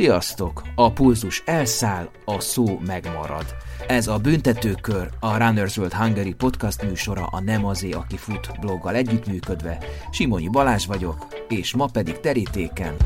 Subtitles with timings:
[0.00, 0.62] Sziasztok!
[0.74, 3.44] A pulzus elszáll, a szó megmarad.
[3.86, 8.94] Ez a Büntetőkör, a Runners World Hungary podcast műsora a Nem azé, aki fut bloggal
[8.94, 9.78] együttműködve.
[10.10, 12.96] Simonyi Balázs vagyok, és ma pedig terítéken.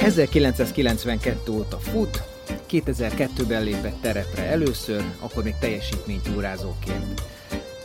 [0.00, 2.22] 1992 óta fut,
[2.70, 7.22] 2002-ben lépett terepre először, akkor még teljesítménytúrázóként.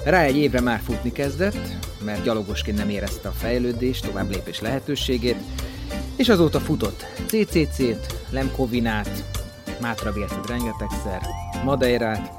[0.03, 5.37] Rá egy évre már futni kezdett, mert gyalogosként nem érezte a fejlődést, tovább lépés lehetőségét,
[6.15, 9.23] és azóta futott CCC-t, Lemkovinát,
[9.81, 11.21] Mátra Vércet rengetegszer,
[11.63, 12.31] Madeirát,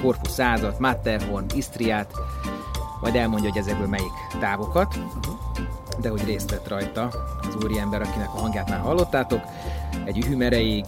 [0.00, 2.12] Corpus 100 Matterhorn, Istriát,
[3.00, 4.98] majd elmondja, hogy ezekből melyik távokat,
[6.00, 7.08] de hogy részt vett rajta
[7.40, 9.40] az úriember, akinek a hangját már hallottátok,
[10.04, 10.84] egy hümereig.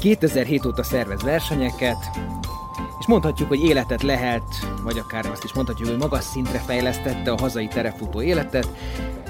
[0.00, 2.10] 2007 óta szervez versenyeket,
[2.98, 4.42] és mondhatjuk, hogy életet lehet,
[4.82, 8.68] vagy akár azt is mondhatjuk, hogy magas szintre fejlesztette a hazai terefutó életet,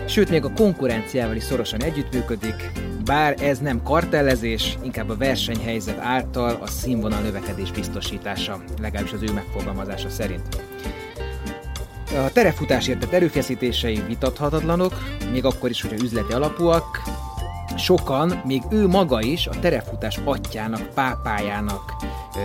[0.06, 2.72] sőt még a konkurenciával is szorosan együttműködik,
[3.05, 9.33] bár ez nem kartellezés, inkább a versenyhelyzet által a színvonal növekedés biztosítása, legalábbis az ő
[9.33, 10.62] megfogalmazása szerint.
[12.27, 14.92] A terefutásért tett erőfeszítései vitathatatlanok,
[15.32, 17.03] még akkor is, hogyha üzleti alapúak,
[17.78, 21.96] sokan, még ő maga is a terefutás atyának, pápájának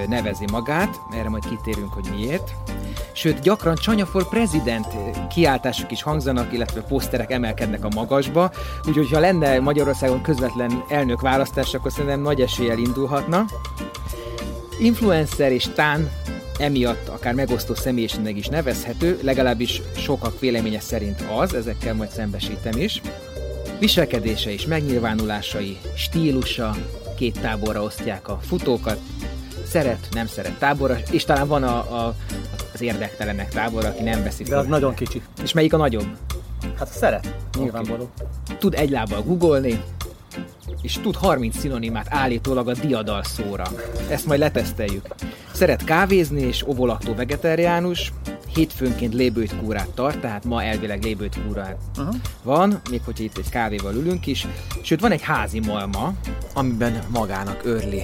[0.07, 2.51] nevezi magát, erre majd kitérünk, hogy miért.
[3.11, 4.87] Sőt, gyakran Csanya for President
[5.33, 8.51] kiáltások is hangzanak, illetve poszterek emelkednek a magasba,
[8.87, 13.45] úgyhogy ha lenne Magyarországon közvetlen elnök választás, akkor szerintem nagy eséllyel indulhatna.
[14.79, 16.11] Influencer és tán
[16.57, 23.01] emiatt akár megosztó személyiségnek is nevezhető, legalábbis sokak véleménye szerint az, ezekkel majd szembesítem is.
[23.83, 26.75] Viselkedése és megnyilvánulásai, stílusa,
[27.15, 28.99] két táborra osztják a futókat,
[29.65, 32.15] szeret, nem szeret táborra, és talán van a, a,
[32.73, 35.21] az érdektelenek tábora, aki nem veszi De az nagyon kicsi.
[35.43, 36.07] És melyik a nagyobb?
[36.77, 38.03] Hát szeret, nyilvánvaló.
[38.03, 38.57] Okay.
[38.57, 39.83] Tud egy lábbal googolni,
[40.81, 43.65] és tud 30 szinonimát állítólag a diadal szóra.
[44.09, 45.07] Ezt majd leteszteljük.
[45.51, 48.13] Szeret kávézni és ovolaktó vegetáriánus,
[48.55, 52.15] hétfőnként lébőt kúrát tart, tehát ma elvileg lébőt kúrát uh-huh.
[52.43, 54.47] van, még hogyha itt egy kávéval ülünk is.
[54.81, 56.13] Sőt, van egy házi malma,
[56.53, 58.03] amiben magának örli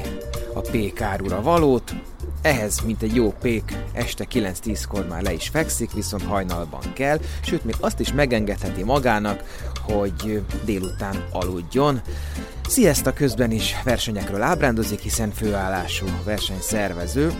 [0.53, 1.95] a pékárura valót,
[2.41, 7.65] ehhez, mint egy jó pék, este 9-10-kor már le is fekszik, viszont hajnalban kell, sőt,
[7.65, 9.43] még azt is megengedheti magának,
[9.81, 12.01] hogy délután aludjon.
[12.67, 17.33] Sziaszta közben is versenyekről ábrándozik, hiszen főállású versenyszervező,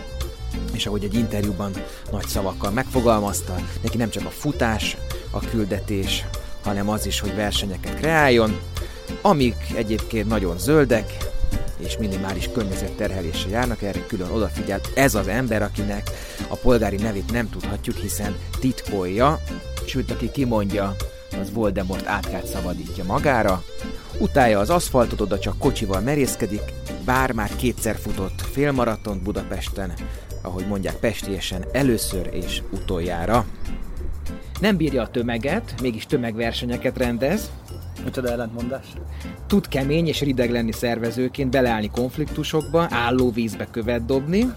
[0.72, 1.72] és ahogy egy interjúban
[2.10, 4.96] nagy szavakkal megfogalmazta, neki nem csak a futás
[5.30, 6.24] a küldetés,
[6.62, 8.60] hanem az is, hogy versenyeket kreáljon,
[9.22, 11.16] amik egyébként nagyon zöldek,
[11.78, 16.10] és minimális környezetterhelése járnak, erre külön odafigyel ez az ember, akinek
[16.48, 19.40] a polgári nevét nem tudhatjuk, hiszen titkolja,
[19.86, 20.96] sőt, aki kimondja,
[21.40, 23.62] az Voldemort átkát szabadítja magára,
[24.18, 26.62] utálja az aszfaltot, oda csak kocsival merészkedik,
[27.04, 29.92] bár már kétszer futott félmaratont Budapesten,
[30.42, 33.46] ahogy mondják pestiesen, először és utoljára.
[34.60, 37.50] Nem bírja a tömeget, mégis tömegversenyeket rendez.
[38.04, 38.86] Micsoda ellentmondás?
[39.46, 44.54] Tud kemény és rideg lenni szervezőként, beleállni konfliktusokba, álló vízbe követ dobni,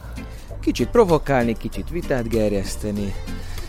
[0.60, 3.14] kicsit provokálni, kicsit vitát gerjeszteni,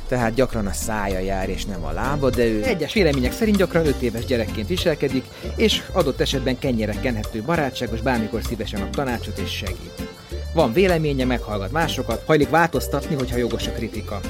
[0.09, 3.87] tehát gyakran a szája jár és nem a lába, de ő egyes vélemények szerint gyakran
[3.87, 5.25] 5 éves gyerekként viselkedik,
[5.57, 10.09] és adott esetben kenyére kenhető barátságos, bármikor szívesen ad tanácsot és segít.
[10.55, 14.21] Van véleménye, meghallgat másokat, hajlik változtatni, hogyha jogos a kritika.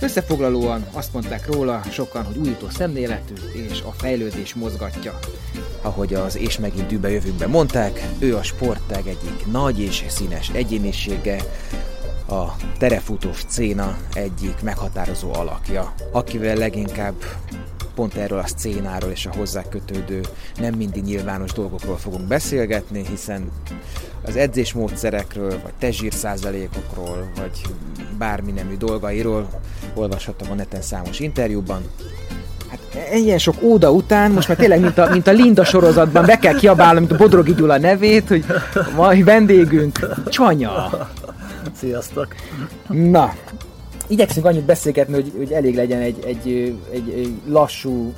[0.00, 5.18] Összefoglalóan azt mondták róla sokan, hogy újító szemléletű és a fejlődés mozgatja.
[5.82, 11.42] Ahogy az És megint dűbe jövőnkbe mondták, ő a sportág egyik nagy és színes egyénisége,
[12.28, 17.14] a terefutó széna egyik meghatározó alakja, akivel leginkább
[17.94, 20.20] pont erről a szcénáról és a hozzá kötődő
[20.56, 23.50] nem mindig nyilvános dolgokról fogunk beszélgetni, hiszen
[24.24, 27.60] az edzésmódszerekről, vagy tezsír százalékokról, vagy
[28.18, 29.48] bármi nemű dolgairól
[29.94, 31.82] olvashattam a neten számos interjúban.
[32.70, 36.38] Hát ilyen sok óda után, most már tényleg, mint a, mint a Linda sorozatban be
[36.38, 38.44] kell kiabálnom, mint a Bodrogi Gyula nevét, hogy
[38.96, 39.98] mai vendégünk
[40.28, 41.08] Csanya.
[41.72, 42.34] Sziasztok!
[42.88, 43.34] Na,
[44.10, 48.12] igyekszünk annyit beszélgetni, hogy, hogy elég legyen egy, egy, egy, egy lassú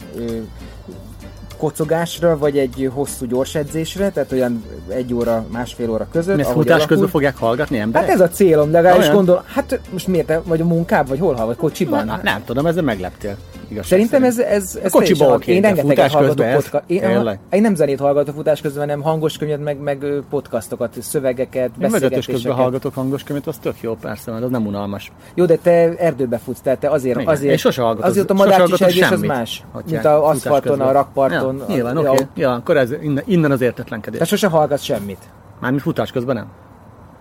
[1.59, 6.37] kocogásra, vagy egy hosszú gyors edzésre, tehát olyan egy óra, másfél óra között.
[6.37, 6.87] Mi futás alakul.
[6.87, 8.09] közben fogják hallgatni emberek?
[8.09, 11.57] Hát ez a célom, legalábbis gondol, hát most miért, vagy a munkább, vagy hol vagy
[11.57, 12.07] kocsiban?
[12.07, 13.37] Na, nem tudom, ezzel megleptél.
[13.73, 14.53] Igazság Szerintem ez, szerint.
[14.53, 16.63] ez, ez kocsiba teljesen- oké, Én rengeteget hallgatok közben ez?
[16.63, 21.55] podcast, én, én, nem zenét hallgatok futás közben, hanem hangos könyvet, meg, meg podcastokat, szövegeket,
[21.55, 22.57] Én vezetős közben beszélgetéseket.
[22.57, 25.13] hallgatok hangos könyvet, az tök jó, persze, mert az nem unalmas.
[25.35, 27.33] Jó, de te erdőbe futsz, tehát te azért, Igen.
[27.33, 30.71] azért, Én sose hallgatok- azért a sose madárcsi hallgatok sejlés az más, mint a aszfalton,
[30.71, 30.89] közben.
[30.89, 31.57] a rakparton.
[31.59, 32.09] Ja, nyilván, oké.
[32.09, 32.27] Okay.
[32.35, 34.19] Ja, akkor ez innen, innen az értetlenkedés.
[34.19, 35.19] Te sose hallgatsz semmit.
[35.61, 36.47] Mármint futás közben nem.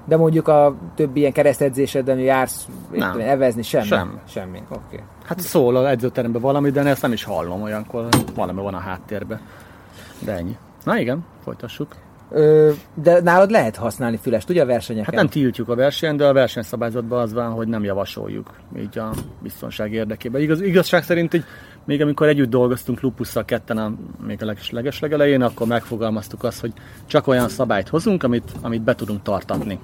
[0.05, 3.11] De mondjuk a többi ilyen keresztedzéseden jársz Nem.
[3.11, 3.85] tudom én, evezni, semmi.
[3.85, 4.13] Semmi.
[4.27, 4.79] Semmi, oké.
[4.85, 4.99] Okay.
[5.23, 9.39] Hát szól az edzőteremben valami, de ezt nem is hallom olyankor, valami van a háttérben.
[10.19, 10.57] De ennyi.
[10.83, 11.95] Na igen, folytassuk.
[12.33, 15.05] Ö, de nálad lehet használni fülest, ugye a versenyeken?
[15.05, 19.11] Hát nem tiltjuk a versenyen, de a versenyszabályzatban az van, hogy nem javasoljuk így a
[19.41, 20.41] biztonság érdekében.
[20.41, 21.43] Igaz, igazság szerint így,
[21.85, 23.93] még amikor együtt dolgoztunk Lupusszal ketten a,
[24.25, 26.73] még a leges, leges legelején, akkor megfogalmaztuk azt, hogy
[27.05, 29.79] csak olyan szabályt hozunk, amit, amit be tudunk tartatni.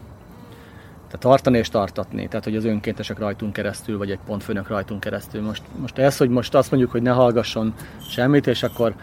[1.08, 2.28] Tehát tartani és tartatni.
[2.28, 5.42] Tehát, hogy az önkéntesek rajtunk keresztül, vagy egy pontfőnök rajtunk keresztül.
[5.42, 7.74] Most, most ez, hogy most azt mondjuk, hogy ne hallgasson
[8.10, 8.96] semmit, és akkor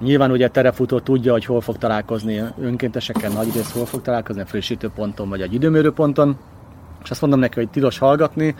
[0.00, 4.42] Nyilván ugye a terefutó tudja, hogy hol fog találkozni önkéntesekkel, nagy rész hol fog találkozni,
[4.42, 6.38] a frissítő ponton vagy egy időmérő ponton,
[7.02, 8.54] és azt mondom neki, hogy tilos hallgatni,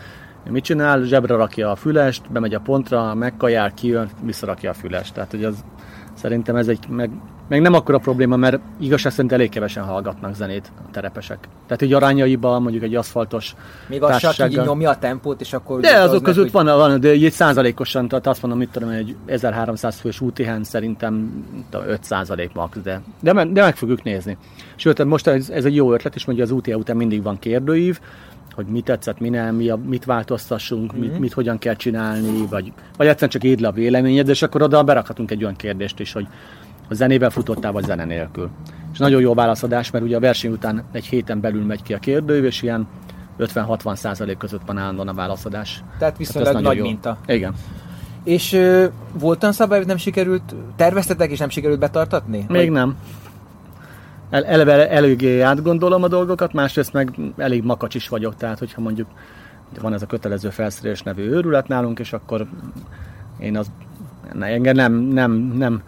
[0.51, 5.15] mit csinál, zsebre rakja a fülest, bemegy a pontra, megkajál, kijön, visszarakja a fülest.
[5.15, 5.65] Tehát, hogy az
[6.15, 7.11] szerintem ez egy, meg,
[7.49, 11.39] meg nem akkora probléma, mert igazság szerint elég kevesen hallgatnak zenét a terepesek.
[11.67, 13.55] Tehát így arányaiban mondjuk egy aszfaltos
[13.89, 15.81] Még az csak így társasággal- nyomja a tempót, és akkor...
[15.81, 18.71] de az azok meg, között hogy- van, van, de egy százalékosan, tehát azt mondom, mit
[18.71, 23.77] tudom, egy 1300 fős UTH-n szerintem tudom, 5 százalék max, de, de, me- de meg
[23.77, 24.37] fogjuk nézni.
[24.77, 28.01] Sőt, most ez, ez egy jó ötlet, és mondja az UTH után mindig van kérdőív,
[28.55, 31.01] hogy mi tetszett, mi nem, mi a, mit változtassunk, Mhm.
[31.01, 34.63] mit, mit hogyan kell csinálni, vagy, vagy egyszerűen csak írd le a véleményed, és akkor
[34.63, 36.27] oda berakhatunk egy olyan kérdést is, hogy
[36.89, 38.51] a zenével futottál, vagy zene nélkül.
[38.93, 41.99] És nagyon jó válaszadás, mert ugye a verseny után egy héten belül megy ki a
[41.99, 42.87] kérdőív, és ilyen
[43.39, 45.83] 50-60 százalék között van állandóan a válaszadás.
[45.99, 46.85] Tehát ez viszonylag nagyon nagy jó.
[46.85, 47.19] minta.
[47.27, 47.55] Igen.
[48.25, 48.87] És ö,
[49.19, 52.45] volt olyan szabály, hogy nem sikerült, terveztetek és nem sikerült betartatni?
[52.49, 52.97] Még nem.
[54.35, 59.09] El, eleve eléggé átgondolom a dolgokat, másrészt meg elég makacs is vagyok, tehát hogyha mondjuk
[59.81, 62.47] van ez a kötelező felszerelés nevű őrület nálunk, és akkor
[63.39, 63.71] én az
[64.33, 65.83] ne, engem nem, nem, nem,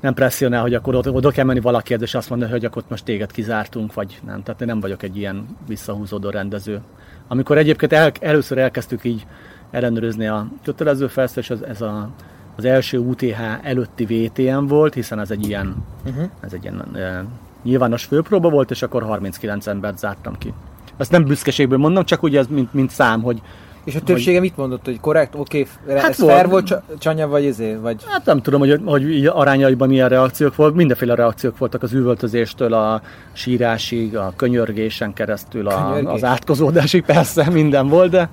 [0.00, 3.04] nem presszionál, hogy akkor oda, oda kell menni valakihez, és azt mondani, hogy akkor most
[3.04, 4.42] téged kizártunk, vagy nem.
[4.42, 6.80] Tehát én nem vagyok egy ilyen visszahúzódó rendező.
[7.28, 9.26] Amikor egyébként el, először elkezdtük így
[9.70, 12.10] ellenőrizni a kötelező felszerelés, ez, ez a,
[12.56, 15.74] az első UTH előtti VTM volt, hiszen ez egy ilyen,
[16.06, 16.30] uh-huh.
[16.40, 16.96] ez egy ilyen
[17.64, 20.52] nyilvános főpróba volt, és akkor 39 embert zártam ki.
[20.96, 23.42] Ezt nem büszkeségből mondom, csak ugye ez mint, mint szám, hogy
[23.84, 26.32] És a többsége mit mondott, hogy korrekt, oké, okay, Hát ez volt.
[26.32, 28.02] fair volt, Csa- Csanya, vagy ezé, vagy...
[28.06, 30.74] Hát nem tudom, hogy, hogy így arányaiban milyen reakciók volt.
[30.74, 33.02] Mindenféle reakciók voltak az üvöltözéstől a
[33.32, 36.12] sírásig, a könyörgésen keresztül, a, Könyörgés?
[36.12, 38.28] az átkozódásig, persze minden volt, de,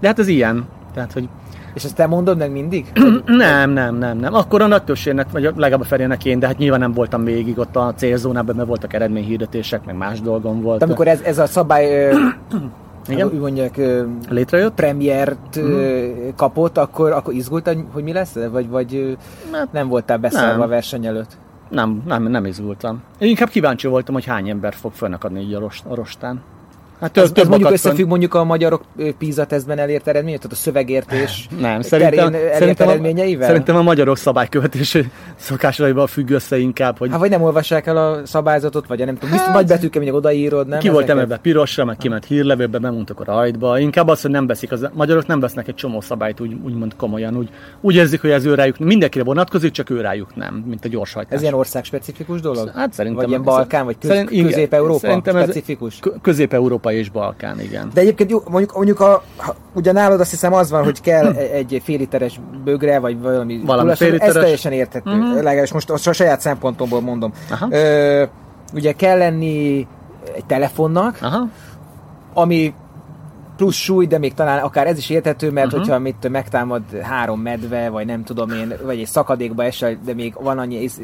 [0.00, 0.68] de hát ez ilyen.
[0.94, 1.28] Tehát, hogy
[1.76, 2.92] És ezt te mondod meg mindig?
[3.26, 4.34] nem, nem, nem, nem.
[4.34, 7.58] Akkor a nagy többségnek, vagy legalább a felének én, de hát nyilván nem voltam végig
[7.58, 10.78] ott a célzónában, mert voltak eredményhirdetések, meg más dolgom volt.
[10.78, 12.12] De amikor ez, ez a szabály,
[13.08, 13.26] Igen?
[13.26, 13.80] úgy mondják,
[14.28, 14.74] Létrejött?
[14.74, 16.06] premiért ö,
[16.36, 18.36] kapott, akkor, akkor izgultál, hogy mi lesz?
[18.50, 19.16] Vagy, vagy
[19.52, 20.60] Hát, nem voltál beszállva nem.
[20.60, 21.36] a verseny előtt?
[21.68, 23.02] Nem, nem, nem izgultam.
[23.18, 26.40] Én inkább kíváncsi voltam, hogy hány ember fog fönnakadni így a, rost, a rostán.
[27.00, 28.82] Hát Ez, ez mondjuk összefügg mondjuk a magyarok
[29.18, 33.46] PISA tesztben elért eredményét, tehát a szövegértés Nem, szerintem, terén szerintem, a, eredményeivel?
[33.46, 38.26] szerintem a magyarok szabálykövetési szokásaival függ össze inkább, hogy Hát vagy nem olvassák el a
[38.26, 40.78] szabályzatot, vagy nem tudom, Hát- nagy betűkkel mindig odaírod, nem?
[40.78, 43.78] ki volt emelve pirosra, meg kiment hírlevélbe, bemondtak a rajtba.
[43.78, 47.36] Inkább az, hogy nem veszik, az magyarok nem vesznek egy csomó szabályt úgy, úgymond komolyan,
[47.36, 47.48] úgy,
[47.80, 51.32] úgy érzik, hogy ez ő rájuk, mindenkire vonatkozik, csak ő rájuk nem, mint a gyorshajtás.
[51.34, 52.70] Ez ilyen országspecifikus dolog?
[52.74, 53.20] Hát szerintem.
[53.20, 55.98] Vagy ilyen Balkán, vagy köz, Közép-Európa szerintem ez- specifikus?
[56.86, 57.90] Közép-Európa és Balkán, igen.
[57.94, 59.22] De egyébként jó, mondjuk, mondjuk a,
[59.74, 63.94] ugye nálad azt hiszem az van, hogy kell egy fél literes bögre, vagy valami, Valami
[63.94, 64.34] fél Ez literes.
[64.34, 65.10] teljesen érthető.
[65.10, 65.18] Mhm.
[65.20, 65.34] Mm-hmm.
[65.34, 67.32] Legalábbis most a saját szempontomból mondom.
[67.50, 67.66] Aha.
[67.70, 68.24] Ö,
[68.74, 69.86] ugye kell lenni
[70.34, 71.48] egy telefonnak, Aha.
[72.34, 72.74] ami
[73.56, 75.80] plusz súly, de még talán akár ez is érthető, mert uh-huh.
[75.80, 80.34] hogyha mit megtámad három medve, vagy nem tudom én, vagy egy szakadékba esel, de még
[80.40, 81.00] van annyi ész-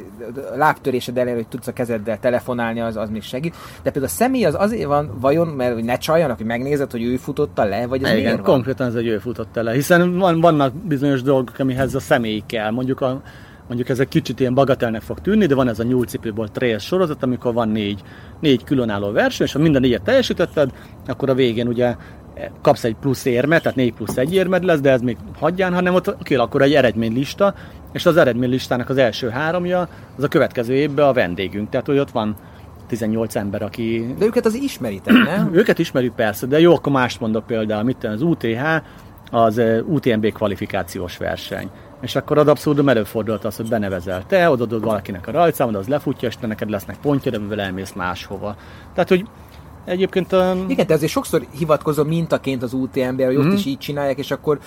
[0.57, 3.55] lábtörésed elérő, hogy tudsz a kezeddel telefonálni, az, az még segít.
[3.83, 7.03] De például a személy az azért van, vajon, mert hogy ne csaljanak, hogy megnézed, hogy
[7.03, 8.45] ő futotta le, vagy ez Igen, miért van?
[8.45, 9.67] konkrétan ez egy ő futott el.
[9.67, 12.71] Hiszen van, vannak bizonyos dolgok, amihez a személy kell.
[12.71, 13.23] Mondjuk, a,
[13.67, 17.23] mondjuk ez egy kicsit ilyen bagatelnek fog tűnni, de van ez a nyúlcipőból trail sorozat,
[17.23, 18.03] amikor van négy,
[18.41, 20.71] négy különálló verseny, és ha minden négyet teljesítetted,
[21.07, 21.97] akkor a végén ugye
[22.63, 25.95] kapsz egy plusz érmet, tehát 4 plusz egy érmed lesz, de ez még hagyján, hanem
[25.95, 27.55] ott kialakul egy eredménylista,
[27.93, 31.71] és az eredménylistának az első háromja, az a következő évben a vendégünk.
[31.71, 32.37] Tehát, hogy ott van
[32.87, 35.51] 18 ember, aki De őket az ismeritek, nem?
[35.61, 38.83] őket ismerjük persze, de jó, akkor mást mondok például, mit az UTH,
[39.31, 41.71] az UTMB kvalifikációs verseny.
[42.01, 46.29] És akkor az abszurdum előfordult az, hogy benevezel te, odadod valakinek a rajtszámod, az lefutja,
[46.29, 48.57] és te neked lesznek pontjad, amivel elmész máshova.
[48.95, 49.25] Tehát, hogy
[49.85, 50.33] Egyébként...
[50.33, 50.65] Um...
[50.69, 53.39] Igen, te azért sokszor hivatkozom mintaként az UTMB-re, hogy mm.
[53.39, 53.55] ott mhm.
[53.55, 54.59] is így csinálják, és akkor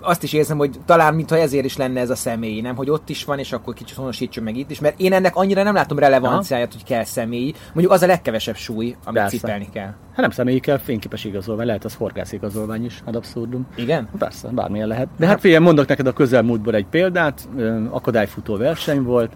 [0.00, 2.76] azt is érzem, hogy talán mintha ezért is lenne ez a személy, nem?
[2.76, 5.62] Hogy ott is van, és akkor kicsit honosítson meg itt is, mert én ennek annyira
[5.62, 7.54] nem látom relevanciáját, hogy kell személyi.
[7.72, 9.36] Mondjuk az a legkevesebb súly, amit Persze.
[9.36, 9.84] cipelni kell.
[9.86, 13.66] Hát nem személyi kell, fényképes igazolvány, lehet az horgászigazolvány is, ad abszurdum.
[13.76, 14.08] Igen?
[14.18, 15.08] Persze, bármilyen lehet.
[15.18, 17.48] De hát figyelj, mondok neked a közelmúltból egy példát,
[17.90, 19.32] akadályfutó verseny volt,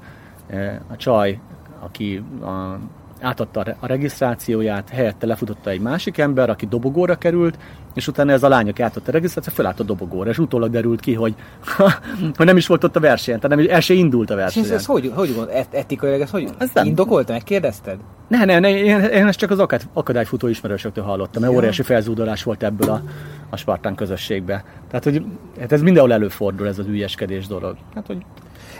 [0.88, 1.40] a csaj,
[1.80, 2.78] aki a
[3.22, 7.58] átadta a regisztrációját, helyette lefutotta egy másik ember, aki dobogóra került,
[7.94, 11.00] és utána ez a lány, aki átadta a regisztrációt, felállt a dobogóra, és utólag derült
[11.00, 11.34] ki, hogy,
[12.36, 14.62] hogy nem is volt ott a versenyen, tehát nem, el se indult a verseny.
[14.62, 16.94] És ez, ez hogy, hogy gond, et, etikailag ez hogy ez nem.
[17.26, 17.98] megkérdezted?
[18.28, 21.58] Ne, ne, ne én, én ezt csak az akadályfutó ismerősöktől hallottam, mert ja.
[21.58, 23.02] óriási felzúdulás volt ebből a,
[23.50, 24.64] a Spartán közösségbe.
[24.88, 25.24] Tehát, hogy
[25.60, 27.76] hát ez mindenhol előfordul ez az ügyeskedés dolog.
[27.94, 28.24] Hát, hogy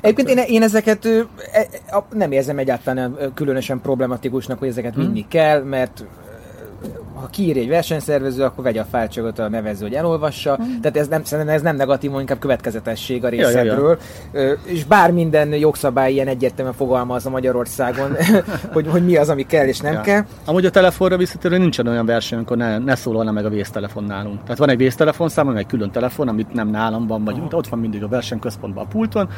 [0.00, 1.26] Egyébként én, én ezeket e,
[2.12, 5.02] nem érzem egyáltalán különösen problematikusnak, hogy ezeket hmm.
[5.02, 6.04] vinni kell, mert
[7.22, 10.58] ha kiír egy versenyszervező, akkor vegye a fájlcsogot a nevező, hogy elolvassa.
[10.62, 10.80] Mm.
[10.80, 13.98] Tehát ez nem, szerintem ez nem negatív, inkább következetesség a részedről.
[14.32, 14.56] Ja, ja, ja.
[14.64, 18.16] És bár minden jogszabály ilyen egyértelműen fogalmaz a Magyarországon,
[18.74, 20.00] hogy, hogy mi az, ami kell és nem ja.
[20.00, 20.24] kell.
[20.44, 24.42] Amúgy a telefonra visszatérő nincsen olyan verseny, amikor ne, ne szólna meg a vésztelefon nálunk.
[24.42, 28.02] Tehát van egy vésztelefonszám, egy külön telefon, amit nem nálam van, vagy ott van mindig
[28.02, 29.28] a versenyközpontban a pulton,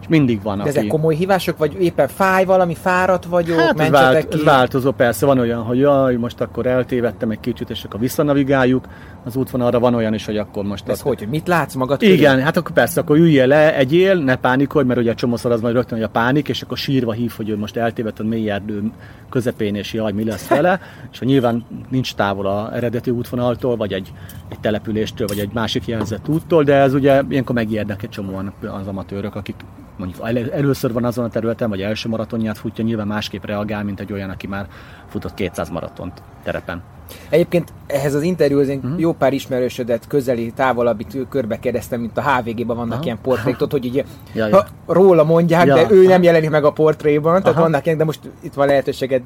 [0.00, 0.56] és mindig van.
[0.56, 0.70] De aki...
[0.70, 5.26] ezek komoly hívások, vagy éppen fáj valami, fáradt vagyok, hát ez, vált, ez változó, persze,
[5.26, 8.86] van olyan, hogy jaj, most akkor eltévedtem egy kicsit, és akkor visszanavigáljuk.
[9.24, 10.88] Az útvonalra van olyan is, hogy akkor most...
[10.88, 12.14] Ez hogy, mit látsz magad körül?
[12.14, 15.74] Igen, hát akkor persze, akkor üljél le, egyél, ne pánikolj, mert ugye csomószor az majd
[15.74, 18.82] rögtön, hogy a pánik, és akkor sírva hív, hogy ő most eltévedt a mély erdő
[19.30, 20.80] közepén, és jaj, mi lesz vele,
[21.12, 24.12] és ha nyilván nincs távol a eredeti útvonaltól, vagy egy,
[24.48, 28.86] egy településtől, vagy egy másik jelzett úttól, de ez ugye ilyenkor megérnek egy csomóan az
[28.86, 29.54] amatőrök, akik
[29.96, 34.12] mondjuk először van azon a területen, vagy első maratonját futja, nyilván másképp reagál, mint egy
[34.12, 34.68] olyan, aki már
[35.14, 36.82] futott 200 maratont terepen.
[37.28, 39.00] Egyébként ehhez az interjúhoz én uh-huh.
[39.00, 43.04] jó pár ismerősödet közeli, távolabbi körbe kérdeztem, mint a HVG-ban vannak uh-huh.
[43.04, 43.94] ilyen portrék, tudod, hogy így
[44.34, 44.66] ja, ja.
[44.86, 45.74] róla mondják, ja.
[45.74, 49.22] de ő nem jelenik meg a portréban, tehát vannak ilyen, de most itt van lehetőséged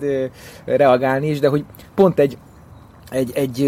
[0.64, 1.64] reagálni is, de hogy
[1.94, 2.38] pont egy,
[3.10, 3.64] egy, egy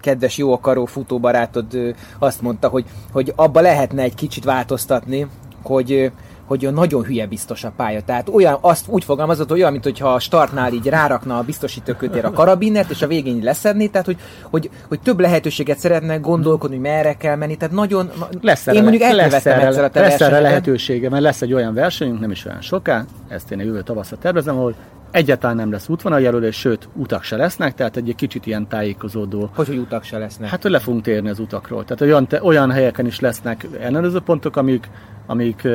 [0.00, 5.26] kedves, jó akaró futóbarátod azt mondta, hogy, hogy abba lehetne egy kicsit változtatni,
[5.62, 6.12] hogy
[6.46, 8.02] hogy nagyon hülye biztos a pálya.
[8.02, 12.24] Tehát olyan, azt úgy fogalmazott, hogy olyan, mint hogyha a startnál így rárakna a biztosítókötér
[12.24, 14.18] a karabinert, és a végén leszedni, tehát hogy,
[14.50, 17.56] hogy, hogy több lehetőséget szeretne gondolkodni, hogy merre kell menni.
[17.56, 18.10] Tehát nagyon...
[18.40, 22.30] Lesz én mondjuk egyszer a te lesz erre lehetősége, mert lesz egy olyan versenyünk, nem
[22.30, 24.74] is olyan soká, ezt én a jövő tavaszra tervezem, ahol
[25.14, 29.50] egyáltalán nem lesz útvonaljelölés, sőt, utak se lesznek, tehát egy kicsit ilyen tájékozódó.
[29.54, 30.48] Hogy, hogy utak se lesznek?
[30.48, 31.84] Hát, hogy le fogunk térni az utakról.
[31.84, 34.90] Tehát olyan, olyan helyeken is lesznek ellenőrző pontok, amik,
[35.26, 35.68] amik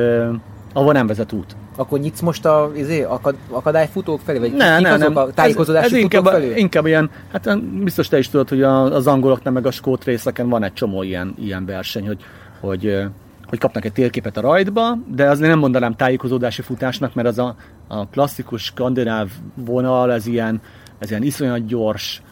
[0.72, 1.56] ahol nem vezet út.
[1.76, 4.38] Akkor nyitsz most a izé, akad, akadályfutók felé?
[4.38, 5.16] Vagy ne, ne, nem.
[5.16, 6.54] A tájékozódási ez, ez inkább, felé?
[6.56, 10.62] inkább ilyen, hát biztos te is tudod, hogy az angoloknak meg a skót részeken van
[10.62, 12.24] egy csomó ilyen, ilyen verseny, hogy,
[12.60, 13.08] hogy
[13.50, 17.56] hogy kapnak egy térképet a rajtba, de azért nem mondanám tájékozódási futásnak, mert az a,
[17.88, 20.60] a klasszikus skandináv vonal, ez ilyen,
[20.98, 22.22] ez ilyen iszonyat gyors,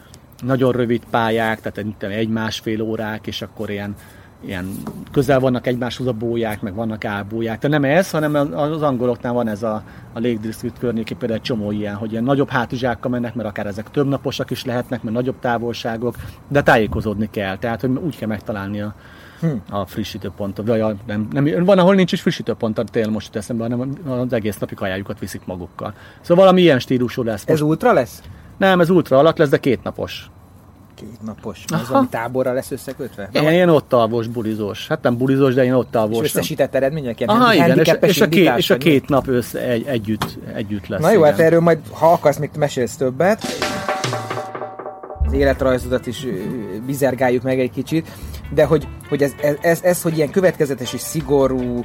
[0.45, 3.95] nagyon rövid pályák, tehát egy-másfél órák, és akkor ilyen
[4.45, 4.75] ilyen
[5.11, 7.59] közel vannak egymáshoz a bóják, meg vannak ábóják.
[7.59, 11.45] Tehát nem ez, hanem az angoloknál van ez a, a Lake District környékén például egy
[11.45, 15.15] csomó ilyen, hogy ilyen nagyobb hátizsákkal mennek, mert akár ezek több naposak is lehetnek, mert
[15.15, 16.15] nagyobb távolságok,
[16.47, 17.57] de tájékozódni kell.
[17.57, 18.95] Tehát, hogy úgy kell megtalálni a,
[19.39, 19.47] hm.
[19.69, 20.67] a frissítőpontot.
[20.67, 24.57] Vagy a, nem, nem, van, ahol nincs is frissítőpont, tényleg most eszembe, hanem az egész
[24.57, 25.93] napi kajájukat viszik magukkal.
[26.21, 27.45] Szóval valami ilyen stílusú lesz.
[27.45, 27.61] Most.
[27.61, 28.21] Ez ultra lesz?
[28.57, 30.29] Nem, ez ultra alak lesz, de két napos
[30.99, 31.63] két napos.
[31.87, 33.29] Valami táborra lesz összekötve?
[33.31, 34.87] Ilyen, ilyen ott alvos, bulizós.
[34.87, 36.17] Hát nem bulizós, de ilyen ott alvos.
[36.17, 37.19] És összesített eredmények?
[37.19, 40.87] Ilyen Aha, igen, és, és, a két, és a két nap össze egy, együtt, együtt
[40.87, 41.01] lesz.
[41.01, 41.31] Na jó, igen.
[41.31, 43.43] hát erről majd, ha akarsz, még mesélsz többet
[45.29, 46.25] az életrajzodat is
[46.85, 48.07] bizergáljuk meg egy kicsit,
[48.53, 51.83] de hogy, hogy ez, ez, ez, ez, hogy ilyen következetes és szigorú,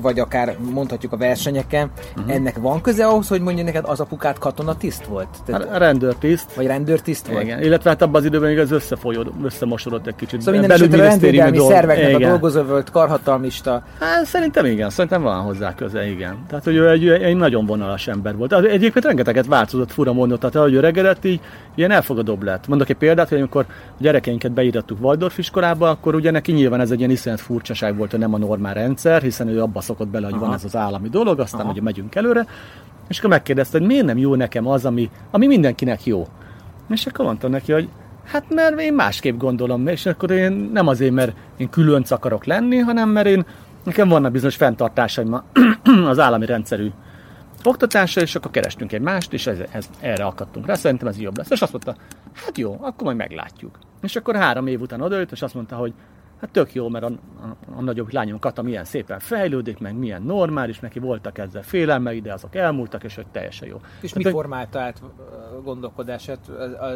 [0.00, 2.34] vagy akár mondhatjuk a versenyeken, uh-huh.
[2.34, 5.28] ennek van köze ahhoz, hogy mondja neked az apukát katonatiszt volt?
[5.46, 6.54] Tehát, a rendőrtiszt.
[6.54, 7.42] Vagy rendőrtiszt volt?
[7.42, 10.40] Igen, illetve hát abban az időben igaz összefolyod, összemosodott egy kicsit.
[10.40, 12.22] Szóval minden esetre rendvédelmi szerveknek igen.
[12.22, 13.82] a dolgozó volt, karhatalmista.
[14.00, 16.36] Hát, szerintem igen, szerintem van hozzá köze, igen.
[16.48, 18.52] Tehát, hogy ő egy, egy nagyon vonalas ember volt.
[18.52, 21.40] Egyébként rengeteget változott, fura mondott, tehát ahogy öregedett, így
[21.74, 22.66] ilyen elfogadóbb lett.
[22.68, 26.90] Mondok egy példát, hogy amikor a gyerekeinket beírattuk Waldorf iskolába, akkor ugye neki nyilván ez
[26.90, 30.24] egy ilyen iszonyat furcsaság volt, hogy nem a normál rendszer, hiszen ő abba szokott bele,
[30.24, 30.44] hogy Aha.
[30.44, 31.70] van ez az állami dolog, aztán Aha.
[31.70, 32.46] ugye megyünk előre,
[33.08, 36.26] és akkor megkérdezte, hogy miért nem jó nekem az, ami, ami mindenkinek jó.
[36.88, 37.88] És akkor mondtam neki, hogy
[38.24, 42.78] hát mert én másképp gondolom, és akkor én nem azért, mert én különc akarok lenni,
[42.78, 43.46] hanem mert én
[43.84, 45.42] nekem vannak bizonyos fenntartásaim
[46.12, 46.90] az állami rendszerű
[47.64, 51.36] oktatásra, és akkor kerestünk egy mást, és ez, ez, erre akadtunk rá, szerintem ez jobb
[51.36, 51.50] lesz.
[51.50, 51.96] És azt mondta,
[52.32, 53.78] hát jó, akkor majd meglátjuk.
[54.02, 55.92] És akkor három év után odajött, és azt mondta, hogy
[56.40, 60.22] Hát tök jó, mert a, a, a nagyobb lányom Kata milyen szépen fejlődik, meg milyen
[60.22, 63.80] normális, neki voltak ezzel félelmei, de azok elmúltak, és hogy teljesen jó.
[64.00, 65.02] És Tehát, mi formálta át
[65.62, 66.38] gondolkodását?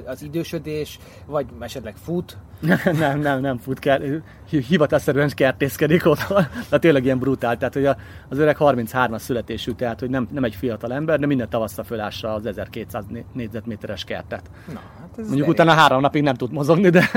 [0.07, 2.37] Az, idősödés, vagy esetleg fut?
[2.99, 4.01] nem, nem, nem fut, kell,
[4.49, 7.57] hivatásszerűen kertészkedik otthon, de tényleg ilyen brutál.
[7.57, 7.87] Tehát, hogy
[8.29, 12.35] az öreg 33-as születésű, tehát, hogy nem, nem egy fiatal ember, de minden tavaszra fölássa
[12.35, 14.51] az 1200 négyzetméteres kertet.
[14.73, 17.11] Na, hát ez Mondjuk utána három napig nem tud mozogni, de,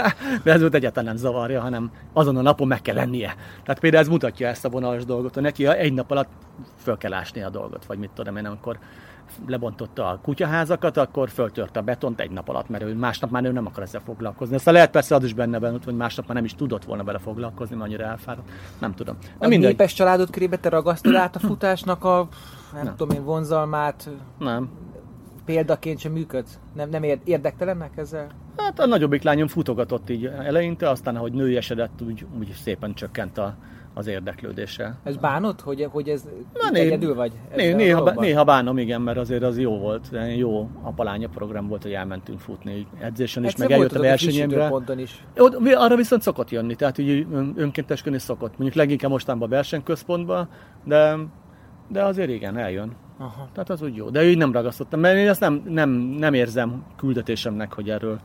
[0.44, 3.36] de ez volt egyáltalán nem zavarja, hanem azon a napon meg kell lennie.
[3.64, 6.30] Tehát például ez mutatja ezt a vonalas dolgot, hogy neki egy nap alatt
[6.78, 8.78] föl kell ásni a dolgot, vagy mit tudom én, amikor
[9.48, 13.52] lebontotta a kutyaházakat, akkor föltörte a betont egy nap alatt, mert ő másnap már ő
[13.52, 14.56] nem akar ezzel foglalkozni.
[14.56, 17.18] Aztán lehet persze az is benne van, hogy másnap már nem is tudott volna vele
[17.18, 18.50] foglalkozni, mert annyira elfáradt.
[18.80, 19.18] Nem tudom.
[19.38, 19.70] a mindegy.
[19.70, 22.28] népes családot körébe te ragasztod át a futásnak a
[22.74, 22.96] nem, nem.
[22.96, 24.10] tudom én, vonzalmát?
[24.38, 24.70] Nem.
[25.46, 26.46] Példaként sem működ?
[26.74, 28.28] Nem, nem érdektelennek ezzel?
[28.58, 33.56] Hát a nagyobbik lányom futogatott így eleinte, aztán ahogy nőjesedett, úgy, úgy szépen csökkent a,
[33.98, 34.96] az érdeklődése.
[35.04, 36.24] Ez bánod, hogy, hogy ez
[36.54, 37.32] Na, né, egyedül vagy?
[37.56, 40.10] Né, néha, néha bánom, igen, mert azért az jó volt.
[40.38, 44.72] Jó apalánya program volt, hogy elmentünk futni edzésen is, meg eljött a versenyemre.
[44.98, 45.26] is.
[45.38, 48.52] Ott, arra viszont szokott jönni, tehát úgy önkénteskedni szokott.
[48.58, 50.50] Mondjuk leginkább mostanában a versenyközpontban,
[50.84, 51.18] de,
[51.88, 52.92] de azért igen, eljön.
[53.18, 53.50] Aha.
[53.54, 54.10] Tehát az úgy jó.
[54.10, 58.20] De így nem ragasztottam, mert én ezt nem, nem, nem érzem küldetésemnek, hogy erről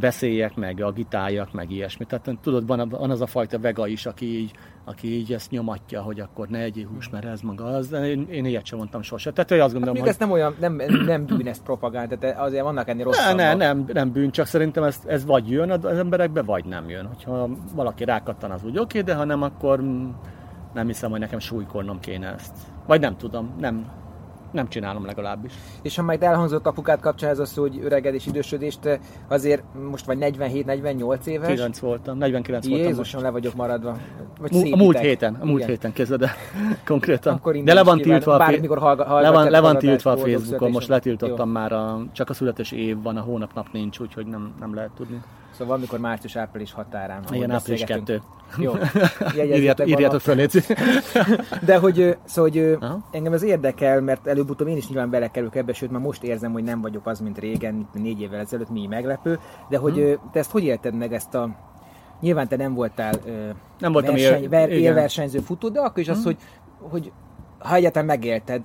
[0.00, 2.04] beszéljek, meg agitáljak, meg ilyesmi.
[2.04, 4.52] Tehát tudod, van, van az a fajta vega is, aki így,
[4.84, 7.92] aki így ezt nyomatja, hogy akkor ne egyél hús, mert ez maga az.
[7.92, 9.30] Én, én ilyet sem mondtam sose.
[9.32, 10.14] Tehát hogy azt gondolom, hát, hogy...
[10.14, 13.36] ez nem olyan, nem, nem bűn ezt propagálni, tehát azért vannak ennél rosszabb.
[13.36, 16.88] Ne, ne, nem, nem bűn, csak szerintem ez, ez vagy jön az emberekbe, vagy nem
[16.88, 17.06] jön.
[17.06, 19.80] Hogyha valaki rákattan, az úgy oké, de ha nem, akkor
[20.74, 22.56] nem hiszem, hogy nekem súlykolnom kéne ezt.
[22.86, 23.86] Vagy nem tudom, nem,
[24.54, 25.52] nem csinálom legalábbis.
[25.82, 31.26] És ha majd elhangzott apukát kapcsán ez az, hogy öregedés, idősödést, azért most vagy 47-48
[31.26, 31.48] éves?
[31.48, 33.96] 9 voltam, 49 voltam Jézusom, le vagyok maradva.
[34.40, 35.68] Vagy a múlt héten, a múlt Igen.
[35.68, 36.30] héten kezdve, de
[36.84, 37.34] konkrétan.
[37.34, 41.46] Akkor de le van tiltva a, le van, le van tiltva a Facebookon, most letiltottam
[41.46, 41.52] Jó.
[41.52, 45.20] már, a, csak a születési év van, a hónapnap nincs, úgyhogy nem, nem lehet tudni.
[45.54, 47.24] Szóval valamikor március-április határán.
[47.30, 48.22] Igen, április kettő.
[48.58, 48.72] Jó.
[49.86, 50.64] Írjátok föl, légy.
[51.66, 52.78] De hogy, szóval, hogy
[53.10, 56.62] engem ez érdekel, mert előbb-utóbb én is nyilván belekerülök ebbe, sőt már most érzem, hogy
[56.62, 59.38] nem vagyok az, mint régen, négy évvel ezelőtt, mi meglepő.
[59.68, 60.30] De hogy hmm.
[60.32, 61.72] te ezt hogy élted meg ezt a
[62.20, 63.12] Nyilván te nem voltál
[63.78, 66.24] nem voltam verseny, él, ver, élversenyző futó, de akkor is az, hmm.
[66.24, 66.36] hogy,
[66.78, 67.12] hogy
[67.58, 68.64] ha egyáltalán megélted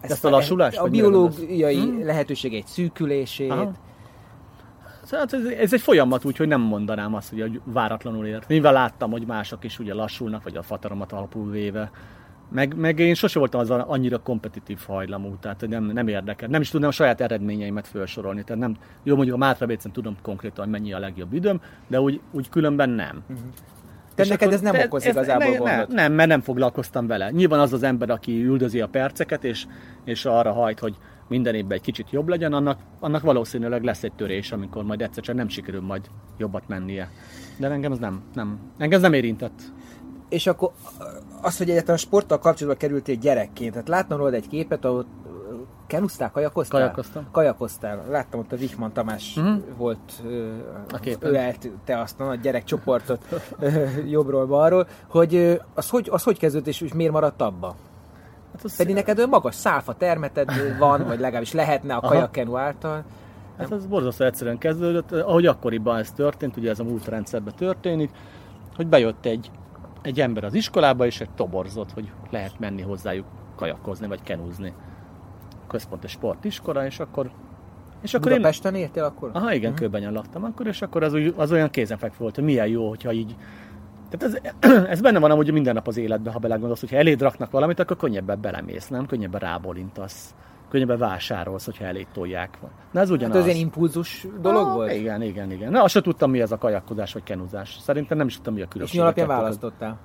[0.00, 0.78] ezt, ezt a lassulást?
[0.78, 2.04] A biológiai hmm?
[2.04, 3.72] lehetőségeit szűkülését, Aha
[5.10, 8.48] Hát ez, ez egy folyamat, úgyhogy nem mondanám azt, hogy váratlanul ért.
[8.48, 11.90] Mivel láttam, hogy mások is ugye lassulnak, vagy a fataromat alapul véve.
[12.50, 16.48] Meg, meg én sose voltam az annyira kompetitív hajlamú, tehát nem, nem érdekel.
[16.48, 18.44] Nem is tudnám a saját eredményeimet felsorolni.
[18.44, 22.00] Tehát nem, jó, mondjuk a Mátra Bécen tudom konkrétan, hogy mennyi a legjobb időm, de
[22.00, 23.22] úgy, úgy különben nem.
[23.28, 23.46] Uh-huh.
[24.14, 25.88] Te neked akkor, ez nem okoz ez, igazából ne, gondot?
[25.88, 27.30] Nem, mert nem foglalkoztam vele.
[27.30, 29.66] Nyilván az az ember, aki üldözi a perceket, és,
[30.04, 30.96] és arra hajt, hogy
[31.28, 35.22] minden évben egy kicsit jobb legyen, annak, annak valószínűleg lesz egy törés, amikor majd egyszer
[35.22, 37.10] csak nem sikerül majd jobbat mennie.
[37.56, 39.60] De engem ez nem, nem, engem ez nem érintett.
[40.28, 40.72] És akkor
[41.42, 45.06] az, hogy egyáltalán a sporttal kapcsolatban kerültél gyerekként, tehát láttam rólad egy képet, ahol
[45.86, 46.80] kenusztál, kajakoztál?
[46.80, 47.26] Kajakoztam.
[47.30, 48.04] Kajakoztál.
[48.10, 49.62] Láttam ott a Wichmann Tamás uh-huh.
[49.76, 50.22] volt,
[50.88, 51.34] a képen.
[51.34, 53.24] ő te azt a nagy gyerekcsoportot
[54.06, 57.76] jobbról balról, hogy az hogy, az hogy kezdődött és, és miért maradt abba?
[58.52, 63.04] Hát az Pedig neked olyan magas szálfa termeted van, vagy legalábbis lehetne a kajakenu által.
[63.58, 68.10] Hát az borzasztó egyszerűen kezdődött, ahogy akkoriban ez történt, ugye ez a múlt rendszerben történik,
[68.76, 69.50] hogy bejött egy,
[70.02, 74.72] egy ember az iskolába, és egy toborzott, hogy lehet menni hozzájuk kajakozni, vagy kenúzni.
[75.66, 77.30] Központi sportiskola, és akkor
[78.02, 78.80] és akkor Budapesten én...
[78.80, 79.30] értél akkor?
[79.32, 79.86] Aha, igen, uh-huh.
[79.86, 83.36] Kőbenyen laktam akkor, és akkor az, az olyan kézenfekvő volt, hogy milyen jó, hogyha így
[84.10, 87.50] tehát ez, ez benne van amúgy minden nap az életben, ha belegondolsz, hogyha eléd raknak
[87.50, 89.06] valamit, akkor könnyebben belemész, nem?
[89.06, 90.34] Könnyebben rábólintasz.
[90.70, 92.58] Könnyebben vásárolsz, hogyha elég tolják.
[92.92, 93.36] Na ez ugyanaz.
[93.36, 94.92] Hát ez egy impulzus dolog ah, volt?
[94.92, 95.70] Igen, igen, igen.
[95.70, 97.76] Na, azt sem tudtam, mi ez a kajakkozás vagy kenuzás.
[97.80, 98.94] Szerintem nem is tudtam, mi a különbség.
[98.94, 99.98] És mi alapján választottál?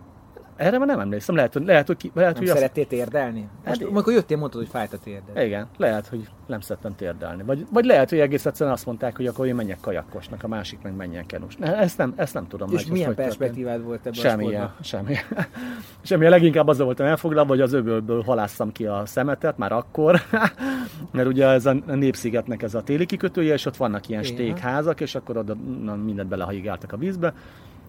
[0.56, 2.92] Erre már nem emlékszem, lehet, hogy, lehet, hogy, lehet, nem hogy szerettél azt...
[2.92, 3.48] térdelni?
[3.64, 5.46] Hát, Most, amikor jöttél, mondtad, hogy fájt a térded.
[5.46, 7.44] Igen, lehet, hogy nem szerettem térdelni.
[7.44, 10.82] Vagy, vagy lehet, hogy egész egyszerűen azt mondták, hogy akkor én menjek kajakkosnak, a másik
[10.82, 11.56] meg menjen kenus.
[11.60, 12.70] Ezt nem, ezt nem tudom.
[12.72, 15.16] És meg, milyen perspektívád volt ebben semmi, a semmi.
[16.02, 16.28] semmi.
[16.28, 20.22] Leginkább azzal voltam elfoglalva, hogy az öbölből halásszam ki a szemetet, már akkor,
[21.12, 25.16] mert ugye ez a Népszigetnek ez a téli kikötője, és ott vannak ilyen stékházak, és
[25.16, 27.34] akkor oda na, mindent belehajigáltak a vízbe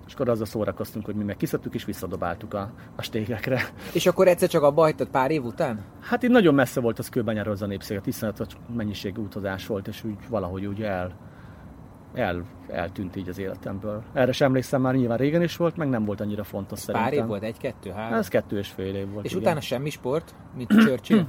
[0.07, 3.61] És akkor azzal szórakoztunk, hogy mi meg kiszedtük és visszadobáltuk a, a stégekre.
[3.93, 5.85] És akkor egyszer csak abba hagytad pár év után?
[6.01, 10.05] Hát itt nagyon messze volt az kőbányáról az a népsziget, ott mennyiségű utazás volt, és
[10.05, 11.13] úgy valahogy úgy el,
[12.15, 14.03] el, eltűnt így az életemből.
[14.13, 17.11] Erre sem emlékszem, már nyilván régen is volt, meg nem volt annyira fontos szerintem.
[17.11, 17.43] pár év volt?
[17.43, 18.19] Egy, kettő, három?
[18.19, 19.25] Ez kettő és fél év volt.
[19.25, 19.43] és igen.
[19.43, 21.27] utána semmi sport, mint Churchill?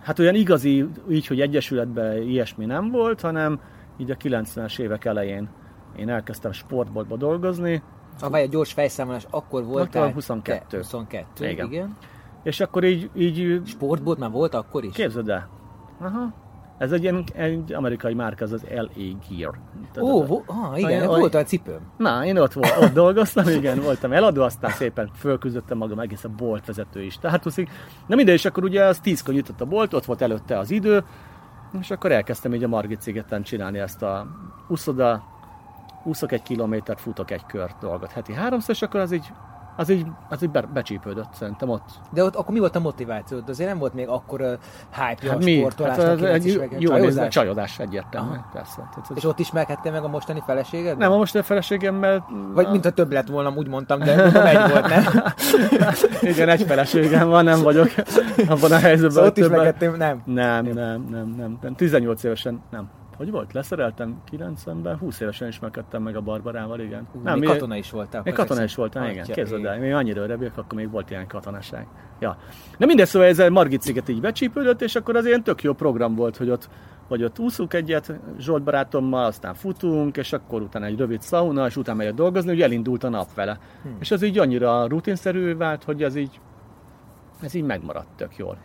[0.00, 3.60] Hát olyan igazi, így, hogy egyesületben ilyesmi nem volt, hanem
[3.96, 5.48] így a 90-es évek elején
[5.96, 7.82] én elkezdtem sportboltba dolgozni,
[8.20, 10.76] Ha vagy a gyors fejszámolás, akkor volt Akkor 22.
[10.76, 11.66] 22, igen.
[11.66, 11.96] Igen.
[12.42, 14.94] és akkor így, így Sportbolt már volt akkor is?
[14.94, 15.48] képzeld el.
[16.00, 16.32] Aha.
[16.78, 18.88] Ez egy, ilyen, egy amerikai márka, ez az LA
[19.30, 19.54] Gear.
[20.00, 21.80] Ó, vo- ah, igen, Olyan- volt olyan cipőm.
[21.96, 26.28] Na, én ott, volt, ott dolgoztam, igen, voltam eladó, aztán szépen fölküzdöttem magam egész a
[26.28, 27.68] boltvezetői státuszig.
[28.06, 31.04] Na mindegy, és akkor ugye az tízkor nyitott a bolt, ott volt előtte az idő,
[31.80, 34.26] és akkor elkezdtem így a Margit szigeten csinálni ezt a
[34.68, 35.22] úszoda,
[36.04, 39.32] úszok egy kilométert, futok egy kört dolgot heti háromszor, és akkor az így,
[39.76, 41.84] az így, az így be, becsípődött szerintem ott.
[42.10, 43.38] De ott akkor mi volt a motiváció?
[43.38, 44.48] De azért nem volt még akkor uh,
[44.90, 45.56] hype Hát a mi?
[45.58, 47.28] sportolásnak, Hát, hát, egy jó, csajozás?
[47.28, 48.76] csajozás egyértelmű, persze.
[48.76, 50.98] Tehát, ez- És ott ismerkedtél meg a mostani feleséged?
[50.98, 52.26] nem, a most a feleségemmel...
[52.54, 55.04] Vagy mintha több lett volna, úgy mondtam, de mondom, egy volt, nem?
[56.32, 57.88] Igen, egy feleségem van, nem vagyok
[58.48, 59.10] abban a helyzetben.
[59.10, 60.22] Szóval ott ismerkedtél, nem?
[60.24, 61.74] Nem, nem, nem, nem, nem.
[61.74, 62.88] 18 évesen nem.
[63.16, 63.52] Hogy volt?
[63.52, 67.08] Leszereltem 90-ben, 20 évesen ismerkedtem meg a Barbarával, igen.
[67.14, 68.22] Ú, nem, még mi- katona is voltál.
[68.24, 69.24] Még katona is voltam, igen.
[69.24, 69.80] Képzeld el, ég.
[69.80, 71.86] még annyira örebbek, akkor még volt ilyen katonaság.
[72.20, 72.36] Ja.
[72.78, 75.72] Na mindegy, szóval ez a Margit sziget így becsípődött, és akkor az ilyen tök jó
[75.72, 76.68] program volt, hogy ott,
[77.08, 81.76] hogy ott úszunk egyet Zsolt barátommal, aztán futunk, és akkor utána egy rövid szauna, és
[81.76, 83.58] utána megyek dolgozni, hogy elindult a nap vele.
[83.82, 83.96] Hmm.
[84.00, 86.40] És az így annyira rutinszerű vált, hogy ez így,
[87.42, 88.58] ez így megmaradt tök jól.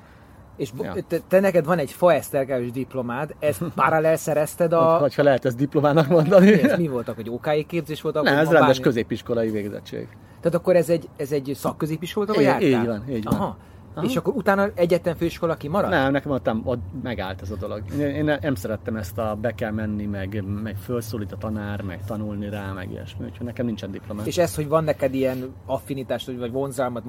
[0.57, 0.95] És Ja.
[1.07, 5.03] te, te, neked van egy faesztergálós diplomád, ezt paralel szerezted A...
[5.03, 5.09] a...
[5.15, 6.45] Ha lehet ezt diplomának mondani.
[6.49, 8.21] Mi, ez mi voltak, hogy OK képzés volt?
[8.21, 10.07] Nem, ez rendes középiskolai végzettség.
[10.41, 12.67] Tehát akkor ez egy, ez egy szakközépiskolában Így- jártál?
[12.69, 13.33] így van, így van.
[13.33, 13.57] Aha.
[13.95, 14.05] Aha.
[14.05, 15.91] És akkor utána egyetlen főiskola kimaradt?
[15.91, 17.81] Nem, nekem ott, ott megállt ez a dolog.
[17.99, 22.05] Én, én nem szerettem ezt a be kell menni, meg, meg felszólít a tanár, meg
[22.05, 23.25] tanulni rá, meg ilyesmi.
[23.25, 24.25] Úgyhogy nekem nincsen diplomám.
[24.25, 27.03] És ez, hogy van neked ilyen affinitás, vagy- vagy vonzalmat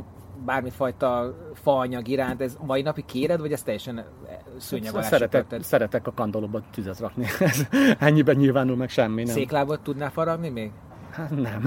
[0.44, 4.04] bármifajta faanyag iránt, ez mai napig kéred, vagy ez teljesen
[4.56, 7.26] szőnyeg alá szeretek, szeretek a kandalóba tüzet rakni.
[7.98, 9.34] Ennyiben nyilvánul meg semmi, nem.
[9.34, 10.70] Széklábot tudnál faragni még?
[11.18, 11.62] Hát nem.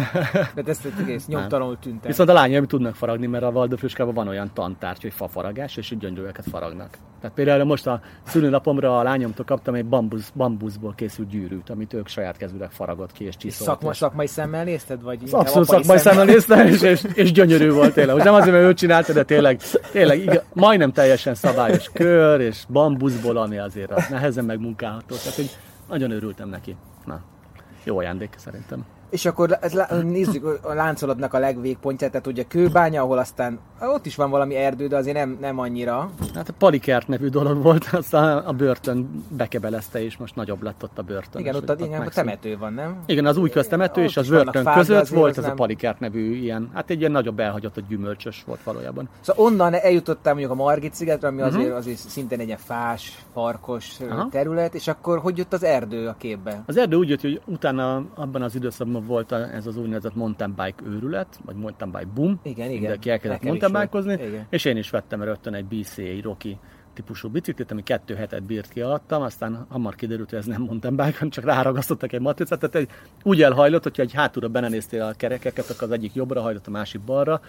[0.55, 2.07] De ezt egész nyomtalanul tűnt el.
[2.07, 6.45] Viszont a lányaim tudnak faragni, mert a Waldorfőskában van olyan tantárgy, hogy fafaragás, és gyöngyölőket
[6.51, 6.97] faragnak.
[7.21, 12.07] Tehát például most a szülőnapomra a lányomtól kaptam egy bambusz, bambuszból készült gyűrűt, amit ők
[12.07, 13.69] saját kezűleg faragott ki és csiszolt.
[13.69, 15.01] szakma, szakmai szemmel nézted?
[15.01, 18.13] Vagy Az abszolút szakmai szemmel néztem, és, és, és gyönyörű volt tényleg.
[18.13, 19.59] Most nem azért, mert ő csinálta, de tényleg,
[19.91, 25.15] tényleg igaz, majdnem teljesen szabályos kör, és bambuszból, ami azért az nehezen megmunkálható.
[25.15, 25.49] Tehát, hogy
[25.89, 26.75] nagyon örültem neki.
[27.05, 27.21] Na,
[27.83, 28.85] jó ajándék szerintem.
[29.11, 34.15] És akkor ez, nézzük a láncolatnak a legvégpontját, tehát ugye kőbánya, ahol aztán ott is
[34.15, 36.09] van valami erdő, de azért nem, nem annyira.
[36.33, 40.97] Hát a Palikert nevű dolog volt, aztán a börtön bekebelezte, és most nagyobb lett ott
[40.97, 41.41] a börtön.
[41.41, 43.03] Igen, ott a, igen, a temető van, nem?
[43.05, 46.35] Igen, az új köztemető Ott és az börtön között volt ez a nem- Palikert nevű
[46.35, 49.09] ilyen, hát egy ilyen nagyobb elhagyott gyümölcsös volt valójában.
[49.21, 53.99] Szóval onnan eljutottál mondjuk a Margit szigetre, ami azért, azért szintén egy ilyen fás, farkos.
[54.09, 54.27] Aha.
[54.31, 56.63] terület, és akkor hogy jött az erdő a képbe?
[56.65, 60.83] Az erdő úgy jött, hogy utána abban az időszakban volt ez az úgynevezett mountain bike
[60.85, 62.39] őrület, vagy mountain bike boom.
[62.43, 62.79] Igen, igen.
[62.79, 64.45] Mindenki elkezdett mountain Igen.
[64.49, 66.57] és én is vettem rögtön egy BCA, egy Rocky
[66.93, 70.95] típusú biciklit, ami kettő hetet bírt ki alattam, aztán hamar kiderült, hogy ez nem mountain
[70.95, 72.89] bike, hanem csak ráragasztottak egy matricát, tehát egy,
[73.23, 77.01] úgy elhajlott, hogyha egy hátulra benenéztél a kerekeket, akkor az egyik jobbra hajlott, a másik
[77.01, 77.41] balra,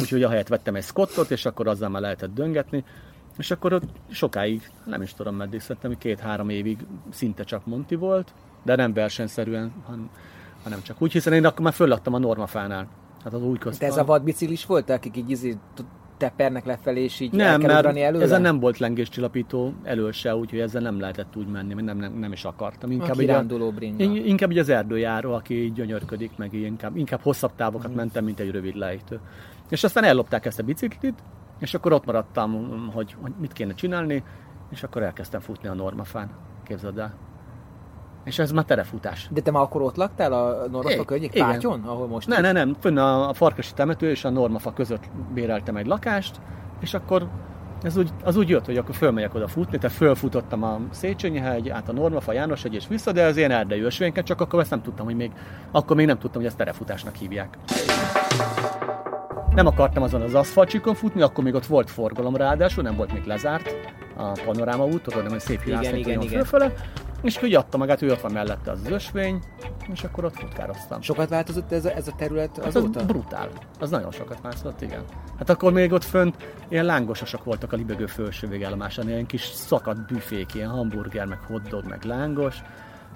[0.00, 2.84] úgyhogy ahelyett vettem egy Scottot, és akkor azzal már lehetett döngetni,
[3.38, 6.78] és akkor ott sokáig, nem is tudom meddig, szerintem hogy két-három évig
[7.10, 10.10] szinte csak Monti volt, de nem versenyszerűen, han-
[10.64, 12.88] hanem csak úgy, hiszen én akkor már föllattam a normafánál.
[13.24, 13.80] Hát az új közt.
[13.80, 15.56] De ez a vadbiciklis volt, akik így izé,
[16.16, 18.24] tepernek lefelé, és így nem, mert előle?
[18.24, 22.12] ezen nem volt lengéscsillapító elől se, úgyhogy ezzel nem lehetett úgy menni, mert nem, nem,
[22.12, 22.90] nem is akartam.
[22.90, 23.44] Inkább, így a,
[24.02, 27.96] inkább így az erdőjáró, aki így gyönyörködik, meg így inkább, inkább hosszabb távokat Mhm.
[27.96, 29.20] mentem, mint egy rövid lejtő.
[29.68, 31.22] És aztán ellopták ezt a biciklit,
[31.58, 34.22] és akkor ott maradtam, hogy, hogy mit kéne csinálni,
[34.70, 36.30] és akkor elkezdtem futni a normafán,
[36.64, 37.14] képzeld el.
[38.24, 39.28] És ez már terefutás.
[39.30, 42.76] De te már akkor ott laktál a Normafa környék pátyon, ahol most Ne, ne, nem,
[42.80, 46.40] fönn a, a Farkasi temető és a Normafa között béreltem egy lakást,
[46.80, 47.28] és akkor
[47.82, 51.68] ez úgy, az úgy jött, hogy akkor fölmegyek oda futni, tehát fölfutottam a Széchenyi hegy,
[51.68, 54.70] át a Normafa, János hegy és vissza, de ez ilyen erdei ösvényken, csak akkor ezt
[54.70, 55.32] nem tudtam, hogy még,
[55.70, 57.58] akkor még nem tudtam, hogy ezt terefutásnak hívják.
[59.54, 63.24] Nem akartam azon az aszfaltcsíkon futni, akkor még ott volt forgalom ráadásul, nem volt még
[63.24, 63.74] lezárt
[64.16, 66.28] a panoráma út, tudod, hogy szép virágszint igen, igen.
[66.32, 66.72] fölfele.
[67.22, 69.42] És így adta magát, hogy ott van mellette az ösvény,
[69.92, 71.02] és akkor ott futkároztam.
[71.02, 73.00] Sokat változott ez a, ez a terület Hát azóta?
[73.00, 73.48] az brutál.
[73.80, 75.04] Az nagyon sokat változott, igen.
[75.38, 76.36] Hát akkor még ott fönt
[76.68, 81.84] ilyen lángososak voltak a libegő felső végállomásán, ilyen kis szakadt büfék, ilyen hamburger, meg hotdog,
[81.84, 82.62] meg lángos,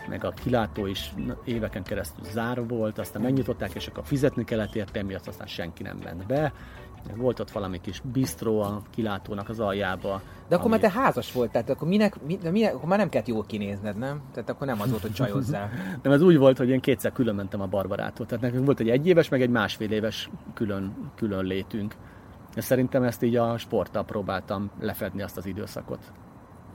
[0.08, 1.12] meg a kilátó is
[1.44, 5.98] éveken keresztül zárva volt, aztán megnyitották, és akkor fizetni kellett érte, miatt aztán senki nem
[6.04, 6.52] ment be.
[7.16, 10.22] Volt ott valami kis bistró a kilátónak az aljába.
[10.48, 12.98] De akkor ami- már te házas volt, tehát akkor minek, mi, de minek, akkor már
[12.98, 14.22] nem kellett jól kinézned, nem?
[14.32, 15.70] Tehát akkor nem az volt, hogy csajozzál.
[16.02, 18.26] Nem, ez úgy volt, hogy én kétszer külön mentem a Barbarától.
[18.26, 21.94] Tehát nekünk volt egy egyéves, meg egy másfél éves külön, külön létünk.
[22.54, 26.12] És szerintem ezt így a sporttal próbáltam lefedni azt az időszakot.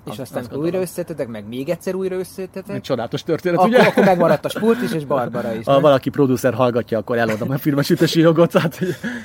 [0.06, 2.82] És Azt- aztán azt újra összetetek, meg még egyszer újra Egy összetetek.
[2.82, 3.82] csodálatos történet, Akkor, ugye?
[3.84, 5.66] akkor megmaradt a sport is, és Barbara is.
[5.66, 8.52] Ha valaki producer hallgatja, akkor eladom a filmesítési jogot.
[8.52, 8.80] Tehát,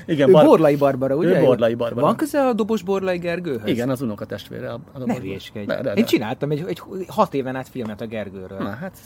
[0.07, 1.41] igen, Ő Bar- Borlai Barbara, ugye?
[1.41, 2.07] Ő Borlai Barbara.
[2.07, 3.69] Van köze a dobos Borlai Gergőhöz?
[3.69, 4.71] igen, az unokatestvére.
[4.71, 5.15] A, a Ne.
[5.19, 5.93] De, de, de.
[5.93, 8.59] Én csináltam egy, egy hat éven át filmet a Gergőről.
[8.59, 8.97] Na, hát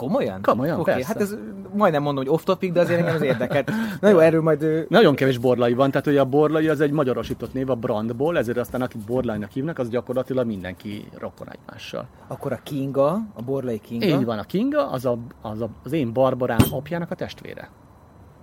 [0.00, 0.42] Komolyan?
[0.42, 1.06] Komolyan, Oké, persze.
[1.06, 1.36] hát ez
[1.74, 3.70] majdnem mondom, hogy off topic, de azért engem az érdekelt.
[4.00, 4.86] Na jó, erről majd...
[4.88, 8.58] Nagyon kevés borlai van, tehát ugye a borlai az egy magyarosított név a brandból, ezért
[8.58, 12.06] aztán akit borlainak hívnak, az gyakorlatilag mindenki rokon egymással.
[12.26, 14.06] Akkor a Kinga, a Borlai Kinga.
[14.06, 17.70] Így van, a Kinga, az, a, az, a, az én Barbarám apjának a testvére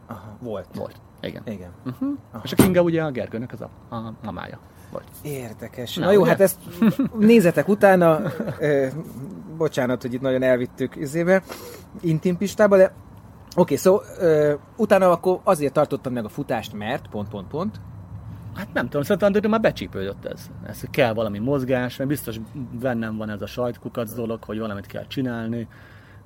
[0.08, 0.68] Aha, volt.
[0.76, 0.96] volt.
[1.22, 1.42] Igen.
[1.46, 1.70] Igen.
[1.86, 2.10] Uh-huh.
[2.44, 4.60] És a Kinga ugye a Gergőnek az a, a mamája
[4.92, 5.08] volt.
[5.22, 5.96] Érdekes.
[5.96, 6.30] Na, Na, jó, ugye?
[6.30, 6.58] hát ezt
[7.20, 8.22] nézzetek utána.
[8.60, 8.88] Ö,
[9.58, 11.44] bocsánat, hogy itt nagyon elvittük izébe,
[12.02, 12.94] intim pistába, de
[13.56, 17.80] oké, szó, ö, utána akkor azért tartottam meg a futást, mert pont, pont, pont.
[18.56, 20.50] Hát nem tudom, szerintem de már becsípődött ez.
[20.68, 22.40] Ez kell valami mozgás, mert biztos
[22.80, 25.68] bennem van ez a sajtkukac dolog, hogy valamit kell csinálni.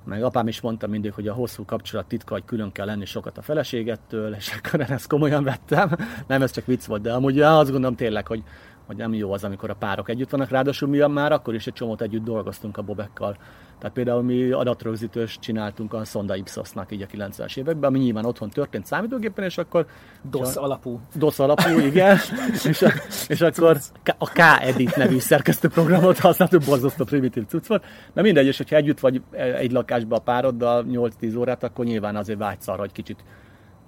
[0.03, 3.37] Meg apám is mondta mindig, hogy a hosszú kapcsolat titka, hogy külön kell lenni sokat
[3.37, 5.95] a feleségettől, és akkor én ezt komolyan vettem.
[6.27, 8.43] Nem, ez csak vicc volt, de amúgy ja, azt gondolom tényleg, hogy,
[8.91, 11.73] hogy nem jó az, amikor a párok együtt vannak, ráadásul mi már akkor is egy
[11.73, 13.37] csomót együtt dolgoztunk a bobekkal.
[13.79, 18.49] Tehát például mi adatrögzítős csináltunk a Sonda Ipsosnak így a 90-es években, ami nyilván otthon
[18.49, 19.85] történt számítógépen, és akkor
[20.29, 20.99] DOS alapú.
[21.15, 22.17] DOS alapú, igen,
[22.69, 22.91] és, a,
[23.27, 27.85] és akkor K- a K-Edit nevű szerkesztőprogramot használtuk, borzasztó primitív cucc volt.
[28.13, 32.39] De mindegy, és hogyha együtt vagy egy lakásban a pároddal 8-10 órát, akkor nyilván azért
[32.39, 33.23] vágysz arra, hogy kicsit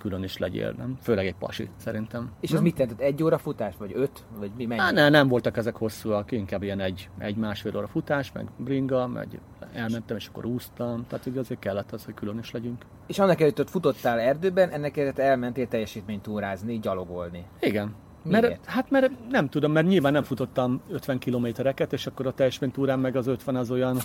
[0.03, 0.97] külön is legyél, nem?
[1.01, 2.31] Főleg egy pasi, szerintem.
[2.39, 3.05] És az mit jelentett?
[3.05, 3.73] Egy óra futás?
[3.77, 4.23] Vagy öt?
[4.37, 4.81] Vagy mi mennyi?
[4.81, 9.07] Á, ne, nem voltak ezek hosszúak, inkább ilyen egy, egy másfél óra futás, meg bringa,
[9.07, 9.39] meg
[9.73, 12.85] elmentem, és akkor úsztam, tehát ugye azért kellett az, hogy külön is legyünk.
[13.07, 17.45] És annak előtt ott futottál erdőben, ennek előtt elmentél teljesítménytúrázni, gyalogolni.
[17.59, 17.95] Igen.
[18.23, 18.41] Miért?
[18.41, 22.99] Mert, hát mert nem tudom, mert nyilván nem futottam 50 kilométereket, és akkor a teljesítménytúrán
[22.99, 23.97] meg az 50 az olyan,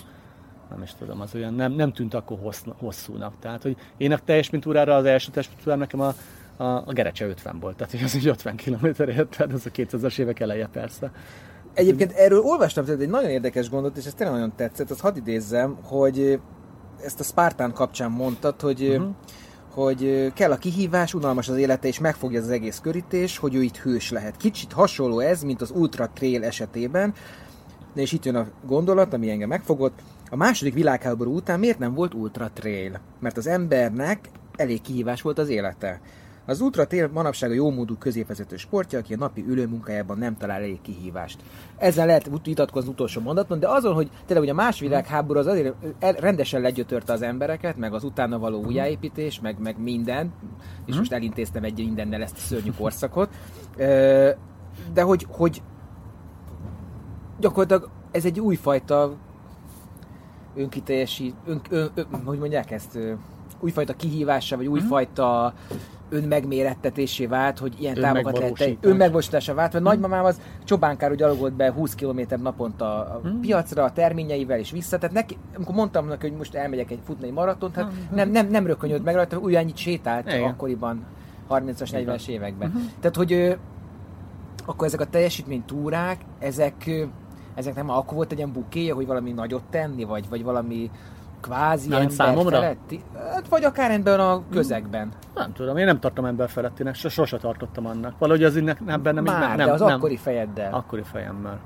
[0.69, 3.33] nem is tudom, az olyan nem, nem tűnt akkor hossz, hosszúnak.
[3.39, 6.13] Tehát, hogy én a teljesítménytúrára az első teljesítménytúrán nekem a,
[6.63, 10.19] a, a Gerecse 50 volt, tehát hogy az egy 50 kilométerért, tehát az a 2000-es
[10.19, 11.11] évek eleje persze.
[11.73, 15.17] Egyébként erről olvastam tehát egy nagyon érdekes gondot, és ez tényleg nagyon tetszett, azt hadd
[15.17, 16.39] idézzem, hogy
[17.03, 19.09] ezt a Spartan kapcsán mondtad, hogy, uh-huh.
[19.73, 23.77] hogy kell a kihívás, unalmas az élete, és megfogja az egész körítés, hogy ő itt
[23.77, 24.37] hős lehet.
[24.37, 27.13] Kicsit hasonló ez, mint az Ultra Trail esetében,
[27.95, 29.99] és itt jön a gondolat, ami engem megfogott.
[30.29, 32.99] A második világháború után miért nem volt Ultra Trail?
[33.19, 36.01] Mert az embernek elég kihívás volt az élete.
[36.45, 40.81] Az Ultra Trail manapság a jómódú középvezető sportja, aki a napi ülőmunkájában nem talál elég
[40.81, 41.41] kihívást.
[41.77, 45.75] Ezzel lehet vitatkozni utolsó mondaton, de azon, hogy tényleg hogy a második világháború az azért
[45.99, 50.33] rendesen legyötörte az embereket, meg az utána való újjáépítés, meg, meg minden,
[50.85, 53.29] és most elintéztem egy mindennel ezt a szörnyű korszakot,
[54.93, 55.61] de hogy, hogy
[57.39, 59.17] gyakorlatilag ez egy újfajta
[60.59, 62.99] önkiteljesít, ön, ön, ön, hogy mondják ezt,
[63.59, 65.53] újfajta kihívása, vagy újfajta
[66.09, 68.91] önmegmérettetésé vált, hogy ilyen távokat lehet Önmegvalósítás.
[68.91, 74.59] önmegvalósításra vált, mert nagymamám az csobánkáról gyalogolt be 20 km naponta a piacra, a terményeivel
[74.59, 77.91] és vissza, tehát neki, amikor mondtam neki, hogy most elmegyek egy futni egy maratont, hát
[78.11, 80.43] nem, nem, nem rökönyöd meg rajta, úgy annyit sétált Igen.
[80.43, 81.05] akkoriban,
[81.49, 82.69] 30-as, 40-es években.
[82.69, 82.79] Mhm.
[82.99, 83.57] Tehát, hogy
[84.65, 86.89] akkor ezek a teljesítménytúrák, ezek,
[87.59, 90.91] ezek nem akkor volt egy ilyen bukéja, hogy valami nagyot tenni, vagy, vagy valami
[91.41, 92.59] kvázi ember számomra?
[92.59, 93.03] feletti?
[93.33, 95.11] Hát, vagy akár ebben a közegben.
[95.35, 98.13] Nem tudom, én nem tartom ember felettinek, so- sose tartottam annak.
[98.17, 100.73] Valahogy az innek, nem bennem így Már, nem, de az nem, akkori fejeddel.
[100.73, 101.59] akkori fejemmel.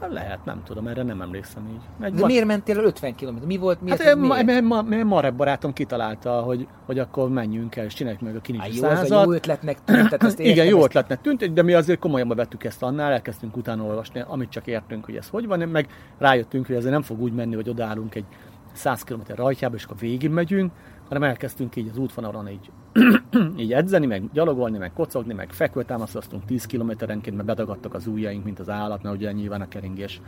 [0.00, 2.04] Hát Lehet, nem tudom, erre nem emlékszem így.
[2.06, 3.36] Egy De van- miért mentél el 50 km?
[3.46, 3.80] Mi volt?
[3.80, 4.02] Miért?
[4.02, 4.62] Hát miért?
[4.62, 8.38] ma, ma, ma, Marek barátom kitalálta, hogy, hogy akkor menjünk el, és csináljuk meg a
[8.38, 9.24] Á, kinicsi jó, ez százat.
[9.24, 12.64] jó ötletnek tűnt, tehát azt Igen, jó ezt- ötletnek tűnt, de mi azért komolyan vettük
[12.64, 15.86] ezt annál, elkezdtünk utána olvasni, amit csak értünk, hogy ez hogy van, meg
[16.18, 18.24] rájöttünk, hogy ezért nem fog úgy menni, hogy odaállunk egy
[18.72, 20.72] 100 km rajtjába, és akkor végig megyünk,
[21.08, 22.70] hanem elkezdtünk így az útvonalon így,
[23.56, 28.58] így edzeni, meg gyalogolni, meg kocogni, meg fekvőtámasztottunk 10 kilométerenként, mert bedagadtak az ujjaink, mint
[28.58, 30.20] az állat, mert ugye nyilván a keringés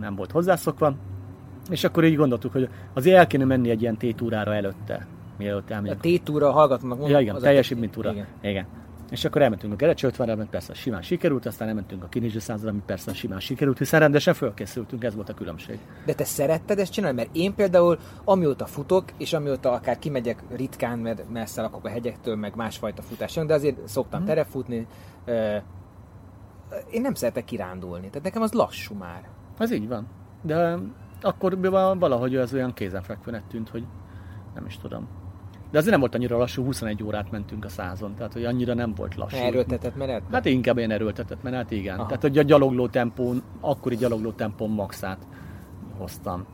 [0.00, 0.94] nem volt hozzászokva.
[1.70, 5.06] És akkor így gondoltuk, hogy azért el kéne menni egy ilyen tétúrára előtte,
[5.38, 5.98] mielőtt elmegyünk.
[5.98, 8.12] A tétúra hallgatónak Ja, igen, teljesítménytúra.
[8.12, 8.26] Igen.
[8.40, 8.66] Igen.
[9.12, 12.82] És akkor elmentünk a 50 mert persze simán sikerült, aztán elmentünk a Kinizsi százra, ami
[12.86, 15.78] persze simán sikerült, hiszen rendesen fölkészültünk, ez volt a különbség.
[16.06, 17.16] De te szeretted ezt csinálni?
[17.16, 22.36] Mert én például, amióta futok, és amióta akár kimegyek ritkán, mert messze lakok a hegyektől,
[22.36, 24.28] meg másfajta futáson, de azért szoktam Mhm.
[24.28, 24.86] terefutni,
[26.90, 28.06] én nem szeretek kirándulni.
[28.06, 29.28] Tehát nekem az lassú már.
[29.58, 30.06] Ez így van.
[30.42, 30.78] De
[31.20, 31.60] akkor
[31.98, 33.84] valahogy ez olyan kézenfekvőnek tűnt, hogy
[34.54, 35.08] nem is tudom.
[35.72, 38.94] De azért nem volt annyira lassú, 21 órát mentünk a százon, tehát hogy annyira nem
[38.94, 39.36] volt lassú.
[39.36, 40.22] Erőltetett menet?
[40.30, 41.98] Hát inkább ilyen erőltetett menet, igen.
[41.98, 42.06] Aha.
[42.06, 45.18] Tehát hogy a gyalogló tempón, akkori gyalogló tempón maxát
[45.98, 46.46] hoztam.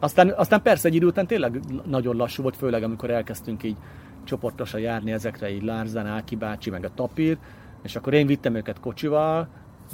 [0.00, 3.76] Aztán, aztán persze egy idő után tényleg nagyon lassú volt, főleg amikor elkezdtünk így
[4.24, 7.38] csoportosan járni ezekre, így Lárzen, Áki bácsi, meg a Tapír,
[7.82, 9.48] és akkor én vittem őket kocsival,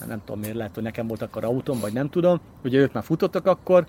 [0.06, 3.04] nem tudom miért, lehet, hogy nekem volt akkor autóm, vagy nem tudom, ugye ők már
[3.04, 3.86] futottak akkor,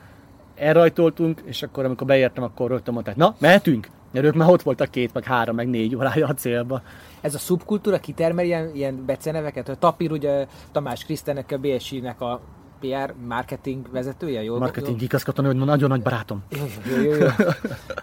[0.56, 3.88] elrajtoltunk, és akkor amikor beértem, akkor rögtön mondták, na, mehetünk?
[4.12, 6.82] Mert ők már ott voltak két, meg három, meg négy órája a célba.
[7.22, 9.70] Ez a szubkultúra kitermel ilyen, ilyen beceneveket?
[9.70, 12.42] A Tapír ugye Tamás Krisztenek, a BSI-nek a
[12.82, 16.44] PR marketing vezetője, jól Marketing igazgató, hogy nagyon nagy barátom.
[16.50, 17.28] Jó, jó, jó, jó.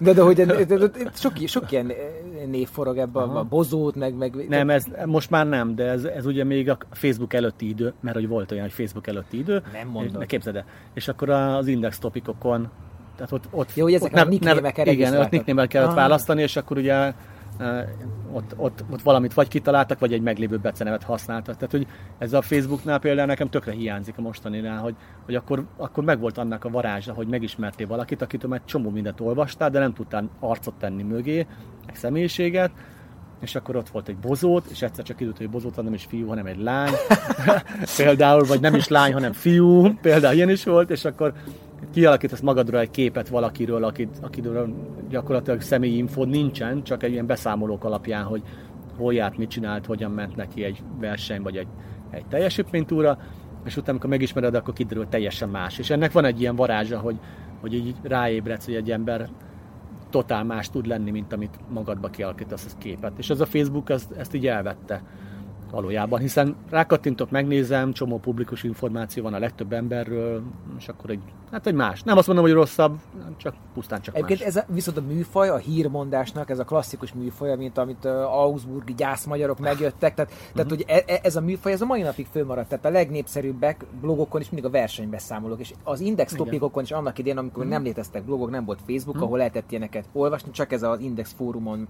[0.01, 1.93] De, de hogy de, de, de, sok, sok ilyen
[2.47, 4.15] név forog ebbe, a bozót, meg...
[4.15, 7.93] meg Nem, ez most már nem, de ez, ez ugye még a Facebook előtti idő,
[8.01, 9.63] mert hogy volt olyan, hogy Facebook előtti idő.
[9.73, 10.19] Nem mondod.
[10.19, 10.65] Ne képzeld el.
[10.95, 12.69] És akkor az index topikokon,
[13.19, 15.95] tehát ott, ott, Jó, hogy ezek ott a nickname-ekkel Igen, ott nickname kellett Ah.
[15.95, 17.15] választani, és akkor ugye eh,
[18.33, 21.55] ott, ott, ott, valamit vagy kitaláltak, vagy egy meglévő becenevet használtak.
[21.55, 21.87] Tehát, hogy
[22.19, 26.65] ez a Facebooknál például nekem tökre hiányzik a mostaninál, hogy, hogy akkor, akkor megvolt annak
[26.65, 30.75] a varázsa, hogy megismertél valakit, akitől már egy csomó mindent olvastál, de nem tudtál arcot
[30.75, 31.47] tenni mögé,
[31.87, 32.71] meg személyiséget,
[33.41, 36.29] és akkor ott volt egy bozót, és egyszer csak időt, hogy bozót nem is fiú,
[36.29, 36.93] hanem egy lány.
[37.97, 41.33] például, vagy nem is lány, hanem fiú, például ilyen is volt, és akkor
[41.91, 44.75] kialakítasz magadra egy képet valakiről, akit, akiről
[45.09, 48.43] gyakorlatilag személyi infód nincsen, csak egy ilyen beszámolók alapján, hogy
[48.97, 51.69] hol járt, mit csinált, hogyan ment neki egy verseny, vagy egy,
[52.11, 53.19] egy teljesítménytúra,
[53.65, 55.79] és utána, amikor megismered, akkor kiderül teljesen más.
[55.79, 57.19] És ennek van egy ilyen varázsa, hogy,
[57.61, 59.29] hogy így ráébredsz, hogy egy ember
[60.11, 63.13] totál más tud lenni, mint amit magadba kialakítasz ezt képet.
[63.19, 65.03] És ez a Facebook ezt, ezt így elvette
[65.71, 70.43] valójában, hiszen rákattintok, megnézem, csomó publikus információ van a legtöbb emberről,
[70.79, 72.03] és akkor egy, hát egy más.
[72.03, 72.99] Nem azt mondom, hogy rosszabb,
[73.37, 74.49] csak pusztán csak Egyébként más.
[74.49, 78.95] ez a, viszont a műfaj, a hírmondásnak, ez a klasszikus műfaj, mint amit uh, Augsburgi
[78.95, 80.55] gyászmagyarok megjöttek, tehát, Mhm.
[80.55, 83.85] tehát hogy e, e- ez a műfaj, ez a mai napig fölmaradt, tehát a legnépszerűbbek
[84.01, 88.23] blogokon is mindig a versenybeszámolók, és az index topikokon is annak idén, amikor nem léteztek
[88.25, 91.89] blogok, nem volt Facebook, ahol lehetett ilyeneket olvasni, csak ez az index fórumon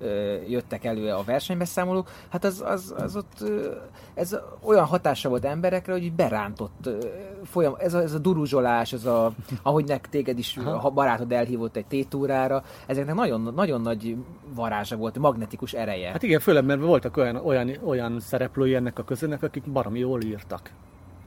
[0.00, 3.72] ö, jöttek elő a versenybeszámolók, hát az, az, az ott ö,
[4.14, 6.98] ez olyan hatása volt emberekre, hogy berántott ö,
[7.44, 9.32] folyam, ez a, ez a duruzsolás, ez a,
[9.62, 14.16] ahogy nek téged is ha barátod elhívott egy tétúrára, ezeknek nagyon, nagyon nagy
[14.54, 16.10] varázsa volt, magnetikus ereje.
[16.10, 20.22] Hát igen, főleg, mert voltak olyan, olyan, olyan szereplői ennek a közönnek, akik baromi jól
[20.22, 20.70] írtak.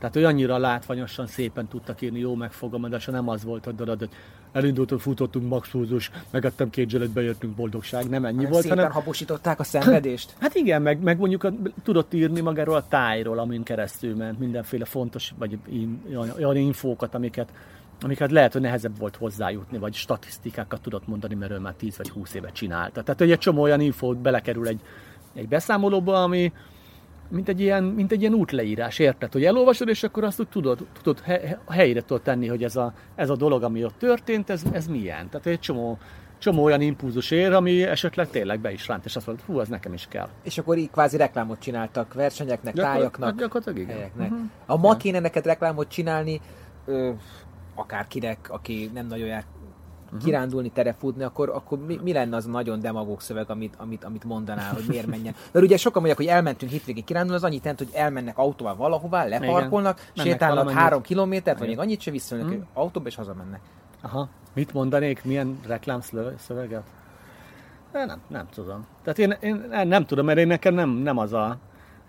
[0.01, 4.09] Tehát, hogy annyira látványosan szépen tudtak írni, jó megfogalmazása, nem az volt, hogy darad, hogy
[4.51, 9.63] elindultunk, futottunk, maxfúzus, megettem két zselet, bejöttünk, boldogság, nem ennyi volt, Szépen hanem habosították a
[9.63, 10.33] szenvedést.
[10.39, 14.85] Hát igen, meg, meg mondjuk a, tudott írni magáról a tájról, amin keresztül ment, mindenféle
[14.85, 16.01] fontos, vagy in,
[16.37, 17.49] olyan, infókat, amiket,
[18.01, 22.09] amiket lehet, hogy nehezebb volt hozzájutni, vagy statisztikákat tudott mondani, mert ő már 10 vagy
[22.09, 23.03] 20 éve csinálta.
[23.03, 24.79] Tehát, egy csomó olyan infót belekerül egy,
[25.33, 26.51] egy beszámolóba, ami
[27.31, 29.31] mint egy, ilyen, mint egy ilyen útleírás, érted?
[29.31, 32.93] Hogy elolvasod, és akkor azt úgy tudod, tudod he, helyre tudod tenni, hogy ez a,
[33.15, 35.29] ez a dolog, ami ott történt, ez, ez milyen.
[35.29, 35.97] Tehát egy csomó,
[36.37, 39.67] csomó olyan impulzus ér, ami esetleg tényleg be is ránt, és azt mondod, hú, az
[39.67, 40.29] nekem is kell.
[40.43, 43.95] És akkor így kvázi reklámot csináltak versenyeknek, Gyakor- tájaknak, hát gyakorlatilag igen.
[43.95, 44.29] helyeknek.
[44.29, 44.39] Mhm.
[44.65, 46.41] A ma kéne neked reklámot csinálni,
[46.85, 47.11] ö,
[47.75, 49.43] akárkinek, aki nem nagyon jár
[50.11, 50.23] Mhm.
[50.23, 54.23] kirándulni, terefutni, akkor, akkor mi, mi, lenne az a nagyon demagóg szöveg, amit, amit, amit
[54.23, 55.35] mondanál, hogy miért menjen?
[55.51, 59.25] Mert ugye sokan mondják, hogy elmentünk hétvégén kirándulni, az annyit jelent, hogy elmennek autóval valahová,
[59.25, 61.79] leparkolnak, Mennek sétálnak három kilométert, vagy Igen.
[61.79, 63.61] még annyit se visszajönnek, hogy autóba és hazamennek.
[64.01, 64.29] Aha.
[64.53, 65.23] Mit mondanék?
[65.23, 66.83] Milyen reklámszöveget?
[67.91, 68.85] Nem, nem tudom.
[69.03, 71.57] Tehát én, én nem, nem tudom, mert én nekem nem, nem az a,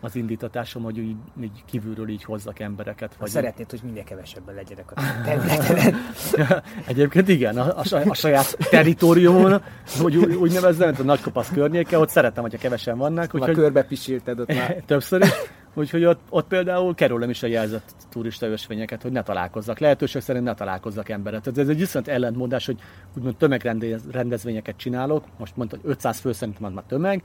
[0.04, 3.16] az indítatásom, hogy így, így kívülről így hozzak embereket.
[3.18, 5.94] Vagy szeretnéd, hogy minél kevesebben legyenek a területen.
[6.86, 9.62] Egyébként igen, a, a, a saját teritoriumon,
[10.00, 13.34] hogy úgy, úgy nevezzem, a nagykopasz környéke, ott szeretem, hogyha kevesen vannak.
[13.34, 14.82] Úgyhogy, körbe pisilted ott már.
[14.86, 15.30] Többször is.
[15.74, 19.78] Úgyhogy ott, ott például kerülöm is a jelzett turista ösvényeket, hogy ne találkozzak.
[19.78, 21.58] Lehetőség szerint ne találkozzak emberet.
[21.58, 22.78] Ez egy viszont ellentmondás, hogy
[23.16, 25.24] úgymond tömegrendezvényeket csinálok.
[25.38, 27.22] Most mondta, hogy 500 fő szerintem már tömeg.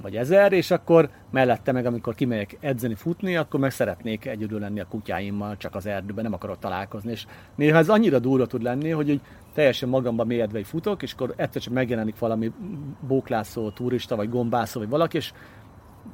[0.00, 4.80] Vagy ezer, és akkor mellette meg, amikor kimegyek edzeni, futni, akkor meg szeretnék egyedül lenni
[4.80, 7.10] a kutyáimmal, csak az erdőben, nem akarok találkozni.
[7.10, 9.20] És néha ez annyira durva tud lenni, hogy egy
[9.54, 12.52] teljesen magamba mélyedve futok, és akkor egyszer csak megjelenik valami
[13.00, 15.32] bóklászó, turista, vagy gombászó, vagy valaki, és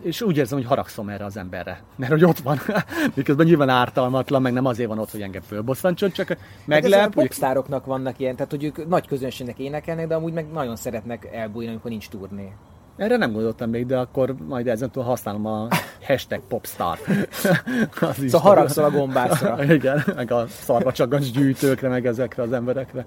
[0.00, 2.58] és úgy érzem, hogy haragszom erre az emberre, mert hogy ott van,
[3.14, 7.00] miközben nyilván ártalmatlan, meg nem azért van ott, hogy engem fölbosszantson, csak meglep.
[7.00, 11.28] Hát popstároknak vannak ilyen, tehát hogy ők nagy közönségnek énekelnek, de amúgy meg nagyon szeretnek
[11.32, 12.52] elbújni, amikor nincs turné.
[12.96, 15.68] Erre nem gondoltam még, de akkor majd ezentúl használom a
[16.02, 16.98] hashtag popstar.
[18.26, 19.64] szóval haragszol a gombászra.
[19.74, 23.06] Igen, meg a szarvacsagas gyűjtőkre, meg ezekre az emberekre.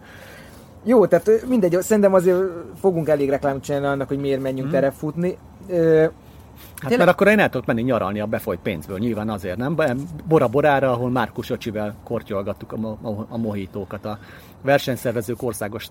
[0.83, 2.39] Jó, tehát mindegy, szerintem azért
[2.79, 4.79] fogunk elég reklámot csinálni annak, hogy miért menjünk hmm.
[4.79, 5.37] terepfutni.
[5.69, 6.97] Hát Tényleg?
[6.97, 9.75] mert akkor én el tudok menni nyaralni a befolyt pénzből, nyilván azért, nem?
[10.27, 14.19] Bora Borára, ahol Márkus Öcsivel kortyolgattuk a, mo- a, a mohítókat a
[14.61, 15.87] versenyszervezők országos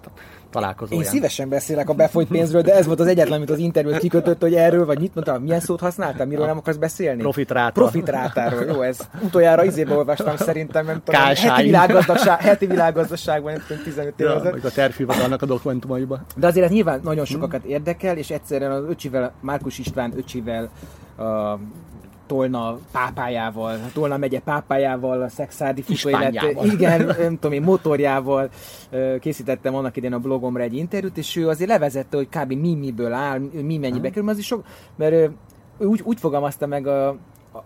[0.51, 1.05] találkozóján.
[1.05, 4.41] Én szívesen beszélek a befolyt pénzről, de ez volt az egyetlen, amit az interjút kikötött,
[4.41, 7.21] hogy erről, vagy mit mondtam, milyen szót használtam, miről nem akarsz beszélni?
[7.21, 7.73] Profitráta.
[7.73, 13.83] Profitrátáról, jó, ez utoljára izébe olvastam szerintem, nem tudom, heti, világgazdaság, heti világgazdaságban, nem tudom,
[13.83, 16.25] 15 évvel ja, a tervhivatalnak a dokumentumaiban.
[16.37, 20.71] De azért ez nyilván nagyon sokakat érdekel, és egyszerűen az öcsivel, Márkus István öcsivel
[21.17, 21.59] a
[22.29, 28.51] Tolna pápájával, Tolna megye pápájával, a szexádi futóélet, igen, nem tudom én, motorjával
[29.21, 32.53] készítettem annak idén a blogomra egy interjút, és ő azért levezette, hogy kb.
[32.53, 34.65] mi miből áll, mi mennyibe kerül, az is sok,
[34.97, 37.09] mert ő úgy, úgy fogalmazta meg a,